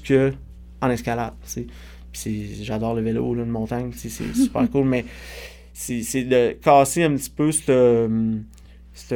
escalade. 0.91 1.33
sais. 1.43 1.65
Puis 2.11 2.21
c'est- 2.21 2.63
j'adore 2.63 2.93
le 2.93 3.01
vélo, 3.01 3.33
là, 3.33 3.43
de 3.43 3.49
montagne, 3.49 3.91
c'est 3.95 4.09
super 4.35 4.69
cool, 4.69 4.85
mais 4.85 5.05
c'est 5.73 6.23
de 6.23 6.51
casser 6.61 7.01
un 7.03 7.15
petit 7.15 7.31
peu 7.31 7.51
cette... 7.51 7.69
euh, 7.69 8.35
cette 8.93 9.15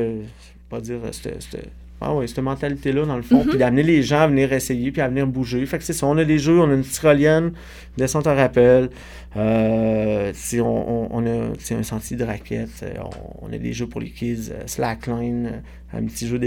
pas 0.70 0.82
dire 0.82 1.00
cette, 1.12 1.42
cette- 1.44 1.70
ah 2.00 2.14
ouais, 2.14 2.28
cette 2.28 2.40
mentalité-là, 2.40 3.06
dans 3.06 3.16
le 3.18 3.24
fond, 3.24 3.44
Mhm. 3.44 3.50
puis 3.50 3.58
d'amener 3.58 3.84
les 3.84 4.04
gens 4.04 4.20
à 4.22 4.28
venir 4.28 4.54
essayer, 4.54 4.92
puis 4.92 5.02
à 5.02 5.08
venir 5.10 5.26
bouger. 5.28 5.66
Fait 5.66 5.78
que 5.80 5.84
c'est 5.84 5.94
ça, 5.94 6.06
on 6.06 6.18
a 6.18 6.26
des 6.26 6.38
jeux, 6.40 6.60
on 6.60 6.70
a 6.70 6.74
une 6.74 6.84
tyrolienne, 6.84 7.54
descente 7.98 8.28
à 8.28 8.36
rappel, 8.36 8.90
euh, 9.36 10.32
on, 10.62 10.66
on, 10.66 11.08
on 11.12 11.26
a 11.26 11.54
un 11.76 11.84
sentier 11.84 12.18
de 12.18 12.24
raquettes, 12.24 12.84
euh, 12.84 12.94
on, 13.42 13.48
on 13.50 13.54
a 13.54 13.58
des 13.58 13.74
jeux 13.74 13.88
pour 13.88 14.02
les 14.02 14.10
kids, 14.12 14.50
euh, 14.52 14.62
slackline, 14.66 15.48
euh, 15.48 15.98
un 15.98 16.04
petit 16.06 16.28
jeu 16.28 16.38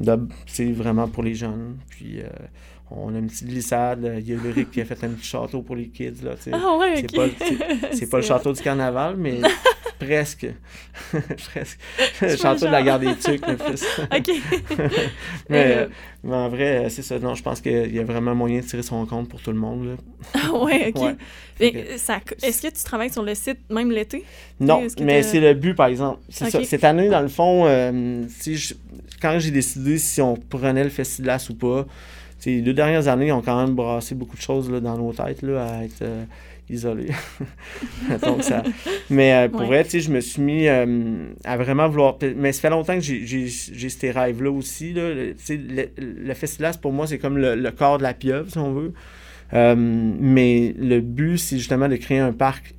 de- 0.00 0.28
c'est 0.46 0.70
vraiment 0.72 1.08
pour 1.08 1.22
les 1.22 1.34
jeunes. 1.34 1.76
Puis 1.90 2.20
euh, 2.20 2.28
on 2.90 3.14
a 3.14 3.18
une 3.18 3.26
petite 3.26 3.48
glissade, 3.48 4.04
euh, 4.04 4.18
il 4.20 4.28
y 4.28 4.32
a 4.32 4.36
Ulrich 4.36 4.70
qui 4.70 4.80
a 4.80 4.84
fait 4.84 5.02
un 5.04 5.08
petit 5.08 5.26
château 5.26 5.62
pour 5.62 5.74
les 5.76 5.88
kids, 5.88 6.22
là. 6.22 6.32
Ah 6.52 6.76
ouais, 6.78 6.94
C'est 6.96 7.04
ok. 7.04 7.16
pas, 7.16 7.44
c'est- 7.46 7.92
c'est 7.96 8.06
pas 8.10 8.16
le 8.18 8.22
C'est- 8.22 8.28
château 8.28 8.52
du 8.52 8.62
carnaval, 8.62 9.16
mais 9.16 9.40
presque. 9.98 10.46
presque. 11.52 11.78
Le 12.20 12.36
château 12.36 12.66
de 12.66 12.70
la 12.70 12.82
gare 12.82 12.98
des 13.00 13.14
Tucs, 13.16 13.46
le 13.46 13.56
plus. 13.56 13.82
OK. 14.14 14.30
mais, 15.48 15.76
Euh, 15.76 15.88
mais 16.22 16.34
en 16.34 16.48
vrai, 16.48 16.84
euh, 16.84 16.88
c'est 16.88 17.02
ça. 17.02 17.18
Non, 17.18 17.34
je 17.34 17.42
pense 17.42 17.60
qu'il 17.60 17.94
y 17.94 17.98
a 17.98 18.04
vraiment 18.04 18.34
moyen 18.34 18.60
de 18.60 18.64
tirer 18.66 18.82
son 18.82 19.04
compte 19.06 19.28
pour 19.28 19.40
tout 19.40 19.52
le 19.52 19.58
monde. 19.58 19.86
là. 19.86 19.92
Ah 20.34 20.52
ouais, 20.54 20.92
OK. 20.94 21.02
Ouais. 21.02 21.16
Mais, 21.60 21.72
que- 21.72 21.98
ça- 21.98 22.20
Est-ce 22.42 22.62
que 22.62 22.68
tu 22.68 22.84
travailles 22.84 23.10
sur 23.12 23.22
le 23.22 23.34
site 23.34 23.58
même 23.70 23.90
l'été? 23.90 24.24
Non, 24.60 24.82
mais 25.00 25.22
c'est 25.22 25.40
le 25.40 25.54
but, 25.54 25.74
par 25.74 25.86
exemple. 25.86 26.20
C'est 26.28 26.50
ça. 26.50 26.62
Cette 26.64 26.84
année, 26.84 27.08
dans 27.08 27.20
le 27.22 27.28
fond, 27.28 27.64
euh, 27.66 28.22
si 28.28 28.56
je- 28.56 28.74
quand 29.20 29.38
j'ai 29.38 29.50
décidé 29.50 29.98
si 29.98 30.20
on 30.20 30.36
prenait 30.36 30.84
le 30.84 30.90
Festilas 30.90 31.46
ou 31.50 31.54
pas, 31.54 31.86
les 32.44 32.60
deux 32.60 32.74
dernières 32.74 33.08
années, 33.08 33.26
ils 33.28 33.32
ont 33.32 33.42
quand 33.42 33.64
même 33.64 33.74
brassé 33.74 34.14
beaucoup 34.14 34.36
de 34.36 34.42
choses 34.42 34.70
là, 34.70 34.80
dans 34.80 34.96
nos 34.98 35.12
têtes 35.12 35.42
là, 35.42 35.64
à 35.66 35.84
être 35.84 36.02
euh, 36.02 36.24
isolés. 36.70 37.08
Que 38.08 38.42
ça... 38.42 38.62
Mais 39.10 39.32
euh, 39.34 39.48
pour 39.48 39.60
Ouais. 39.62 39.82
vrai, 39.84 39.86
je 40.00 40.10
me 40.10 40.20
suis 40.20 40.42
mis 40.42 40.68
euh, 40.68 41.26
à 41.44 41.56
vraiment 41.56 41.88
vouloir... 41.88 42.16
Mais 42.36 42.52
ça 42.52 42.60
fait 42.62 42.70
longtemps 42.70 42.94
que 42.94 43.00
j'ai- 43.00 43.48
ces 43.48 44.10
rêves-là 44.10 44.50
aussi. 44.50 44.92
Là. 44.92 45.12
Le, 45.14 45.34
le, 45.48 45.88
le 45.98 46.34
Festilas, 46.34 46.76
pour 46.80 46.92
moi, 46.92 47.06
c'est 47.06 47.18
comme 47.18 47.38
le, 47.38 47.54
le 47.56 47.70
corps 47.72 47.98
de 47.98 48.02
la 48.04 48.14
pieuvre, 48.14 48.48
si 48.50 48.58
on 48.58 48.72
veut. 48.72 48.92
Mais 49.52 50.74
le 50.78 51.00
but, 51.00 51.38
c'est 51.38 51.58
justement 51.58 51.88
de 51.88 51.96
créer 51.96 52.18
un 52.18 52.32
parc 52.32 52.74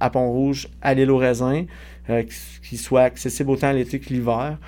à 0.00 0.10
Pont-Rouge, 0.10 0.68
à 0.80 0.94
l'île 0.94 1.10
aux 1.10 1.18
raisins, 1.18 1.66
qui 2.68 2.76
soit 2.76 3.02
accessible 3.02 3.50
autant 3.50 3.72
l'été 3.72 3.98
que 4.00 4.08
l'hiver. 4.12 4.58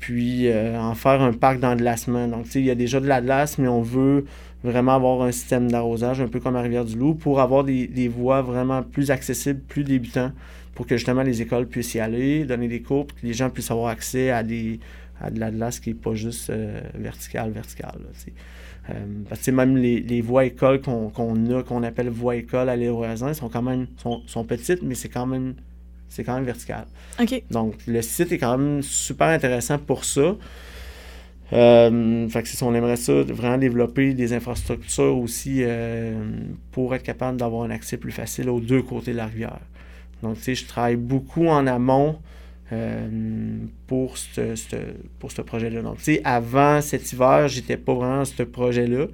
Puis 0.00 0.48
euh, 0.48 0.78
en 0.80 0.94
faire 0.94 1.20
un 1.20 1.32
parc 1.32 1.60
d'englacement. 1.60 2.26
Donc, 2.26 2.46
il 2.54 2.64
y 2.64 2.70
a 2.70 2.74
déjà 2.74 3.00
de 3.00 3.06
la 3.06 3.20
mais 3.58 3.68
on 3.68 3.82
veut 3.82 4.24
vraiment 4.64 4.94
avoir 4.94 5.22
un 5.22 5.32
système 5.32 5.70
d'arrosage, 5.70 6.20
un 6.20 6.28
peu 6.28 6.40
comme 6.40 6.56
à 6.56 6.62
Rivière-du-Loup, 6.62 7.14
pour 7.14 7.40
avoir 7.40 7.64
des, 7.64 7.86
des 7.86 8.08
voies 8.08 8.42
vraiment 8.42 8.82
plus 8.82 9.10
accessibles, 9.10 9.60
plus 9.60 9.84
débutants, 9.84 10.32
pour 10.74 10.86
que 10.86 10.96
justement 10.96 11.22
les 11.22 11.42
écoles 11.42 11.66
puissent 11.66 11.94
y 11.94 12.00
aller, 12.00 12.44
donner 12.44 12.68
des 12.68 12.80
cours, 12.80 13.06
pour 13.06 13.18
que 13.18 13.26
les 13.26 13.32
gens 13.32 13.50
puissent 13.50 13.70
avoir 13.70 13.88
accès 13.88 14.30
à, 14.30 14.42
des, 14.42 14.80
à 15.20 15.30
de 15.30 15.38
la 15.38 15.70
qui 15.70 15.90
n'est 15.90 15.94
pas 15.94 16.14
juste 16.14 16.50
euh, 16.50 16.80
verticale, 16.94 17.50
verticale. 17.50 18.00
Euh, 18.88 18.94
parce 19.28 19.42
que 19.42 19.50
même 19.50 19.76
les, 19.76 20.00
les 20.00 20.20
voies 20.20 20.46
écoles 20.46 20.80
qu'on 20.80 21.08
a, 21.08 21.62
qu'on 21.62 21.82
appelle 21.82 22.08
voies 22.08 22.36
écoles 22.36 22.68
à 22.68 22.76
l'île 22.76 22.94
sont 23.34 23.48
quand 23.48 23.62
même 23.62 23.86
sont, 23.98 24.22
sont 24.26 24.44
petites, 24.44 24.82
mais 24.82 24.94
c'est 24.94 25.10
quand 25.10 25.26
même 25.26 25.54
c'est 26.10 26.22
quand 26.24 26.34
même 26.34 26.44
vertical. 26.44 26.84
OK. 27.18 27.42
Donc, 27.50 27.74
le 27.86 28.02
site 28.02 28.30
est 28.32 28.38
quand 28.38 28.58
même 28.58 28.82
super 28.82 29.28
intéressant 29.28 29.78
pour 29.78 30.04
ça. 30.04 30.36
Euh, 31.52 32.28
fait 32.28 32.42
que 32.42 32.48
c'est 32.48 32.62
on 32.62 32.74
aimerait 32.74 32.96
ça, 32.96 33.12
vraiment 33.22 33.58
développer 33.58 34.14
des 34.14 34.32
infrastructures 34.32 35.16
aussi 35.18 35.62
euh, 35.62 36.14
pour 36.70 36.94
être 36.94 37.02
capable 37.02 37.38
d'avoir 37.38 37.64
un 37.64 37.70
accès 37.70 37.96
plus 37.96 38.12
facile 38.12 38.48
aux 38.48 38.60
deux 38.60 38.82
côtés 38.82 39.10
de 39.12 39.16
la 39.16 39.26
rivière. 39.26 39.58
Donc, 40.22 40.36
tu 40.36 40.42
sais, 40.42 40.54
je 40.54 40.66
travaille 40.66 40.94
beaucoup 40.96 41.48
en 41.48 41.66
amont 41.66 42.18
euh, 42.72 43.08
pour 43.88 44.16
ce, 44.16 44.54
ce- 44.54 44.76
pour 45.18 45.32
ce 45.32 45.42
projet-là. 45.42 45.82
Donc, 45.82 45.96
tu 45.96 46.04
sais, 46.04 46.20
avant 46.24 46.80
cet 46.82 47.12
hiver, 47.12 47.48
j'étais 47.48 47.76
pas 47.76 47.94
vraiment 47.94 48.18
dans 48.18 48.24
ce 48.24 48.42
projet-là. 48.44 49.06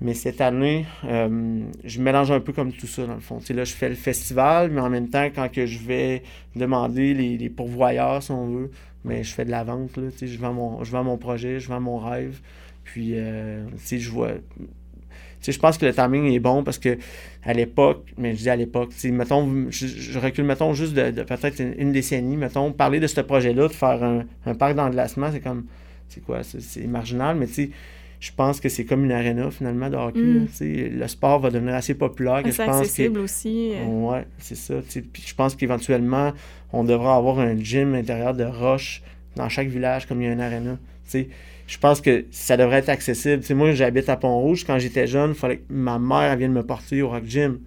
Mais 0.00 0.14
cette 0.14 0.40
année, 0.40 0.86
euh, 1.04 1.60
je 1.82 2.00
mélange 2.00 2.30
un 2.30 2.38
peu 2.38 2.52
comme 2.52 2.72
tout 2.72 2.86
ça, 2.86 3.04
dans 3.04 3.14
le 3.14 3.20
fond. 3.20 3.40
Là, 3.50 3.64
je 3.64 3.72
fais 3.72 3.88
le 3.88 3.96
festival, 3.96 4.70
mais 4.70 4.80
en 4.80 4.90
même 4.90 5.08
temps, 5.08 5.26
quand 5.34 5.50
que 5.50 5.66
je 5.66 5.78
vais 5.80 6.22
demander 6.54 7.14
les, 7.14 7.48
pourvoyeurs, 7.48 8.22
si 8.22 8.30
on 8.30 8.46
veut, 8.46 8.70
mais 9.04 9.24
je 9.24 9.34
fais 9.34 9.44
de 9.44 9.50
la 9.50 9.64
vente, 9.64 9.96
là, 9.96 10.08
je 10.20 10.38
vends 10.38 10.52
mon, 10.52 10.84
je 10.84 10.96
mon 10.96 11.18
projet, 11.18 11.58
je 11.58 11.68
vends 11.68 11.80
mon 11.80 11.98
rêve, 11.98 12.40
puis, 12.84 13.12
euh, 13.14 13.64
je 13.90 14.10
vois... 14.10 14.32
Je 15.40 15.58
pense 15.58 15.78
que 15.78 15.86
le 15.86 15.94
timing 15.94 16.32
est 16.32 16.40
bon 16.40 16.64
parce 16.64 16.78
que 16.78 16.98
à 17.44 17.52
l'époque, 17.52 18.12
mais 18.18 18.34
je 18.34 18.38
dis 18.38 18.50
à 18.50 18.56
l'époque, 18.56 18.90
mettons, 19.04 19.70
je, 19.70 20.18
recule, 20.18 20.44
mettons, 20.44 20.74
juste 20.74 20.94
de, 20.94 21.22
peut-être 21.22 21.60
une, 21.60 21.92
décennie, 21.92 22.36
mettons, 22.36 22.72
parler 22.72 22.98
de 22.98 23.06
ce 23.06 23.20
projet-là, 23.20 23.68
de 23.68 23.72
faire 23.72 24.02
un, 24.02 24.54
parc 24.54 24.74
d'englacement, 24.74 25.30
c'est 25.32 25.40
comme, 25.40 25.64
c'est 26.08 26.24
quoi, 26.24 26.42
c'est 26.42 26.86
marginal, 26.86 27.36
mais 27.36 27.46
tu 27.46 27.52
sais, 27.54 27.70
je 28.20 28.30
pense 28.36 28.60
que 28.60 28.68
c'est 28.68 28.84
comme 28.84 29.04
une 29.04 29.12
arena, 29.12 29.50
finalement, 29.50 29.88
de 29.90 29.96
hockey, 29.96 30.18
Mm. 30.20 30.98
le 30.98 31.06
sport 31.08 31.38
va 31.40 31.50
devenir 31.50 31.74
assez 31.74 31.94
populaire, 31.94 32.42
que 32.42 32.50
je 32.50 32.54
C'est 32.56 32.64
pense 32.64 32.76
que... 32.76 32.80
accessible 32.82 33.20
aussi. 33.20 33.72
Ouais, 33.86 34.26
c'est 34.38 34.56
ça. 34.56 34.74
Puis 35.12 35.22
je 35.26 35.34
pense 35.34 35.54
qu'éventuellement, 35.54 36.32
on 36.72 36.82
devra 36.84 37.16
avoir 37.16 37.38
un 37.38 37.56
gym 37.56 37.94
intérieur 37.94 38.34
de 38.34 38.44
roche 38.44 39.02
dans 39.36 39.48
chaque 39.48 39.68
village, 39.68 40.06
comme 40.06 40.20
il 40.20 40.26
y 40.26 40.28
a 40.28 40.32
un 40.32 40.40
arena. 40.40 40.78
Je 41.14 41.76
pense 41.78 42.00
que 42.00 42.24
ça 42.30 42.56
devrait 42.56 42.78
être 42.78 42.88
accessible. 42.88 43.42
Moi, 43.54 43.72
j'habite 43.72 44.08
à 44.08 44.16
Pont-Rouge. 44.16 44.64
Quand 44.66 44.78
j'étais 44.78 45.06
jeune, 45.06 45.30
il 45.30 45.36
fallait 45.36 45.58
que 45.58 45.64
ma 45.70 45.98
mère 45.98 46.32
elle 46.32 46.38
vienne 46.38 46.52
me 46.52 46.62
porter 46.62 47.02
au 47.02 47.10
Rock 47.10 47.24
Gym. 47.26 47.58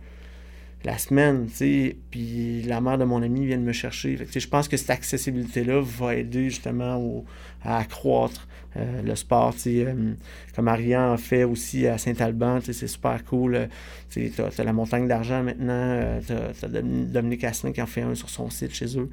La 0.83 0.97
semaine, 0.97 1.47
tu 1.47 1.55
sais, 1.55 1.97
puis 2.09 2.63
la 2.63 2.81
mère 2.81 2.97
de 2.97 3.03
mon 3.03 3.21
ami 3.21 3.45
vient 3.45 3.57
de 3.57 3.63
me 3.63 3.71
chercher. 3.73 4.17
Tu 4.31 4.39
je 4.39 4.47
pense 4.47 4.67
que 4.67 4.77
cette 4.77 4.89
accessibilité-là 4.89 5.81
va 5.81 6.15
aider 6.15 6.49
justement 6.49 7.23
à 7.63 7.77
accroître 7.77 8.47
euh, 8.77 9.01
le 9.01 9.15
sport, 9.15 9.53
tu 9.55 9.81
euh, 9.81 10.13
comme 10.55 10.67
Ariane 10.69 11.13
a 11.13 11.17
fait 11.17 11.43
aussi 11.43 11.87
à 11.87 11.97
Saint-Alban, 11.97 12.61
tu 12.61 12.73
c'est 12.73 12.87
super 12.87 13.23
cool. 13.25 13.55
euh, 13.55 13.65
tu 14.09 14.31
t'as, 14.31 14.49
t'as 14.49 14.63
la 14.63 14.71
montagne 14.73 15.07
d'argent 15.07 15.43
maintenant, 15.43 15.73
euh, 15.73 16.19
t'as 16.59 16.67
Dom- 16.67 17.05
Dominique 17.05 17.43
Asselin 17.43 17.73
qui 17.73 17.81
en 17.81 17.85
fait 17.85 18.01
un 18.01 18.15
sur 18.15 18.29
son 18.29 18.49
site 18.49 18.73
chez 18.73 18.97
eux. 18.97 19.09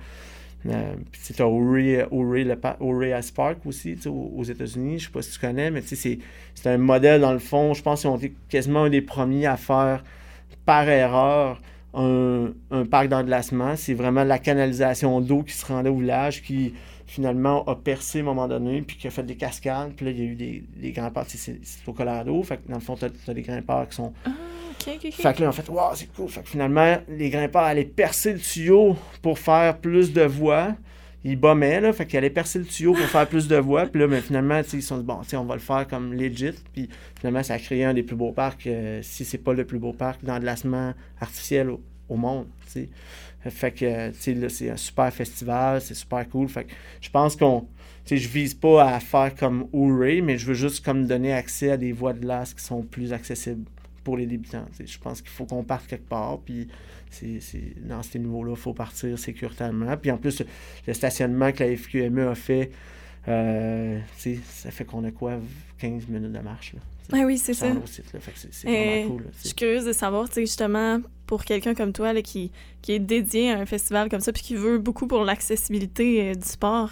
Tu 0.65 1.43
Ouray 1.43 3.19
Ice 3.19 3.31
Park 3.31 3.59
aussi, 3.67 3.97
tu 3.97 4.09
aux, 4.09 4.43
États-Unis. 4.43 4.99
Je 4.99 5.05
sais 5.07 5.13
pas 5.13 5.23
si 5.23 5.33
tu 5.33 5.39
connais, 5.39 5.71
mais 5.71 5.83
tu 5.83 5.97
c'est 5.97 6.19
un 6.67 6.79
modèle 6.79 7.21
dans 7.21 7.33
le 7.33 7.39
fond. 7.39 7.75
Je 7.75 7.83
pense 7.83 8.01
qu'ils 8.01 8.11
ont 8.11 8.17
été 8.17 8.35
quasiment 8.49 8.85
un 8.85 8.91
des 8.91 9.03
premiers 9.03 9.47
à 9.47 9.57
faire 9.57 10.03
par 10.69 10.87
erreur 10.87 11.63
un, 11.95 12.49
un 12.71 12.85
parc 12.85 13.09
d'englacement. 13.09 13.75
C'est 13.75 13.95
vraiment 13.95 14.23
la 14.23 14.39
canalisation 14.39 15.19
d'eau 15.23 15.43
qui 15.43 15.55
se 15.55 15.65
rendait 15.65 15.89
au 15.89 15.97
village 15.97 16.43
qui 16.43 16.75
finalement 17.07 17.65
a 17.65 17.75
percé 17.75 18.19
à 18.19 18.21
un 18.21 18.25
moment 18.27 18.47
donné, 18.47 18.83
puis 18.83 18.99
qui 18.99 19.07
a 19.07 19.11
fait 19.11 19.23
des 19.23 19.37
cascades. 19.37 19.95
Puis 19.97 20.05
là, 20.05 20.13
il 20.13 20.19
y 20.19 20.21
a 20.21 20.25
eu 20.25 20.35
des, 20.35 20.63
des 20.77 20.93
grimpeurs. 20.93 21.25
C'est, 21.27 21.59
au 21.87 21.95
Colorado. 21.95 22.43
Fait 22.43 22.59
que 22.59 22.69
dans 22.69 22.75
le 22.75 22.83
fond, 22.83 22.97
tu 22.97 23.07
as, 23.07 23.33
des 23.35 23.41
grimpeurs 23.41 23.89
qui 23.89 23.97
sont 23.97 24.13
Ah, 24.27 24.29
ok, 24.73 24.93
ok, 24.97 25.05
ok. 25.07 25.13
fait 25.15 25.37
que 25.37 25.43
là, 25.43 25.49
en 25.49 25.53
fait, 25.53 25.69
wow, 25.71 25.95
c'est 25.95 26.13
cool. 26.15 26.29
Fait 26.29 26.43
que 26.43 26.51
finalement, 26.51 26.99
les 27.09 27.31
grimpeurs 27.31 27.63
allaient 27.63 27.85
percer 27.85 28.35
le 28.35 28.39
tuyau 28.39 28.95
pour 29.23 29.39
faire 29.39 29.79
plus 29.79 30.13
de 30.13 30.23
voix. 30.23 30.75
Ils 31.25 31.37
bommaient, 31.37 31.81
là. 31.81 31.93
Fait 31.93 32.13
allaient 32.15 32.31
percer 32.31 32.61
le 32.61 32.65
tuyau 32.65 32.93
pour 32.93 33.07
faire 33.07 33.29
plus 33.29 33.49
de 33.49 33.57
voix. 33.57 33.87
Puis 33.87 34.01
là, 34.01 34.07
mais 34.07 34.21
finalement, 34.21 34.63
tu 34.63 34.71
sais, 34.71 34.77
ils 34.79 34.83
se 34.83 34.89
sont 34.89 34.99
dit, 34.99 35.37
on 35.37 35.45
va 35.45 35.55
le 35.55 35.61
faire 35.61 35.87
comme 35.89 36.15
legit. 36.15 36.55
Puis 36.73 36.89
finalement, 37.19 37.43
ça 37.43 37.55
a 37.55 37.59
créé 37.59 37.85
un 37.85 37.95
des 37.95 38.03
plus 38.03 38.17
beaux 38.17 38.33
parcs, 38.33 38.67
euh, 38.67 39.01
si 39.03 39.25
c'est 39.25 39.39
pas 39.39 39.53
le 39.53 39.65
plus 39.65 39.79
beau 39.79 39.93
parc 39.93 40.25
d'englacement 40.25 40.95
artificiel 41.21 41.71
au, 42.09 42.17
monde. 42.17 42.47
Fait 43.51 43.71
que, 43.73 43.85
euh, 43.85 44.11
c'est 44.13 44.71
un 44.71 44.77
super 44.77 45.13
festival, 45.13 45.81
c'est 45.81 45.95
super 45.95 46.29
cool. 46.29 46.49
Fait 46.49 46.65
que 46.65 46.73
je 47.01 47.11
pense 47.11 47.37
qu'on. 47.37 47.67
Tu 48.05 48.17
je 48.17 48.29
vise 48.29 48.55
pas 48.55 48.91
à 48.91 49.01
faire 49.01 49.35
comme 49.35 49.69
Ouray, 49.73 50.23
mais 50.23 50.39
je 50.39 50.47
veux 50.47 50.55
juste 50.55 50.83
comme 50.83 51.07
donner 51.07 51.35
accès 51.35 51.73
à 51.73 51.77
des 51.77 51.93
voies 51.93 52.15
de 52.15 52.21
glace 52.21 52.55
qui 52.55 52.65
sont 52.65 52.83
plus 52.83 53.13
accessibles 53.13 53.67
pour 54.03 54.17
les 54.17 54.25
débutants. 54.25 54.65
Je 54.83 54.99
pense 54.99 55.21
qu'il 55.21 55.31
faut 55.31 55.45
qu'on 55.45 55.63
parte 55.63 55.87
quelque 55.87 56.09
part, 56.09 56.39
puis 56.39 56.69
c'est, 57.11 57.41
dans 57.87 58.03
ces 58.03 58.19
niveaux-là, 58.19 58.53
il 58.53 58.57
faut 58.57 58.75
partir 58.75 59.19
sécuritairement. 59.19 59.97
Puis 59.97 60.11
en 60.11 60.19
plus, 60.19 60.43
le 60.87 60.95
stationnement 60.95 61.53
que 61.53 61.65
la 61.65 61.77
FQME 61.77 62.29
a 62.29 62.35
fait, 62.35 62.71
euh, 63.29 63.99
ça 64.17 64.71
fait 64.71 64.85
qu'on 64.85 65.05
a 65.05 65.11
quoi, 65.11 65.39
15 65.79 66.09
minutes 66.09 66.33
de 66.33 66.41
marche, 66.41 66.75
là. 66.75 66.81
Ah 67.11 67.25
oui, 67.25 67.39
c'est 67.39 67.55
ça. 67.55 67.67
c'est, 67.87 68.05
vraiment 68.69 69.09
cool, 69.09 69.23
là, 69.23 69.31
Je 69.43 69.47
suis 69.47 69.55
curieuse 69.55 69.87
de 69.87 69.93
savoir, 69.93 70.29
tu 70.29 70.35
sais, 70.35 70.41
justement, 70.43 71.01
pour 71.27 71.45
quelqu'un 71.45 71.75
comme 71.75 71.93
toi 71.93 72.13
là, 72.13 72.21
qui, 72.21 72.51
qui 72.83 72.93
est 72.93 72.99
dédié 72.99 73.51
à 73.51 73.59
un 73.59 73.67
festival 73.67 74.11
comme 74.11 74.21
ça, 74.21 74.31
puis 74.33 74.43
qui 74.43 74.57
veut 74.57 74.79
beaucoup 74.79 75.07
pour 75.07 75.25
l'accessibilité 75.25 76.31
euh, 76.31 76.35
du 76.35 76.47
sport, 76.47 76.91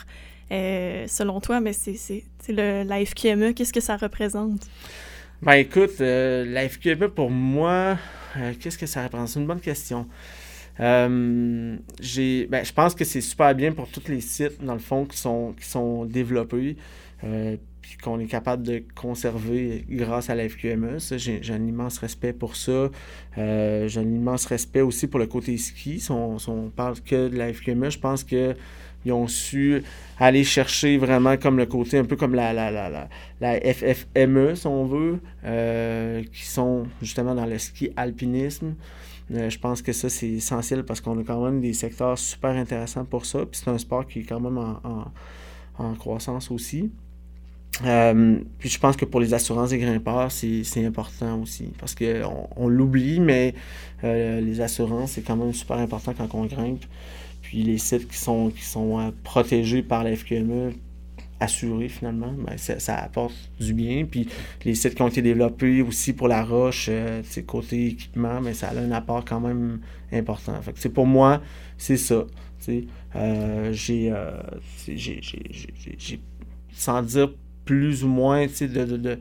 euh, 0.52 1.06
selon 1.06 1.40
toi, 1.40 1.60
mais 1.60 1.74
c'est, 1.74 1.96
c'est, 1.96 2.24
c'est 2.38 2.52
le, 2.52 2.84
la 2.84 3.04
FQME, 3.04 3.52
qu'est-ce 3.52 3.72
que 3.72 3.80
ça 3.80 3.96
représente? 3.96 4.62
Ben 5.42 5.52
écoute, 5.52 6.00
euh, 6.00 6.46
la 6.46 6.66
FQME 6.66 7.08
pour 7.08 7.30
moi, 7.30 7.98
euh, 8.38 8.54
qu'est-ce 8.58 8.78
que 8.78 8.86
ça 8.86 9.02
représente? 9.02 9.28
C'est 9.28 9.40
une 9.40 9.46
bonne 9.46 9.60
question. 9.60 10.06
Euh, 10.80 11.76
j'ai, 12.00 12.46
ben, 12.46 12.64
je 12.64 12.72
pense 12.72 12.94
que 12.94 13.04
c'est 13.04 13.20
super 13.20 13.54
bien 13.54 13.72
pour 13.72 13.86
tous 13.88 14.08
les 14.08 14.22
sites, 14.22 14.64
dans 14.64 14.72
le 14.72 14.80
fond, 14.80 15.04
qui 15.04 15.18
sont, 15.18 15.54
qui 15.58 15.66
sont 15.66 16.06
développés, 16.06 16.76
euh, 17.22 17.56
qu'on 18.02 18.18
est 18.18 18.26
capable 18.26 18.62
de 18.62 18.82
conserver 18.94 19.84
grâce 19.90 20.30
à 20.30 20.34
la 20.34 20.48
FQME. 20.48 20.98
Ça, 21.00 21.18
j'ai, 21.18 21.42
j'ai 21.42 21.52
un 21.52 21.66
immense 21.66 21.98
respect 21.98 22.32
pour 22.32 22.56
ça. 22.56 22.90
J'ai 23.36 23.98
un 23.98 24.10
immense 24.10 24.46
respect 24.46 24.80
aussi 24.80 25.06
pour 25.06 25.20
le 25.20 25.26
côté 25.26 25.56
ski. 25.58 26.00
Si 26.00 26.10
on, 26.10 26.38
si 26.38 26.48
on 26.48 26.70
parle 26.70 26.98
que 27.02 27.28
de 27.28 27.36
la 27.36 27.52
FQME, 27.52 27.90
je 27.90 27.98
pense 27.98 28.24
que 28.24 28.54
ils 29.06 29.12
ont 29.12 29.28
su 29.28 29.82
aller 30.18 30.44
chercher 30.44 30.98
vraiment 30.98 31.36
comme 31.36 31.56
le 31.58 31.66
côté 31.66 31.98
un 31.98 32.04
peu 32.04 32.16
comme 32.16 32.34
la, 32.34 32.52
la, 32.52 32.70
la, 32.70 32.90
la, 32.90 33.08
la 33.40 33.60
FFME, 33.60 34.54
si 34.56 34.66
on 34.66 34.84
veut, 34.84 35.20
euh, 35.44 36.22
qui 36.32 36.44
sont 36.44 36.86
justement 37.00 37.34
dans 37.34 37.46
le 37.46 37.58
ski 37.58 37.90
alpinisme. 37.96 38.74
Euh, 39.32 39.48
je 39.48 39.58
pense 39.58 39.82
que 39.82 39.92
ça, 39.92 40.08
c'est 40.08 40.28
essentiel 40.28 40.84
parce 40.84 41.00
qu'on 41.00 41.18
a 41.20 41.24
quand 41.24 41.44
même 41.44 41.60
des 41.60 41.72
secteurs 41.72 42.18
super 42.18 42.50
intéressants 42.50 43.04
pour 43.04 43.26
ça. 43.26 43.40
Puis 43.46 43.60
c'est 43.62 43.70
un 43.70 43.78
sport 43.78 44.06
qui 44.06 44.20
est 44.20 44.24
quand 44.24 44.40
même 44.40 44.58
en, 44.58 45.12
en, 45.78 45.94
croissance 45.94 46.50
aussi. 46.50 46.90
Euh, 47.84 48.38
puis 48.58 48.70
je 48.70 48.78
pense 48.78 48.96
que 48.96 49.04
pour 49.04 49.20
les 49.20 49.34
assurances 49.34 49.70
des 49.70 49.78
grimpeurs, 49.78 50.32
c'est 50.32 50.84
important 50.84 51.40
aussi. 51.42 51.72
Parce 51.78 51.94
qu'on 51.94 52.48
on, 52.56 52.68
l'oublie, 52.68 53.20
mais 53.20 53.54
les 54.02 54.60
assurances, 54.60 55.12
c'est 55.12 55.22
quand 55.22 55.36
même 55.36 55.52
super 55.52 55.76
important 55.76 56.12
quand 56.16 56.34
on 56.34 56.46
grimpe. 56.46 56.84
Puis 57.46 57.62
les 57.62 57.78
sites 57.78 58.08
qui 58.08 58.16
sont, 58.16 58.50
qui 58.50 58.64
sont 58.64 58.98
euh, 58.98 59.10
protégés 59.22 59.82
par 59.82 60.02
la 60.02 60.16
FQME, 60.16 60.72
assurés 61.38 61.88
finalement, 61.88 62.32
ben, 62.32 62.56
ça, 62.56 62.96
apporte 62.96 63.34
du 63.60 63.72
bien. 63.72 64.04
Puis 64.10 64.26
les 64.64 64.74
sites 64.74 64.94
qui 64.94 65.02
ont 65.02 65.08
été 65.08 65.22
développés 65.22 65.80
aussi 65.82 66.12
pour 66.12 66.28
la 66.28 66.42
roche, 66.44 66.86
euh, 66.90 67.22
côté 67.46 67.86
équipement, 67.88 68.40
mais 68.40 68.52
ça 68.54 68.68
a 68.70 68.76
un 68.78 68.90
apport 68.90 69.24
quand 69.24 69.40
même 69.40 69.80
important. 70.12 70.54
Pour 70.92 71.06
moi, 71.06 71.40
c'est 71.78 71.96
ça. 71.98 72.24
Euh, 73.14 73.72
j'ai, 73.72 74.12
j'ai, 74.88 75.20
j'ai- 75.22 75.50
j'ai- 75.98 76.20
sans 76.72 77.00
dire 77.02 77.32
plus 77.64 78.02
ou 78.02 78.08
moins 78.08 78.46
de, 78.46 78.96
de- 78.96 79.18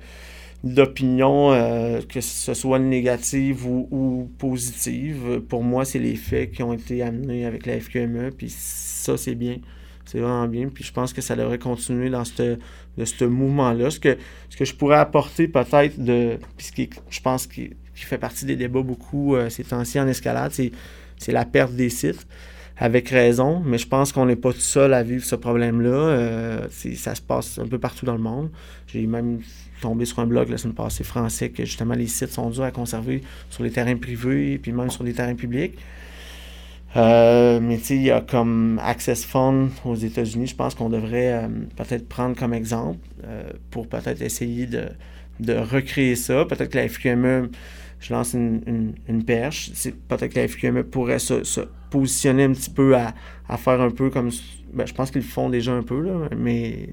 d'opinion, 0.65 1.53
euh, 1.53 2.01
que 2.01 2.19
ce 2.21 2.53
soit 2.55 2.79
négative 2.79 3.67
ou, 3.67 3.87
ou 3.91 4.29
positive. 4.39 5.41
Pour 5.47 5.63
moi, 5.63 5.85
c'est 5.85 5.99
les 5.99 6.15
faits 6.15 6.51
qui 6.51 6.63
ont 6.63 6.73
été 6.73 7.03
amenés 7.03 7.45
avec 7.45 7.65
la 7.67 7.79
FQME, 7.79 8.31
puis 8.31 8.49
ça, 8.49 9.15
c'est 9.15 9.35
bien. 9.35 9.57
C'est 10.05 10.19
vraiment 10.19 10.47
bien. 10.47 10.69
Puis 10.69 10.83
je 10.83 10.91
pense 10.91 11.13
que 11.13 11.21
ça 11.21 11.35
devrait 11.35 11.59
continuer 11.59 12.09
dans 12.09 12.25
ce 12.25 13.25
mouvement-là. 13.25 13.89
Ce 13.89 13.99
que, 13.99 14.17
ce 14.49 14.57
que 14.57 14.65
je 14.65 14.73
pourrais 14.73 14.97
apporter 14.97 15.47
peut-être 15.47 15.99
de. 15.99 16.37
Puis 16.57 16.67
ce 16.67 16.71
qui, 16.71 16.89
je 17.09 17.21
pense 17.21 17.47
qui, 17.47 17.71
qui 17.95 18.03
fait 18.03 18.17
partie 18.17 18.45
des 18.45 18.55
débats 18.55 18.81
beaucoup 18.81 19.35
euh, 19.35 19.49
ces 19.49 19.63
temps-ci 19.63 19.99
en 19.99 20.07
escalade, 20.07 20.51
c'est 20.51 21.31
la 21.31 21.45
perte 21.45 21.73
des 21.73 21.89
sites. 21.89 22.27
Avec 22.77 23.07
raison, 23.09 23.61
mais 23.65 23.77
je 23.77 23.87
pense 23.87 24.11
qu'on 24.11 24.25
n'est 24.25 24.35
pas 24.35 24.51
tout 24.51 24.59
seul 24.59 24.93
à 24.93 25.01
vivre 25.01 25.23
ce 25.23 25.35
problème-là. 25.35 25.89
Euh, 25.89 26.67
ça 26.95 27.15
se 27.15 27.21
passe 27.21 27.57
un 27.57 27.67
peu 27.67 27.79
partout 27.79 28.05
dans 28.05 28.15
le 28.15 28.21
monde. 28.21 28.49
J'ai 28.87 29.07
même 29.07 29.39
tombé 29.81 30.03
sur 30.03 30.19
un 30.19 30.25
blog 30.25 30.49
la 30.49 30.57
semaine 30.57 30.75
passée 30.75 31.05
français 31.05 31.49
que 31.49 31.63
justement 31.63 31.93
les 31.93 32.07
sites 32.07 32.31
sont 32.31 32.49
durs 32.49 32.63
à 32.63 32.71
conserver 32.71 33.21
sur 33.49 33.63
les 33.63 33.71
terrains 33.71 33.95
privés 33.95 34.53
et 34.53 34.57
puis 34.57 34.73
même 34.73 34.89
sur 34.89 35.05
les 35.05 35.13
terrains 35.13 35.35
publics. 35.35 35.77
Euh, 36.97 37.59
mais 37.61 37.77
tu 37.77 37.85
sais, 37.85 37.95
il 37.95 38.03
y 38.03 38.11
a 38.11 38.19
comme 38.19 38.79
Access 38.83 39.25
Fund 39.25 39.69
aux 39.85 39.95
États-Unis, 39.95 40.47
je 40.47 40.55
pense 40.55 40.75
qu'on 40.75 40.89
devrait 40.89 41.33
euh, 41.33 41.47
peut-être 41.77 42.07
prendre 42.09 42.37
comme 42.37 42.53
exemple 42.53 42.99
pour 43.71 43.87
peut-être 43.87 44.21
essayer 44.21 44.65
de, 44.65 44.83
de 45.39 45.53
recréer 45.53 46.15
ça. 46.15 46.45
Peut-être 46.45 46.71
que 46.71 46.77
la 46.77 46.87
FQME, 46.87 47.49
je 47.99 48.13
lance 48.13 48.33
une, 48.33 48.93
une, 49.07 49.23
perche, 49.23 49.71
peut-être 50.07 50.33
que 50.33 50.39
la 50.39 50.47
FQME 50.47 50.83
pourrait 50.83 51.19
se, 51.19 51.43
se 51.43 51.61
positionner 51.89 52.43
un 52.43 52.53
petit 52.53 52.69
peu 52.69 52.95
à, 52.95 53.13
à 53.47 53.57
faire 53.57 53.81
un 53.81 53.91
peu 53.91 54.09
comme. 54.09 54.29
Ben, 54.73 54.85
je 54.85 54.93
pense 54.93 55.11
qu'ils 55.11 55.21
le 55.21 55.27
font 55.27 55.49
déjà 55.49 55.71
un 55.71 55.83
peu, 55.83 56.01
là, 56.01 56.29
mais 56.37 56.89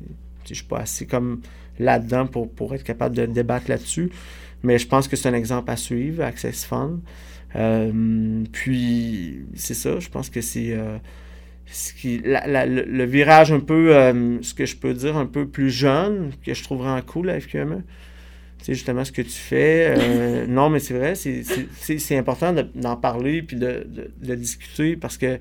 je 0.48 0.54
suis 0.54 0.64
pas 0.64 0.78
assez 0.78 1.06
comme 1.06 1.40
là-dedans 1.78 2.26
pour, 2.26 2.50
pour 2.50 2.74
être 2.74 2.84
capable 2.84 3.16
de 3.16 3.26
débattre 3.26 3.68
là-dessus. 3.68 4.10
Mais 4.62 4.78
je 4.78 4.86
pense 4.86 5.08
que 5.08 5.16
c'est 5.16 5.28
un 5.28 5.34
exemple 5.34 5.70
à 5.70 5.76
suivre, 5.76 6.22
Access 6.22 6.64
Fund. 6.64 7.00
Euh, 7.56 8.44
puis, 8.52 9.44
c'est 9.54 9.74
ça, 9.74 9.98
je 9.98 10.08
pense 10.08 10.30
que 10.30 10.40
c'est 10.40 10.72
euh, 10.72 10.98
ce 11.66 11.92
qui, 11.92 12.22
le, 12.24 13.04
virage 13.04 13.52
un 13.52 13.60
peu, 13.60 13.94
euh, 13.94 14.40
ce 14.42 14.54
que 14.54 14.66
je 14.66 14.76
peux 14.76 14.94
dire, 14.94 15.16
un 15.16 15.26
peu 15.26 15.46
plus 15.46 15.70
jeune, 15.70 16.30
que 16.44 16.54
je 16.54 16.62
trouve 16.62 16.78
vraiment 16.78 17.02
cool 17.02 17.30
à 17.30 17.40
FQME. 17.40 17.82
Sais, 18.62 18.74
justement, 18.74 19.04
ce 19.04 19.12
que 19.12 19.22
tu 19.22 19.30
fais. 19.30 19.94
euh, 19.98 20.46
non, 20.48 20.70
mais 20.70 20.78
c'est 20.78 20.94
vrai, 20.94 21.14
c'est- 21.14 22.16
important 22.16 22.52
de- 22.52 22.68
d'en 22.74 22.96
parler 22.96 23.42
puis 23.42 23.56
de, 23.56 23.84
de- 23.86 24.10
de 24.26 24.34
discuter 24.34 24.96
parce 24.96 25.18
que 25.18 25.38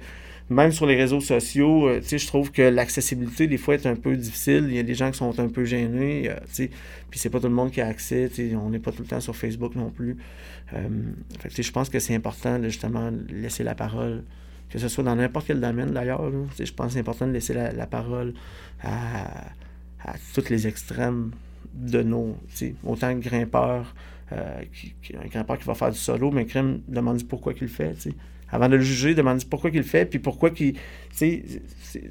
même 0.49 0.71
sur 0.73 0.85
les 0.85 0.95
réseaux 0.97 1.21
sociaux, 1.21 1.87
euh, 1.87 1.99
tu 2.01 2.07
sais, 2.09 2.17
je 2.17 2.27
trouve 2.27 2.51
que 2.51 2.61
l'accessibilité, 2.63 3.47
des 3.47 3.57
fois, 3.57 3.75
est 3.75 3.85
un 3.85 3.95
peu 3.95 4.17
difficile. 4.17 4.65
Il 4.69 4.75
y 4.75 4.79
a 4.79 4.83
des 4.83 4.95
gens 4.95 5.09
qui 5.11 5.17
sont 5.17 5.39
un 5.39 5.47
peu 5.47 5.63
gênés, 5.65 6.29
euh, 6.29 6.35
tu 6.47 6.53
sais, 6.55 6.69
puis 7.09 7.19
c'est 7.19 7.29
pas 7.29 7.39
tout 7.39 7.47
le 7.47 7.53
monde 7.53 7.71
qui 7.71 7.79
a 7.79 7.87
accès, 7.87 8.27
tu 8.33 8.49
sais, 8.49 8.55
on 8.55 8.69
n'est 8.69 8.79
pas 8.79 8.91
tout 8.91 9.03
le 9.03 9.07
temps 9.07 9.21
sur 9.21 9.35
Facebook 9.35 9.75
non 9.75 9.89
plus. 9.91 10.17
Euh, 10.73 10.87
fait 11.39 11.49
que, 11.49 11.61
je 11.63 11.71
pense 11.71 11.89
que 11.89 11.99
c'est 11.99 12.15
important, 12.15 12.59
de, 12.59 12.65
justement, 12.69 13.11
laisser 13.29 13.63
la 13.63 13.75
parole, 13.75 14.23
que 14.69 14.79
ce 14.79 14.87
soit 14.89 15.03
dans 15.03 15.15
n'importe 15.15 15.47
quel 15.47 15.61
domaine 15.61 15.91
d'ailleurs. 15.91 16.21
Je 16.59 16.71
pense 16.73 16.87
que 16.87 16.93
c'est 16.93 16.99
important 16.99 17.27
de 17.27 17.33
laisser 17.33 17.53
la, 17.53 17.71
la 17.71 17.85
parole 17.87 18.33
à, 18.81 19.45
à 20.03 20.15
tous 20.33 20.49
les 20.49 20.67
extrêmes 20.67 21.31
de 21.73 22.01
nos, 22.03 22.35
autant 22.83 23.13
que 23.15 23.19
grimpeur, 23.19 23.93
euh, 24.31 24.61
qui, 24.73 25.15
un 25.15 25.27
grimpeur 25.27 25.57
qui 25.57 25.65
va 25.65 25.73
faire 25.73 25.91
du 25.91 25.97
solo, 25.97 26.31
mais 26.31 26.45
crème, 26.45 26.81
demande 26.87 27.23
pourquoi 27.27 27.53
qu'il 27.53 27.63
le 27.63 27.73
fait. 27.73 27.95
Avant 28.49 28.67
de 28.67 28.75
le 28.75 28.81
juger, 28.81 29.15
demande 29.15 29.43
pourquoi 29.45 29.71
qu'il 29.71 29.79
le 29.79 29.85
fait, 29.85 30.05
puis 30.05 30.19
pourquoi 30.19 30.49
qu'il. 30.51 30.75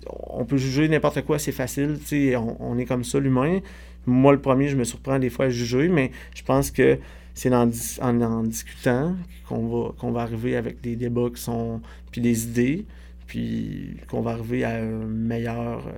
On 0.06 0.44
peut 0.44 0.56
juger 0.56 0.88
n'importe 0.88 1.22
quoi, 1.22 1.38
c'est 1.38 1.52
facile, 1.52 1.98
on, 2.36 2.56
on 2.60 2.78
est 2.78 2.86
comme 2.86 3.04
ça, 3.04 3.18
l'humain. 3.18 3.60
Moi, 4.06 4.32
le 4.32 4.40
premier, 4.40 4.68
je 4.68 4.76
me 4.76 4.84
surprends 4.84 5.18
des 5.18 5.30
fois 5.30 5.46
à 5.46 5.50
juger, 5.50 5.88
mais 5.88 6.10
je 6.34 6.42
pense 6.42 6.70
que 6.70 6.98
c'est 7.34 7.54
en, 7.54 7.70
en, 8.02 8.20
en, 8.20 8.42
discutant 8.42 9.14
qu'on 9.48 9.66
va, 9.68 9.92
qu'on 9.98 10.10
va 10.10 10.22
arriver 10.22 10.56
avec 10.56 10.80
des 10.80 10.96
débats 10.96 11.28
qui 11.34 11.40
sont, 11.40 11.80
puis 12.10 12.20
des 12.20 12.44
idées, 12.44 12.86
puis 13.26 13.96
qu'on 14.08 14.20
va 14.20 14.32
arriver 14.32 14.64
à 14.64 14.76
un 14.76 15.06
meilleur, 15.06 15.86
euh, 15.86 15.92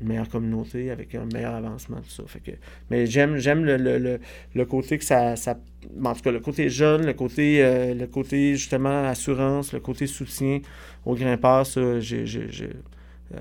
une 0.00 0.08
meilleure 0.08 0.28
communauté 0.28 0.90
avec 0.90 1.14
un 1.14 1.26
meilleur 1.26 1.54
avancement, 1.54 1.98
tout 1.98 2.10
ça. 2.10 2.22
Fait 2.26 2.40
que, 2.40 2.50
mais 2.90 3.06
j'aime, 3.06 3.36
j'aime 3.36 3.64
le, 3.64 3.76
le, 3.76 4.20
le, 4.54 4.64
côté 4.64 4.98
que 4.98 5.04
ça, 5.04 5.36
ça, 5.36 5.58
En 6.04 6.14
tout 6.14 6.22
cas, 6.22 6.30
le 6.30 6.40
côté 6.40 6.68
jeune, 6.68 7.04
le 7.04 7.12
côté, 7.12 7.62
euh, 7.62 7.94
le 7.94 8.06
côté 8.06 8.54
justement 8.54 9.04
assurance, 9.04 9.72
le 9.72 9.80
côté 9.80 10.06
soutien 10.06 10.60
aux 11.04 11.14
grimpeurs, 11.14 11.66
ça, 11.66 12.00
j'ai, 12.00 12.26
j'ai, 12.26 12.50
j'ai 12.50 12.70
euh, 13.34 13.38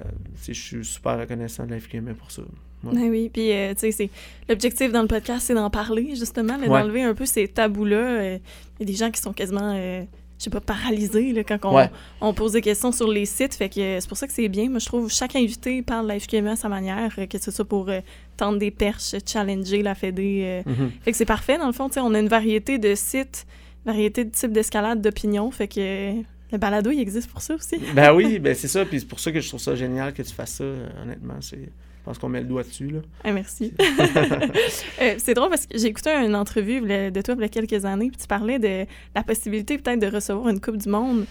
je 0.48 0.54
suis 0.54 0.86
super 0.86 1.20
reconnaissant 1.20 1.66
de 1.66 1.72
la 1.72 1.80
FQME 1.80 2.14
pour 2.14 2.32
ça. 2.32 2.44
Ouais. 2.84 2.94
Ben 2.94 3.10
oui, 3.10 3.30
puis 3.32 3.52
euh, 3.52 3.74
tu 3.78 3.92
sais, 3.92 4.10
l'objectif 4.50 4.92
dans 4.92 5.02
le 5.02 5.08
podcast, 5.08 5.46
c'est 5.48 5.54
d'en 5.54 5.70
parler, 5.70 6.16
justement, 6.16 6.58
ouais. 6.58 6.68
d'enlever 6.68 7.04
un 7.04 7.14
peu 7.14 7.26
ces 7.26 7.48
tabous-là. 7.48 8.36
Il 8.36 8.40
y 8.80 8.84
a 8.84 8.86
des 8.86 8.94
gens 8.94 9.12
qui 9.12 9.22
sont 9.22 9.34
quasiment, 9.34 10.06
je 10.42 10.46
sais 10.46 10.50
pas, 10.50 10.60
paralysés 10.60 11.34
là, 11.34 11.44
quand 11.44 11.60
on, 11.66 11.76
ouais. 11.76 11.88
on, 12.20 12.34
pose 12.34 12.54
des 12.54 12.62
questions 12.62 12.92
sur 12.92 13.08
les 13.08 13.28
sites. 13.28 13.54
Fait 13.54 13.70
que 13.70 14.00
c'est 14.00 14.08
pour 14.08 14.18
ça 14.18 14.26
que 14.26 14.34
c'est 14.34 14.50
bien. 14.50 14.72
Moi, 14.72 14.80
je 14.80 14.88
trouve 14.88 15.08
que 15.08 15.14
chaque 15.14 15.36
invité 15.36 15.84
parle 15.84 16.06
de 16.06 16.14
la 16.14 16.20
FQME 16.20 16.48
à 16.48 16.56
sa 16.56 16.68
manière, 16.68 17.16
que 17.30 17.38
ce 17.38 17.52
soit 17.52 17.64
pour 17.64 17.92
tendre 18.38 18.58
des 18.58 18.72
perches, 18.72 19.14
challenger 19.24 19.84
la 19.84 19.94
Fédé. 19.94 20.64
Mm 20.66 20.72
-hmm. 20.72 20.90
Fait 21.04 21.12
que 21.12 21.18
c'est 21.18 21.26
parfait, 21.26 21.60
dans 21.60 21.68
le 21.68 21.74
fond. 21.74 21.90
On 21.98 22.16
a 22.16 22.20
une 22.20 22.28
variété 22.28 22.80
de 22.80 22.96
sites, 22.96 23.46
variété 23.86 24.26
de 24.26 24.32
types 24.32 24.52
d'escalade, 24.52 25.00
d'opinions. 25.00 25.52
Fait 25.52 25.68
que 25.68 26.14
le 26.52 26.58
balado, 26.58 26.90
il 26.90 27.00
existe 27.00 27.30
pour 27.30 27.44
ça 27.44 27.54
aussi. 27.54 27.78
ben 27.94 28.12
oui, 28.18 28.40
ben 28.44 28.56
c'est 28.56 28.68
ça. 28.68 28.84
Puis 28.84 29.02
c'est 29.02 29.08
pour 29.08 29.20
ça 29.20 29.32
que 29.32 29.40
je 29.40 29.48
trouve 29.48 29.62
ça 29.62 29.76
génial 29.76 30.12
que 30.12 30.24
tu 30.24 30.34
fasses 30.34 30.56
ça, 30.56 30.66
honnêtement. 31.04 31.40
C'est... 31.40 31.70
Je 32.02 32.06
pense 32.06 32.18
qu'on 32.18 32.30
met 32.30 32.42
le 32.42 32.48
doigt 32.48 32.64
dessus. 32.64 32.90
Là. 32.90 33.00
Ah, 33.24 33.32
merci. 33.32 33.74
euh, 35.02 35.16
c'est 35.20 35.36
drôle 35.36 35.50
parce 35.50 35.68
que 35.68 35.78
j'ai 35.78 35.86
écouté 35.86 36.10
une 36.10 36.36
entrevue 36.36 36.82
de 36.82 37.22
toi 37.22 37.36
il 37.38 37.42
y 37.42 37.46
a 37.46 37.48
quelques 37.48 37.86
années, 37.86 38.10
puis 38.10 38.20
tu 38.20 38.28
parlais 38.28 38.58
de 38.58 38.88
la 39.14 39.22
possibilité 39.22 39.78
peut-être 39.78 40.00
de 40.00 40.08
recevoir 40.08 40.50
une 40.50 40.60
Coupe 40.60 40.78
du 40.78 40.90
Monde. 40.90 41.26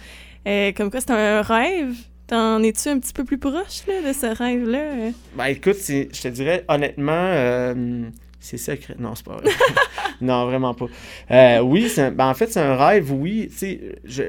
Euh, 0.47 0.71
comme 0.71 0.89
quoi, 0.89 1.01
c'est 1.01 1.11
un 1.11 1.41
rêve. 1.41 1.93
T'en 2.27 2.63
es-tu 2.63 2.87
un 2.87 2.99
petit 2.99 3.11
peu 3.11 3.25
plus 3.25 3.37
proche 3.37 3.85
là, 3.85 4.07
de 4.07 4.13
ce 4.13 4.27
rêve-là? 4.33 5.11
Ben 5.35 5.45
écoute, 5.47 5.75
je 5.85 6.21
te 6.21 6.27
dirais 6.29 6.63
honnêtement, 6.69 7.11
euh, 7.11 8.03
c'est 8.39 8.57
secret. 8.57 8.95
Non, 8.97 9.15
c'est 9.15 9.25
pas 9.25 9.35
vrai. 9.35 9.51
non, 10.21 10.45
vraiment 10.45 10.73
pas. 10.73 10.85
Euh, 11.31 11.59
oui, 11.59 11.91
un, 11.97 12.11
ben, 12.11 12.27
en 12.29 12.33
fait, 12.33 12.47
c'est 12.47 12.61
un 12.61 12.77
rêve, 12.77 13.11
oui. 13.11 13.49
Tu 13.51 13.57
sais, 13.57 13.81
je, 14.05 14.23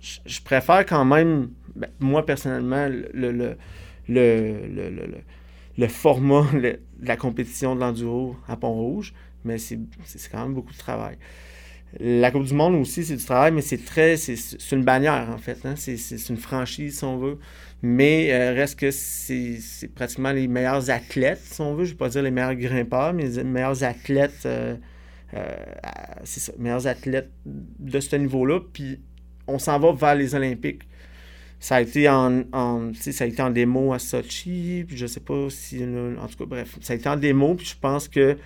je, 0.00 0.20
je, 0.24 0.40
préfère 0.42 0.86
quand 0.86 1.04
même, 1.04 1.50
ben, 1.74 1.90
moi 1.98 2.24
personnellement, 2.24 2.86
le, 2.86 3.10
le, 3.12 3.56
le, 4.08 4.68
le, 4.68 5.06
le 5.80 5.88
format 5.88 6.46
de 6.52 6.78
la 7.02 7.16
compétition 7.16 7.74
de 7.74 7.80
l'enduro 7.80 8.36
à 8.46 8.56
Pont-Rouge, 8.56 9.14
mais 9.44 9.56
c'est 9.56 9.78
quand 10.30 10.42
même 10.42 10.54
beaucoup 10.54 10.72
de 10.72 10.78
travail. 10.78 11.16
La 11.98 12.30
Coupe 12.30 12.44
du 12.44 12.54
Monde 12.54 12.74
aussi, 12.74 13.02
c'est 13.02 13.16
du 13.16 13.24
travail, 13.24 13.50
mais 13.50 13.62
c'est 13.62 13.84
très. 13.84 14.16
C'est 14.16 14.36
une 14.72 14.84
bannière, 14.84 15.28
en 15.30 15.38
fait. 15.38 15.58
Hein? 15.64 15.74
C'est 15.76 16.28
une 16.28 16.36
franchise, 16.36 16.98
si 16.98 17.04
on 17.04 17.18
veut. 17.18 17.38
Mais 17.82 18.32
euh, 18.32 18.52
reste 18.52 18.78
que 18.78 18.90
c'est 18.92 19.58
pratiquement 19.94 20.30
les 20.30 20.46
meilleurs 20.46 20.88
athlètes, 20.90 21.40
si 21.42 21.60
on 21.60 21.74
veut. 21.74 21.84
Je 21.84 21.90
ne 21.90 21.94
vais 21.94 21.98
pas 21.98 22.08
dire 22.10 22.22
les 22.22 22.30
meilleurs 22.30 22.54
grimpeurs, 22.54 23.12
mais 23.12 23.26
les 23.26 23.42
meilleurs 23.42 23.82
athlètes. 23.82 24.42
Euh, 24.44 24.76
euh, 25.34 25.56
meilleurs 26.58 26.86
athlètes 26.86 27.30
de 27.44 27.98
ce 27.98 28.14
niveau-là. 28.14 28.60
Puis 28.72 29.00
on 29.48 29.58
s'en 29.58 29.80
va 29.80 29.92
vers 29.92 30.14
les 30.14 30.34
Olympiques 30.34 30.82
ça 31.60 31.76
a 31.76 31.80
été 31.82 32.08
en, 32.08 32.42
ça 32.94 33.24
a 33.24 33.26
été 33.26 33.42
en 33.42 33.50
démo 33.50 33.92
à 33.92 33.98
Sochi, 33.98 34.84
puis 34.88 34.96
je 34.96 35.06
sais 35.06 35.20
pas 35.20 35.50
si 35.50 35.84
en 35.84 36.26
tout 36.26 36.38
cas 36.38 36.46
bref, 36.46 36.78
ça 36.80 36.94
a 36.94 36.96
été 36.96 37.08
en 37.08 37.16
démo, 37.16 37.54
puis 37.54 37.66
je 37.66 37.76
pense 37.78 38.08
que 38.08 38.36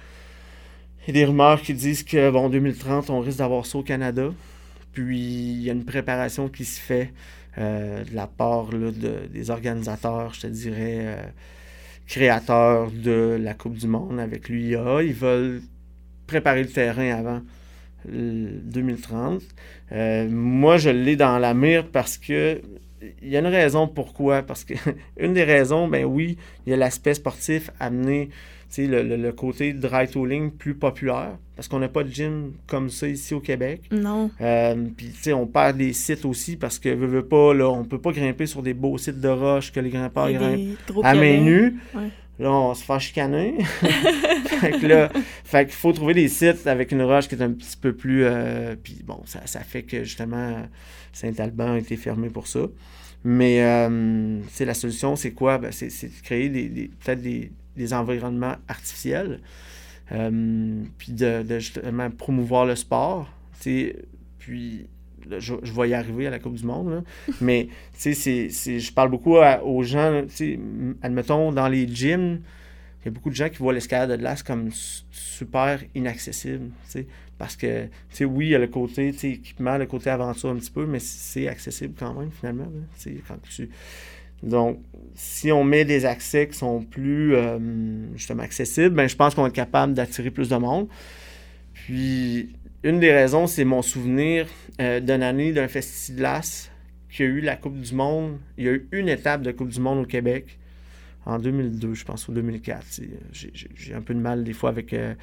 il 1.06 1.14
y 1.14 1.18
a 1.18 1.20
des 1.20 1.24
rumeurs 1.26 1.62
qui 1.62 1.74
disent 1.74 2.02
que 2.02 2.30
bon 2.30 2.48
2030 2.48 3.10
on 3.10 3.20
risque 3.20 3.38
d'avoir 3.38 3.66
ça 3.66 3.78
au 3.78 3.82
Canada. 3.82 4.30
Puis 4.92 5.18
il 5.18 5.62
y 5.62 5.70
a 5.70 5.72
une 5.72 5.84
préparation 5.84 6.48
qui 6.48 6.64
se 6.64 6.80
fait 6.80 7.12
euh, 7.58 8.04
de 8.04 8.14
la 8.14 8.26
part 8.26 8.72
là, 8.72 8.90
de, 8.90 9.26
des 9.32 9.50
organisateurs, 9.50 10.34
je 10.34 10.42
te 10.42 10.46
dirais 10.46 11.00
euh, 11.00 11.22
créateurs 12.06 12.90
de 12.90 13.38
la 13.40 13.54
Coupe 13.54 13.76
du 13.76 13.86
Monde 13.86 14.18
avec 14.18 14.48
l'UIA. 14.48 15.02
Ils 15.02 15.12
veulent 15.12 15.62
préparer 16.26 16.62
le 16.62 16.68
terrain 16.68 17.10
avant 17.10 17.42
2030. 18.06 19.42
Euh, 19.92 20.28
moi, 20.30 20.78
je 20.78 20.90
l'ai 20.90 21.16
dans 21.16 21.38
la 21.38 21.54
mire 21.54 21.86
parce 21.88 22.18
que 22.18 22.60
il 23.22 23.28
y 23.28 23.36
a 23.36 23.40
une 23.40 23.46
raison 23.46 23.88
pourquoi. 23.88 24.42
Parce 24.42 24.64
que 24.64 24.74
une 25.18 25.34
des 25.34 25.44
raisons, 25.44 25.88
ben 25.88 26.04
oui, 26.04 26.36
il 26.66 26.70
y 26.70 26.72
a 26.72 26.76
l'aspect 26.76 27.14
sportif 27.14 27.70
amené, 27.80 28.30
le, 28.78 29.02
le, 29.02 29.16
le, 29.16 29.32
côté 29.32 29.72
dry 29.72 30.08
tooling 30.08 30.50
plus 30.50 30.74
populaire. 30.74 31.36
Parce 31.56 31.68
qu'on 31.68 31.78
n'a 31.78 31.88
pas 31.88 32.02
de 32.02 32.10
gym 32.10 32.52
comme 32.66 32.90
ça 32.90 33.06
ici 33.06 33.34
au 33.34 33.40
Québec. 33.40 33.82
Non. 33.92 34.30
Euh, 34.40 34.74
Puis, 34.96 35.10
tu 35.10 35.22
sais, 35.22 35.32
on 35.32 35.46
perd 35.46 35.76
des 35.76 35.92
sites 35.92 36.24
aussi 36.24 36.56
parce 36.56 36.80
que, 36.80 36.88
veut, 36.88 37.06
veut 37.06 37.26
pas, 37.26 37.54
là, 37.54 37.68
on 37.70 37.84
peut 37.84 38.00
pas 38.00 38.10
grimper 38.10 38.46
sur 38.46 38.62
des 38.62 38.74
beaux 38.74 38.98
sites 38.98 39.20
de 39.20 39.28
roches 39.28 39.70
que 39.70 39.78
les 39.78 39.90
grimpeurs 39.90 40.30
grimpent 40.32 40.76
à 41.04 41.14
main 41.14 41.40
nue. 41.40 41.76
Ouais. 41.94 42.08
Là, 42.38 42.50
on 42.50 42.74
se 42.74 42.84
fait 42.84 42.98
chicaner. 42.98 43.58
fait 43.64 44.72
que 44.80 44.86
là, 44.86 45.10
fait 45.44 45.66
qu'il 45.66 45.74
faut 45.74 45.92
trouver 45.92 46.14
des 46.14 46.28
sites 46.28 46.66
avec 46.66 46.90
une 46.90 47.02
roche 47.02 47.28
qui 47.28 47.36
est 47.36 47.42
un 47.42 47.52
petit 47.52 47.76
peu 47.76 47.94
plus. 47.94 48.24
Euh, 48.24 48.74
puis 48.80 49.00
bon, 49.04 49.20
ça, 49.24 49.40
ça, 49.46 49.60
fait 49.60 49.82
que 49.82 50.02
justement, 50.02 50.62
Saint-Alban 51.12 51.74
a 51.74 51.78
été 51.78 51.96
fermé 51.96 52.28
pour 52.30 52.46
ça. 52.46 52.66
Mais 53.22 53.62
euh, 53.62 54.40
la 54.60 54.74
solution, 54.74 55.16
c'est 55.16 55.32
quoi? 55.32 55.58
Ben, 55.58 55.72
c'est 55.72 55.88
de 55.88 56.22
créer 56.22 56.48
des, 56.48 56.90
peut-être 57.00 57.22
des, 57.22 57.52
des, 57.76 57.94
environnements 57.94 58.56
artificiels. 58.68 59.40
Euh, 60.12 60.82
puis 60.98 61.12
de, 61.12 61.42
de, 61.42 61.58
justement 61.58 62.10
promouvoir 62.10 62.66
le 62.66 62.76
sport. 62.76 63.32
Puis 63.60 64.86
je, 65.30 65.54
je, 65.62 65.72
vais 65.72 65.88
y 65.88 65.94
arriver 65.94 66.26
à 66.26 66.30
la 66.30 66.38
Coupe 66.38 66.54
du 66.54 66.64
Monde, 66.64 66.90
là. 66.90 67.02
mais 67.40 67.68
je 68.04 68.92
parle 68.92 69.10
beaucoup 69.10 69.36
aux 69.36 69.82
gens, 69.82 70.22
admettons, 71.02 71.52
dans 71.52 71.68
les 71.68 71.88
gyms, 71.88 72.40
il 73.02 73.06
y 73.06 73.08
a 73.08 73.10
beaucoup 73.10 73.30
de 73.30 73.34
gens 73.34 73.50
qui 73.50 73.58
voient 73.58 73.74
l'escalade 73.74 74.10
de 74.10 74.16
glace 74.16 74.42
comme 74.42 74.70
super 75.10 75.82
inaccessible, 75.94 76.70
parce 77.36 77.56
que, 77.56 77.88
oui, 78.22 78.46
il 78.46 78.50
y 78.50 78.54
a 78.54 78.58
le 78.58 78.68
côté 78.68 79.08
équipement, 79.08 79.76
le 79.76 79.86
côté 79.86 80.08
aventure 80.08 80.50
un 80.50 80.56
petit 80.56 80.70
peu, 80.70 80.86
mais 80.86 81.00
c'est 81.00 81.48
accessible 81.48 81.94
quand 81.98 82.14
même, 82.14 82.30
finalement. 82.30 82.68
Tu... 82.98 83.68
Donc, 84.42 84.78
si 85.14 85.52
on 85.52 85.64
met 85.64 85.84
des 85.84 86.06
accès 86.06 86.48
qui 86.48 86.56
sont 86.56 86.82
plus, 86.82 87.34
euh, 87.34 87.58
justement, 88.14 88.42
accessibles, 88.42 88.94
ben, 88.94 89.08
je 89.08 89.16
pense 89.16 89.34
qu'on 89.34 89.46
être 89.46 89.52
capable 89.52 89.94
d'attirer 89.94 90.30
plus 90.30 90.48
de 90.48 90.56
monde. 90.56 90.88
Puis, 91.72 92.54
une 92.84 93.00
des 93.00 93.12
raisons, 93.12 93.46
c'est 93.46 93.64
mon 93.64 93.82
souvenir 93.82 94.46
euh, 94.80 95.00
d'une 95.00 95.22
année 95.22 95.52
d'un 95.52 95.68
festival 95.68 96.42
qui 97.10 97.22
a 97.22 97.26
eu 97.26 97.40
la 97.40 97.56
Coupe 97.56 97.80
du 97.80 97.94
Monde. 97.94 98.38
Il 98.58 98.64
y 98.64 98.68
a 98.68 98.72
eu 98.72 98.88
une 98.92 99.08
étape 99.08 99.42
de 99.42 99.52
Coupe 99.52 99.70
du 99.70 99.80
Monde 99.80 100.00
au 100.00 100.06
Québec 100.06 100.58
en 101.24 101.38
2002, 101.38 101.94
je 101.94 102.04
pense, 102.04 102.28
ou 102.28 102.32
2004. 102.32 103.00
J'ai 103.32 103.94
un 103.94 104.02
peu 104.02 104.14
de 104.14 104.20
mal 104.20 104.44
des 104.44 104.52
fois 104.52 104.68
avec. 104.68 104.92
Euh, 104.92 105.14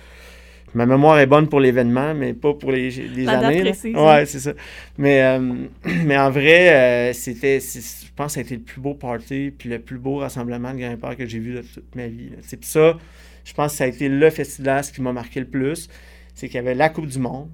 ma 0.73 0.87
mémoire 0.87 1.19
est 1.19 1.27
bonne 1.27 1.47
pour 1.47 1.59
l'événement, 1.59 2.15
mais 2.15 2.33
pas 2.33 2.55
pour 2.55 2.71
les, 2.71 2.89
les 2.89 3.25
la 3.25 3.39
années. 3.39 3.57
Date 3.57 3.77
précise, 3.77 3.95
ouais, 3.95 4.25
c'est 4.25 4.39
ça. 4.39 4.53
Mais, 4.97 5.21
euh, 5.21 5.67
mais 6.05 6.17
en 6.17 6.31
vrai, 6.31 7.11
euh, 7.11 7.13
c'était. 7.13 7.59
Je 7.59 8.07
pense 8.15 8.27
que 8.27 8.33
ça 8.33 8.39
a 8.39 8.43
été 8.43 8.55
le 8.55 8.63
plus 8.63 8.81
beau 8.81 8.95
party 8.95 9.53
puis 9.55 9.69
le 9.69 9.77
plus 9.77 9.99
beau 9.99 10.17
rassemblement 10.17 10.73
de 10.73 10.79
grimpeurs 10.79 11.15
que 11.15 11.27
j'ai 11.27 11.39
vu 11.39 11.53
de 11.53 11.61
toute 11.61 11.95
ma 11.95 12.07
vie. 12.07 12.31
Puis 12.41 12.57
ça, 12.61 12.97
je 13.43 13.53
pense 13.53 13.73
que 13.73 13.77
ça 13.77 13.83
a 13.83 13.87
été 13.87 14.09
le 14.09 14.29
festival 14.31 14.83
qui 14.83 15.01
m'a 15.01 15.13
marqué 15.13 15.39
le 15.39 15.47
plus. 15.47 15.87
C'est 16.33 16.47
qu'il 16.47 16.55
y 16.55 16.59
avait 16.59 16.75
la 16.75 16.89
Coupe 16.89 17.07
du 17.07 17.19
Monde, 17.19 17.49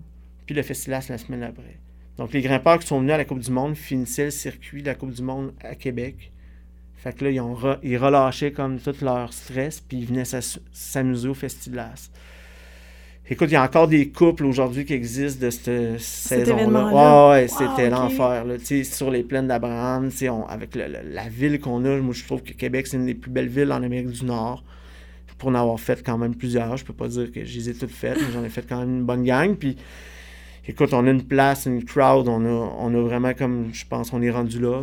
puis 0.45 0.55
le 0.55 0.63
festival 0.63 1.03
la 1.09 1.17
semaine 1.17 1.43
après. 1.43 1.79
Donc, 2.17 2.33
les 2.33 2.41
grimpeurs 2.41 2.79
qui 2.79 2.87
sont 2.87 2.99
venus 2.99 3.13
à 3.13 3.17
la 3.17 3.25
Coupe 3.25 3.39
du 3.39 3.51
Monde 3.51 3.75
finissaient 3.75 4.25
le 4.25 4.31
circuit 4.31 4.81
de 4.81 4.87
la 4.87 4.95
Coupe 4.95 5.11
du 5.11 5.21
Monde 5.21 5.53
à 5.61 5.75
Québec. 5.75 6.31
Fait 6.95 7.15
que 7.15 7.25
là, 7.25 7.31
ils, 7.31 7.39
ont 7.39 7.53
re, 7.53 7.77
ils 7.83 7.97
relâchaient 7.97 8.51
comme 8.51 8.79
tout 8.79 8.95
leur 9.01 9.31
stress, 9.33 9.79
puis 9.79 9.99
ils 9.99 10.05
venaient 10.05 10.23
s'amuser 10.71 11.29
au 11.29 11.35
festival. 11.35 11.93
Écoute, 13.29 13.49
il 13.49 13.53
y 13.53 13.57
a 13.57 13.63
encore 13.63 13.89
des 13.89 14.07
couples 14.07 14.45
aujourd'hui 14.45 14.85
qui 14.85 14.93
existent 14.93 15.45
de 15.45 15.49
cette 15.49 15.99
saison-là. 15.99 16.91
Oh, 16.93 17.31
ouais, 17.31 17.47
c'était 17.49 17.89
wow, 17.89 18.09
l'enfer. 18.09 18.45
Sur 18.85 19.11
les 19.11 19.21
plaines 19.23 19.47
d'Abraham, 19.47 20.09
avec 20.47 20.75
le, 20.75 20.87
le, 20.87 20.99
la 21.11 21.27
ville 21.27 21.59
qu'on 21.59 21.83
a, 21.83 21.97
moi 21.97 22.13
je 22.13 22.23
trouve 22.23 22.41
que 22.41 22.53
Québec, 22.53 22.87
c'est 22.87 22.95
une 22.95 23.05
des 23.05 23.15
plus 23.15 23.29
belles 23.29 23.49
villes 23.49 23.71
en 23.73 23.83
Amérique 23.83 24.11
du 24.11 24.23
Nord. 24.23 24.63
Pour 25.37 25.49
en 25.49 25.55
avoir 25.55 25.79
fait 25.79 26.03
quand 26.03 26.17
même 26.17 26.35
plusieurs, 26.35 26.77
je 26.77 26.85
peux 26.85 26.93
pas 26.93 27.07
dire 27.07 27.31
que 27.31 27.45
je 27.45 27.57
les 27.57 27.69
ai 27.69 27.73
toutes 27.73 27.91
faites, 27.91 28.17
mais 28.17 28.31
j'en 28.33 28.43
ai 28.43 28.49
fait 28.49 28.65
quand 28.67 28.79
même 28.79 28.97
une 28.97 29.03
bonne 29.03 29.23
gang. 29.23 29.55
Puis, 29.55 29.77
écoute, 30.67 30.93
on 30.93 31.05
a 31.05 31.11
une 31.11 31.23
place, 31.23 31.65
une 31.65 31.83
crowd, 31.83 32.27
on 32.27 32.43
a, 32.45 32.75
on 32.79 32.93
a 32.93 33.01
vraiment 33.01 33.33
comme, 33.33 33.69
je 33.71 33.85
pense, 33.87 34.13
on 34.13 34.21
est 34.21 34.31
rendu 34.31 34.59
là. 34.59 34.81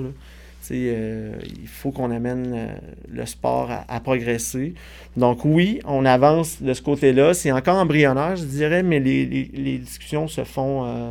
Euh, 0.72 1.34
il 1.60 1.68
faut 1.68 1.90
qu'on 1.90 2.10
amène 2.10 2.52
euh, 2.54 2.74
le 3.10 3.26
sport 3.26 3.70
à, 3.88 4.00
progresser. 4.00 4.74
Donc 5.16 5.44
oui, 5.44 5.80
on 5.84 6.04
avance 6.04 6.62
de 6.62 6.72
ce 6.72 6.82
côté-là. 6.82 7.34
C'est 7.34 7.52
encore 7.52 7.76
embryonnaire, 7.76 8.36
je 8.36 8.44
dirais, 8.44 8.82
mais 8.82 9.00
les, 9.00 9.26
les, 9.26 9.50
les 9.52 9.78
discussions 9.78 10.28
se 10.28 10.44
font 10.44 10.84
euh, 10.84 11.10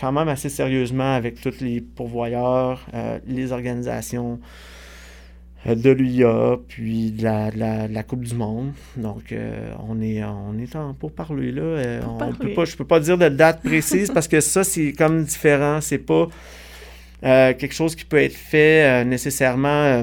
quand 0.00 0.12
même 0.12 0.28
assez 0.28 0.48
sérieusement 0.48 1.14
avec 1.14 1.40
tous 1.40 1.60
les 1.60 1.80
pourvoyeurs, 1.80 2.86
les 3.26 3.50
organisations. 3.50 4.38
De 5.66 5.90
l'UIA, 5.90 6.56
puis 6.68 7.10
de 7.10 7.24
la, 7.24 7.50
la- 7.50 7.88
la 7.88 8.02
Coupe 8.02 8.22
du 8.24 8.34
Monde. 8.34 8.72
Donc, 8.96 9.32
euh, 9.32 9.72
on 9.88 10.00
est, 10.00 10.22
on 10.24 10.56
est 10.58 10.74
en 10.76 10.94
pour 10.94 11.12
parler 11.12 11.52
là. 11.52 11.62
Euh, 11.62 12.00
Pour 12.02 12.14
on 12.14 12.18
parler. 12.18 12.34
peut 12.38 12.54
pas, 12.54 12.64
je 12.64 12.76
peux 12.76 12.84
pas 12.86 13.00
dire 13.00 13.18
de 13.18 13.28
date 13.28 13.62
précise 13.62 14.10
parce 14.10 14.28
que 14.28 14.40
ça, 14.40 14.64
c'est 14.64 14.92
comme 14.92 15.24
différent. 15.24 15.80
C'est 15.80 15.98
pas 15.98 16.28
euh, 17.24 17.52
quelque 17.54 17.74
chose 17.74 17.96
qui 17.96 18.04
peut 18.04 18.18
être 18.22 18.36
fait 18.36 19.02
euh, 19.02 19.04
nécessairement. 19.04 20.02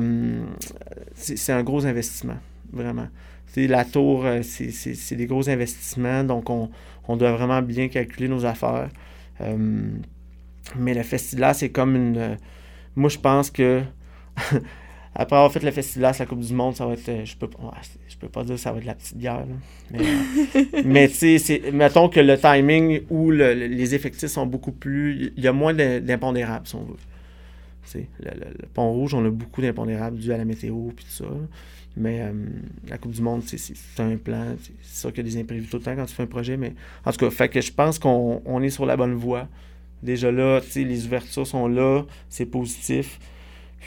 c'est 1.16 1.38
c'est 1.38 1.54
un 1.54 1.64
gros 1.64 1.86
investissement, 1.86 2.38
vraiment. 2.74 3.08
Sais, 3.48 3.68
la 3.68 3.86
tour, 3.86 4.26
c'est- 4.44 4.72
c'est 4.72 4.94
c'est 4.96 5.16
des 5.16 5.26
gros 5.28 5.50
investissements, 5.50 6.26
donc 6.26 6.50
on, 6.50 6.70
on 7.08 7.16
doit 7.16 7.32
vraiment 7.32 7.62
bien 7.62 7.88
calculer 7.88 8.28
nos 8.28 8.46
affaires. 8.46 8.90
Mais 10.76 10.94
le 10.94 11.04
festival, 11.04 11.56
c'est 11.56 11.70
comme 11.70 11.96
une. 11.96 12.38
moi, 12.96 13.10
je 13.10 13.18
pense 13.18 13.50
que 13.52 13.82
après 15.16 15.36
avoir 15.38 15.52
fait 15.52 15.64
le 15.64 15.72
festival, 15.72 16.14
la 16.20 16.26
Coupe 16.26 16.42
du 16.42 16.54
Monde, 16.54 16.76
ça 16.76 16.86
va 16.86 16.94
être. 16.94 17.08
euh, 17.10 17.24
Je 17.26 17.36
peux, 17.38 17.48
je 18.08 18.18
peux 18.18 18.28
pas 18.30 18.44
dire 18.44 18.56
que 18.56 18.62
ça 18.62 18.72
va 18.72 18.80
être 18.80 18.86
la 18.86 18.96
petite 18.96 19.18
guerre. 19.18 19.46
là. 19.46 19.56
Mais, 19.92 20.00
euh, 20.02 20.82
mais 20.86 21.08
tu 21.08 21.14
sais, 21.16 21.38
c'est- 21.38 21.72
mettons 21.72 22.10
que 22.10 22.20
le 22.20 22.38
timing 22.38 23.02
ou 23.10 23.32
le- 23.32 23.54
le- 23.54 23.68
les 23.68 23.96
effectifs 23.96 24.30
sont 24.30 24.46
beaucoup 24.46 24.72
plus. 24.74 25.32
Il 25.38 25.44
y 25.44 25.48
a 25.48 25.54
moins 25.54 25.74
d'im- 25.74 26.02
d'impondérables, 26.02 26.68
si 26.68 26.76
on 26.76 26.84
veut. 26.84 26.96
Le, 27.96 28.02
le- 28.32 28.32
le 28.62 28.68
Pont 28.74 28.92
Rouge, 28.92 29.14
on 29.14 29.24
a 29.26 29.30
beaucoup 29.30 29.62
d'impondérables 29.62 30.18
dû 30.18 30.34
à 30.34 30.38
la 30.38 30.44
météo 30.46 30.90
puis 30.96 31.06
tout 31.06 31.12
ça. 31.12 31.26
Mais 31.96 32.24
euh, 32.24 32.34
la 32.90 32.98
Coupe 32.98 33.12
du 33.12 33.22
Monde, 33.22 33.42
c'est 33.46 33.74
un 34.00 34.18
plan. 34.18 34.56
C'est 34.62 34.74
c'est 34.82 35.00
sûr 35.02 35.14
qu'il 35.14 35.26
y 35.26 35.30
a 35.30 35.32
des 35.32 35.40
imprévus 35.40 35.68
tout 35.68 35.78
le 35.78 35.84
temps 35.84 35.96
quand 35.96 36.06
tu 36.06 36.14
fais 36.14 36.24
un 36.24 36.28
projet. 36.28 36.58
Mais 36.58 36.74
en 37.06 37.12
tout 37.14 37.20
cas, 37.20 37.30
fait 37.30 37.48
que 37.48 37.62
je 37.62 37.72
pense 37.72 38.00
qu'on 38.00 38.42
on 38.46 38.62
est 38.62 38.70
sur 38.70 38.86
la 38.86 38.98
bonne 38.98 39.14
voie. 39.14 39.48
Déjà 40.04 40.30
là, 40.30 40.60
tu 40.62 40.72
sais, 40.72 40.84
les 40.84 41.06
ouvertures 41.06 41.48
sont 41.48 41.68
là, 41.70 42.04
c'est 42.28 42.46
positif. 42.48 43.18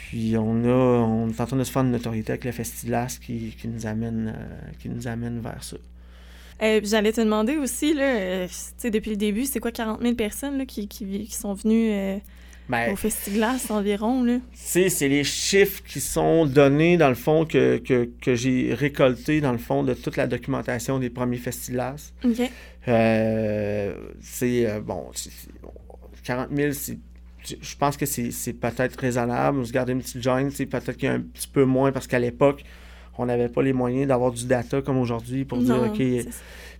Puis 0.07 0.35
on 0.37 0.63
a, 0.65 0.69
on 1.03 1.29
est 1.29 1.39
en 1.41 1.45
train 1.45 1.57
de 1.57 1.63
se 1.63 1.71
faire 1.71 1.83
une 1.83 1.91
notoriété 1.91 2.31
avec 2.31 2.45
le 2.45 2.51
Festilas 2.51 3.17
qui, 3.21 3.55
qui 3.59 3.67
nous 3.67 3.85
amène, 3.85 4.33
euh, 4.35 4.71
qui 4.79 4.89
nous 4.89 5.07
amène 5.07 5.39
vers 5.39 5.63
ça. 5.63 5.77
Euh, 6.61 6.81
J'allais 6.83 7.11
te 7.13 7.21
demander 7.21 7.57
aussi, 7.57 7.93
là, 7.93 8.03
euh, 8.17 8.47
depuis 8.85 9.11
le 9.11 9.17
début, 9.17 9.45
c'est 9.45 9.59
quoi 9.59 9.71
40 9.71 10.01
000 10.01 10.15
personnes 10.15 10.57
là, 10.57 10.65
qui, 10.65 10.87
qui, 10.87 11.05
qui 11.25 11.35
sont 11.35 11.53
venues 11.53 11.91
euh, 11.91 12.17
Ben, 12.67 12.91
au 12.91 12.95
Festiglas 12.95 13.67
environ? 13.69 14.41
C'est 14.53 14.89
les 15.07 15.23
chiffres 15.23 15.81
qui 15.87 15.99
sont 16.01 16.45
donnés, 16.45 16.97
dans 16.97 17.09
le 17.09 17.15
fond, 17.15 17.45
que, 17.45 17.77
que, 17.77 18.09
que 18.21 18.35
j'ai 18.35 18.73
récoltés, 18.73 19.39
dans 19.41 19.51
le 19.53 19.57
fond, 19.57 19.83
de 19.83 19.93
toute 19.93 20.17
la 20.17 20.27
documentation 20.27 20.99
des 20.99 21.09
premiers 21.09 21.37
Festilas. 21.37 22.11
OK. 22.25 22.41
C'est, 24.21 24.81
bon, 24.81 25.07
c'est- 25.13 25.29
c'est- 25.29 25.49
40 26.23 26.49
000, 26.55 26.73
c'est 26.73 26.97
je 27.43 27.75
pense 27.77 27.97
que 27.97 28.05
c'est 28.05 28.53
peut-être 28.53 28.99
raisonnable. 28.99 29.65
Se 29.65 29.71
garder 29.71 29.93
une 29.93 30.01
petite 30.01 30.21
joint, 30.21 30.49
c'est 30.49 30.65
peut-être 30.65 30.97
qu'il 30.97 31.07
y 31.07 31.11
a 31.11 31.15
un 31.15 31.21
petit 31.21 31.47
peu 31.47 31.65
moins 31.65 31.91
parce 31.91 32.07
qu'à 32.07 32.19
l'époque, 32.19 32.63
on 33.17 33.25
n'avait 33.25 33.49
pas 33.49 33.61
les 33.61 33.73
moyens 33.73 34.07
d'avoir 34.07 34.31
du 34.31 34.45
data 34.45 34.81
comme 34.81 34.97
aujourd'hui 34.97 35.45
pour 35.45 35.57
dire, 35.59 35.81
OK, 35.83 35.97
ça. 35.97 36.29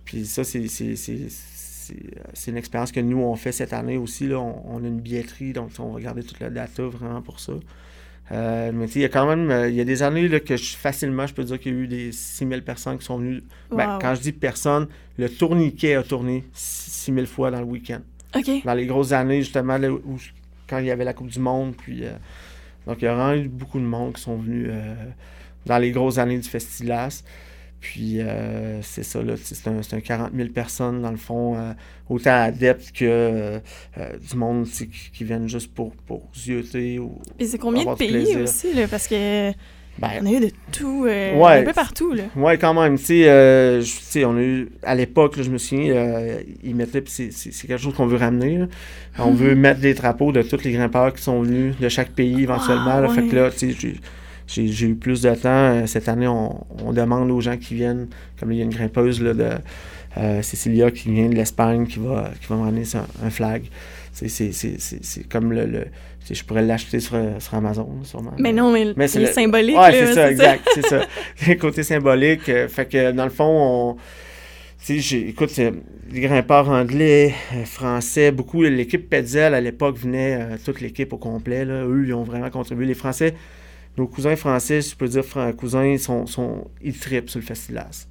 puis 0.04 0.24
ça, 0.24 0.44
c'est, 0.44 0.64
euh, 0.64 1.26
c'est 2.32 2.50
une 2.50 2.56
expérience 2.56 2.92
que 2.92 3.00
nous, 3.00 3.18
on 3.18 3.36
fait 3.36 3.52
cette 3.52 3.72
année 3.72 3.98
aussi. 3.98 4.26
Là. 4.26 4.38
On, 4.38 4.62
on 4.66 4.84
a 4.84 4.86
une 4.86 5.00
billetterie, 5.00 5.52
donc 5.52 5.70
on 5.78 5.88
va 5.88 5.94
regarder 5.94 6.22
toute 6.22 6.40
la 6.40 6.50
data 6.50 6.82
vraiment 6.84 7.20
pour 7.20 7.40
ça. 7.40 7.52
Euh, 8.32 8.70
mais 8.72 8.86
tu 8.86 8.92
sais, 8.92 8.98
il 9.00 9.02
y 9.02 9.06
a 9.06 9.08
quand 9.08 9.26
même, 9.26 9.50
euh, 9.50 9.68
il 9.68 9.74
y 9.74 9.80
a 9.80 9.84
des 9.84 10.02
années 10.02 10.28
là, 10.28 10.38
que 10.38 10.56
je, 10.56 10.76
facilement, 10.76 11.26
je 11.26 11.34
peux 11.34 11.42
dire 11.42 11.58
qu'il 11.58 11.74
y 11.74 11.76
a 11.76 11.78
eu 11.80 11.88
des 11.88 12.12
6000 12.12 12.62
personnes 12.62 12.98
qui 12.98 13.04
sont 13.04 13.18
venues. 13.18 13.42
Ben, 13.70 13.98
quand 14.00 14.14
je 14.14 14.20
dis 14.20 14.32
personnes, 14.32 14.86
le 15.18 15.28
tourniquet 15.28 15.96
a 15.96 16.02
tourné 16.02 16.44
6000 16.52 17.26
fois 17.26 17.50
dans 17.50 17.58
le 17.58 17.66
week-end. 17.66 18.00
Dans 18.64 18.74
les 18.74 18.86
grosses 18.86 19.10
années, 19.10 19.42
justement, 19.42 19.78
là, 19.78 19.90
où, 19.90 20.16
quand 20.70 20.78
il 20.78 20.86
y 20.86 20.90
avait 20.90 21.04
la 21.04 21.12
Coupe 21.12 21.28
du 21.28 21.40
Monde. 21.40 21.74
Puis, 21.76 22.04
euh, 22.04 22.12
donc, 22.86 22.98
il 23.02 23.04
y 23.04 23.08
a 23.08 23.14
vraiment 23.14 23.42
eu 23.42 23.48
beaucoup 23.48 23.78
de 23.78 23.84
monde 23.84 24.14
qui 24.14 24.22
sont 24.22 24.36
venus 24.36 24.68
euh, 24.70 24.94
dans 25.66 25.78
les 25.78 25.90
grosses 25.90 26.18
années 26.18 26.38
du 26.38 26.48
Festilas. 26.48 27.22
Puis, 27.80 28.20
euh, 28.20 28.80
c'est 28.82 29.02
ça, 29.02 29.22
là, 29.22 29.34
c'est 29.42 29.66
un, 29.66 29.82
c'est 29.82 29.96
un 29.96 30.00
40 30.00 30.32
000 30.34 30.50
personnes, 30.50 31.02
dans 31.02 31.10
le 31.10 31.16
fond, 31.16 31.56
euh, 31.56 31.72
autant 32.08 32.34
adeptes 32.34 32.92
que 32.92 33.60
du 34.30 34.36
monde 34.36 34.66
qui, 34.66 34.88
qui 34.88 35.24
viennent 35.24 35.48
juste 35.48 35.72
pour, 35.74 35.92
pour 36.06 36.28
zioter 36.36 36.98
ou... 36.98 37.18
Et 37.38 37.46
c'est 37.46 37.58
combien 37.58 37.84
de 37.84 37.96
pays 37.96 38.10
plaisir. 38.10 38.40
aussi, 38.40 38.74
là? 38.74 38.86
Parce 38.86 39.08
que 39.08 39.52
Ben, 40.00 40.08
on 40.22 40.26
a 40.26 40.30
eu 40.30 40.40
de 40.40 40.50
tout, 40.72 41.04
euh, 41.06 41.34
Ouais. 41.36 41.58
un 41.58 41.62
peu 41.62 41.72
partout, 41.74 42.14
là. 42.14 42.22
Ouais, 42.34 42.56
quand 42.56 42.72
même. 42.72 42.96
Tu 42.98 43.04
sais, 43.04 43.24
euh, 43.28 43.82
on 44.24 44.36
a 44.36 44.40
eu, 44.40 44.68
à 44.82 44.94
l'époque, 44.94 45.34
je 45.42 45.50
me 45.50 45.58
souviens, 45.58 45.92
euh, 45.94 46.40
ils 46.64 46.74
mettaient, 46.74 47.02
puis 47.02 47.12
c'est- 47.30 47.66
quelque 47.66 47.76
chose 47.76 47.94
qu'on 47.94 48.06
veut 48.06 48.16
ramener. 48.16 48.58
là. 48.58 48.66
On 49.18 49.32
veut 49.32 49.54
mettre 49.54 49.80
des 49.80 49.92
drapeaux 49.92 50.32
de 50.32 50.40
tous 50.42 50.64
les 50.64 50.72
grimpeurs 50.72 51.12
qui 51.12 51.22
sont 51.22 51.42
venus 51.42 51.74
de 51.78 51.88
chaque 51.90 52.10
pays 52.12 52.42
éventuellement. 52.42 52.94
Ah, 52.94 53.00
là. 53.02 53.08
Fait 53.10 53.24
que 53.26 53.36
là, 53.36 53.50
tu 53.50 53.72
sais, 53.74 53.96
j'ai- 54.46 54.86
eu 54.86 54.94
plus 54.94 55.20
de 55.20 55.34
temps. 55.34 55.86
Cette 55.86 56.08
année, 56.08 56.26
on, 56.26 56.64
on 56.84 56.92
demande 56.92 57.30
aux 57.30 57.40
gens 57.40 57.56
qui 57.58 57.74
viennent, 57.74 58.08
comme 58.38 58.52
il 58.52 58.58
y 58.58 58.60
a 58.62 58.64
une 58.64 58.70
grimpeuse 58.70 59.20
là, 59.22 59.34
de 59.34 59.50
Cecilia 60.42 60.90
qui 60.90 61.10
vient 61.10 61.28
de 61.28 61.34
l'Espagne, 61.34 61.86
qui 61.86 61.98
va, 61.98 62.30
qui 62.40 62.46
va 62.48 62.56
un, 62.56 63.26
un 63.26 63.30
flag. 63.30 63.62
C'est- 64.12 65.28
comme 65.28 65.52
le. 65.52 65.86
je 66.30 66.44
pourrais 66.44 66.62
l'acheter 66.62 67.00
sur, 67.00 67.16
sur 67.38 67.54
Amazon, 67.54 67.88
sûrement. 68.02 68.32
Mais 68.38 68.52
non, 68.52 68.72
mais, 68.72 68.92
Mais 68.96 69.08
c'est 69.08 69.20
le- 69.20 69.26
symbolique, 69.26 69.76
Ouais, 69.76 69.92
c'est 69.92 70.14
ça, 70.14 70.30
exact, 70.30 70.68
c'est 70.74 70.86
ça. 70.86 71.06
Le 71.46 71.54
côté 71.60 71.82
symbolique. 71.82 72.48
euh, 72.48 72.68
fait 72.68 72.86
que 72.86 73.12
dans 73.12 73.24
le 73.24 73.30
fond, 73.30 73.96
on. 73.96 73.96
Écoute, 74.88 75.52
euh, 75.58 75.72
les 76.10 76.20
grimpeurs 76.22 76.68
anglais, 76.70 77.34
euh, 77.54 77.64
français, 77.64 78.32
beaucoup. 78.32 78.62
L'équipe 78.62 79.08
Petzel 79.10 79.54
à 79.54 79.60
l'époque 79.60 79.98
venait, 79.98 80.38
euh, 80.40 80.56
toute 80.64 80.80
l'équipe 80.80 81.12
au 81.12 81.18
complet. 81.18 81.64
Là, 81.66 81.84
eux, 81.84 82.04
ils 82.06 82.14
ont 82.14 82.22
vraiment 82.24 82.48
contribué. 82.50 82.86
Les 82.86 82.94
Français, 82.94 83.34
nos 83.98 84.06
cousins 84.06 84.36
français, 84.36 84.80
si 84.80 84.90
je 84.92 84.96
peux 84.96 85.06
dire 85.08 85.22
cousins, 85.56 85.84
ils 85.84 85.98
sont, 86.00 86.26
sont, 86.26 86.66
ils 86.82 86.96
trippent 86.98 87.28
sur 87.28 87.40
le 87.40 87.44
Festilas. 87.44 88.06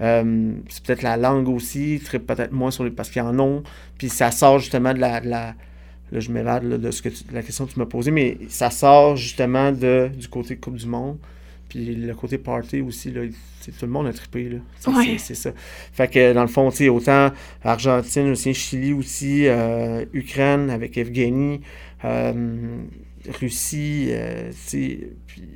Euh, 0.00 0.52
c'est 0.68 0.82
peut-être 0.84 1.02
la 1.02 1.16
langue 1.16 1.48
aussi, 1.48 2.00
peut-être 2.10 2.52
moins 2.52 2.70
sur 2.70 2.84
les. 2.84 2.90
parce 2.90 3.10
qu'ils 3.10 3.22
en 3.22 3.38
ont. 3.38 3.62
Puis 3.98 4.08
ça 4.08 4.30
sort 4.30 4.58
justement 4.58 4.92
de 4.94 4.98
la. 5.00 5.20
de 5.20 5.28
la- 5.28 5.54
là, 6.12 6.20
je 6.20 6.30
m'évade 6.30 6.68
de, 6.68 6.90
ce 6.90 7.00
que 7.02 7.08
tu- 7.08 7.24
de 7.24 7.34
la 7.34 7.42
question 7.42 7.64
que 7.66 7.72
tu 7.72 7.78
m'as 7.78 7.86
posée, 7.86 8.10
mais 8.10 8.36
ça 8.48 8.70
sort 8.70 9.16
justement 9.16 9.72
de, 9.72 10.10
du 10.14 10.28
côté 10.28 10.56
Coupe 10.56 10.76
du 10.76 10.86
Monde. 10.86 11.16
Puis 11.70 11.94
le 11.94 12.14
côté 12.14 12.36
party 12.36 12.82
aussi, 12.82 13.10
là, 13.12 13.22
tout 13.24 13.86
le 13.86 13.90
monde 13.90 14.06
a 14.08 14.12
trippé. 14.12 14.50
Là. 14.50 14.58
Ouais. 14.94 15.16
C'est, 15.16 15.34
ça. 15.34 15.52
Fait 15.92 16.08
que 16.08 16.34
dans 16.34 16.42
le 16.42 16.48
fond, 16.48 16.68
autant 16.90 17.30
Argentine, 17.64 18.30
aussi 18.32 18.52
Chili 18.52 18.92
aussi, 18.92 19.46
euh, 19.46 20.04
Ukraine 20.12 20.68
avec 20.68 20.98
Evgeny, 20.98 21.62
euh, 22.04 22.82
Russie, 23.40 24.10
puis 25.26 25.48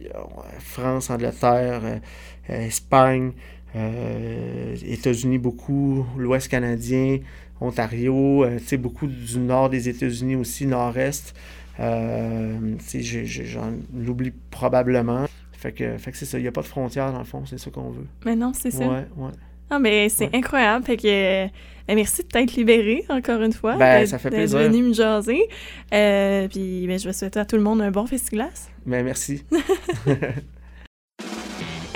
France, 0.61 1.11
Angleterre, 1.11 2.01
Espagne, 2.49 3.32
euh, 3.77 4.74
États-Unis 4.87 5.39
beaucoup, 5.39 6.07
l'Ouest 6.16 6.49
canadien, 6.49 7.18
Ontario, 7.61 8.45
euh, 8.45 8.59
tu 8.59 8.64
sais, 8.66 8.77
beaucoup 8.77 9.07
du 9.07 9.39
nord 9.39 9.70
des 9.70 9.89
États-Unis 9.89 10.37
aussi, 10.37 10.66
nord-est. 10.66 11.35
Euh, 11.79 12.59
j'en 13.45 13.72
oublie 14.09 14.33
probablement. 14.51 15.27
Fait 15.53 15.72
que, 15.72 15.97
fait 15.99 16.11
que 16.12 16.16
c'est 16.16 16.27
ça, 16.27 16.39
il 16.39 16.43
n'y 16.43 16.49
a 16.49 16.53
pas 16.53 16.62
de 16.62 16.66
frontières 16.66 17.12
dans 17.12 17.18
le 17.18 17.24
fond, 17.24 17.45
c'est 17.47 17.59
ça 17.59 17.70
qu'on 17.70 17.91
veut. 17.91 18.07
Mais 18.24 18.37
non, 18.37 18.53
c'est 18.55 18.70
ça. 18.70 18.87
Ouais, 18.87 19.07
ouais. 19.16 19.31
Ah, 19.68 19.79
ben, 19.81 20.09
c'est 20.09 20.27
Ouais. 20.27 20.37
incroyable. 20.39 20.85
Fait 20.85 20.97
que, 20.97 21.07
euh, 21.07 21.49
ben, 21.89 21.97
merci 21.97 22.22
de 22.22 22.29
t'être 22.29 22.55
libéré, 22.55 23.05
encore 23.09 23.43
une 23.43 23.53
fois. 23.53 23.77
Ben, 23.77 24.07
ça 24.07 24.18
fait 24.18 24.31
plaisir. 24.31 24.59
venu 24.61 24.83
me 24.85 24.93
jaser. 24.93 25.41
Euh, 25.93 26.47
puis, 26.49 26.87
ben, 26.87 26.99
je 26.99 27.07
vais 27.07 27.12
souhaiter 27.12 27.41
à 27.41 27.45
tout 27.45 27.57
le 27.57 27.62
monde 27.62 27.81
un 27.83 27.91
bon 27.91 28.07
festiglas. 28.07 28.68
Mais 28.85 29.03
merci. 29.03 29.43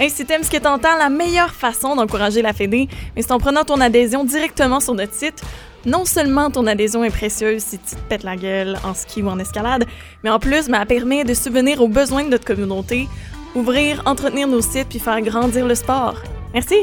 Hey, 0.01 0.09
si 0.09 0.25
t'aimes 0.25 0.43
ce 0.43 0.51
que 0.51 0.57
t'entends, 0.57 0.97
la 0.97 1.11
meilleure 1.11 1.53
façon 1.53 1.95
d'encourager 1.95 2.41
la 2.41 2.55
Fédé, 2.55 2.89
mais 3.15 3.21
c'est 3.21 3.33
en 3.33 3.39
prenant 3.39 3.65
ton 3.65 3.83
adhésion 3.83 4.25
directement 4.25 4.81
sur 4.81 4.95
notre 4.95 5.13
site. 5.13 5.43
Non 5.85 6.07
seulement 6.07 6.51
ton 6.51 6.67
adhésion 6.67 7.05
est 7.05 7.11
précieuse 7.11 7.63
si 7.63 7.79
tu 7.79 7.97
te 7.97 8.01
pètes 8.09 8.23
la 8.23 8.35
gueule 8.37 8.79
en 8.83 8.95
ski 8.95 9.21
ou 9.23 9.29
en 9.29 9.39
escalade, 9.39 9.85
mais 10.25 10.31
en 10.31 10.39
plus, 10.39 10.69
ben, 10.69 10.81
elle 10.81 10.87
permet 10.87 11.25
de 11.25 11.35
subvenir 11.35 11.83
aux 11.83 11.89
besoins 11.89 12.25
de 12.25 12.31
notre 12.31 12.47
communauté, 12.47 13.09
ouvrir, 13.55 14.01
entretenir 14.07 14.49
nos 14.49 14.63
sites 14.63 14.89
puis 14.89 15.01
faire 15.01 15.21
grandir 15.21 15.67
le 15.67 15.75
sport. 15.75 16.15
Merci! 16.55 16.77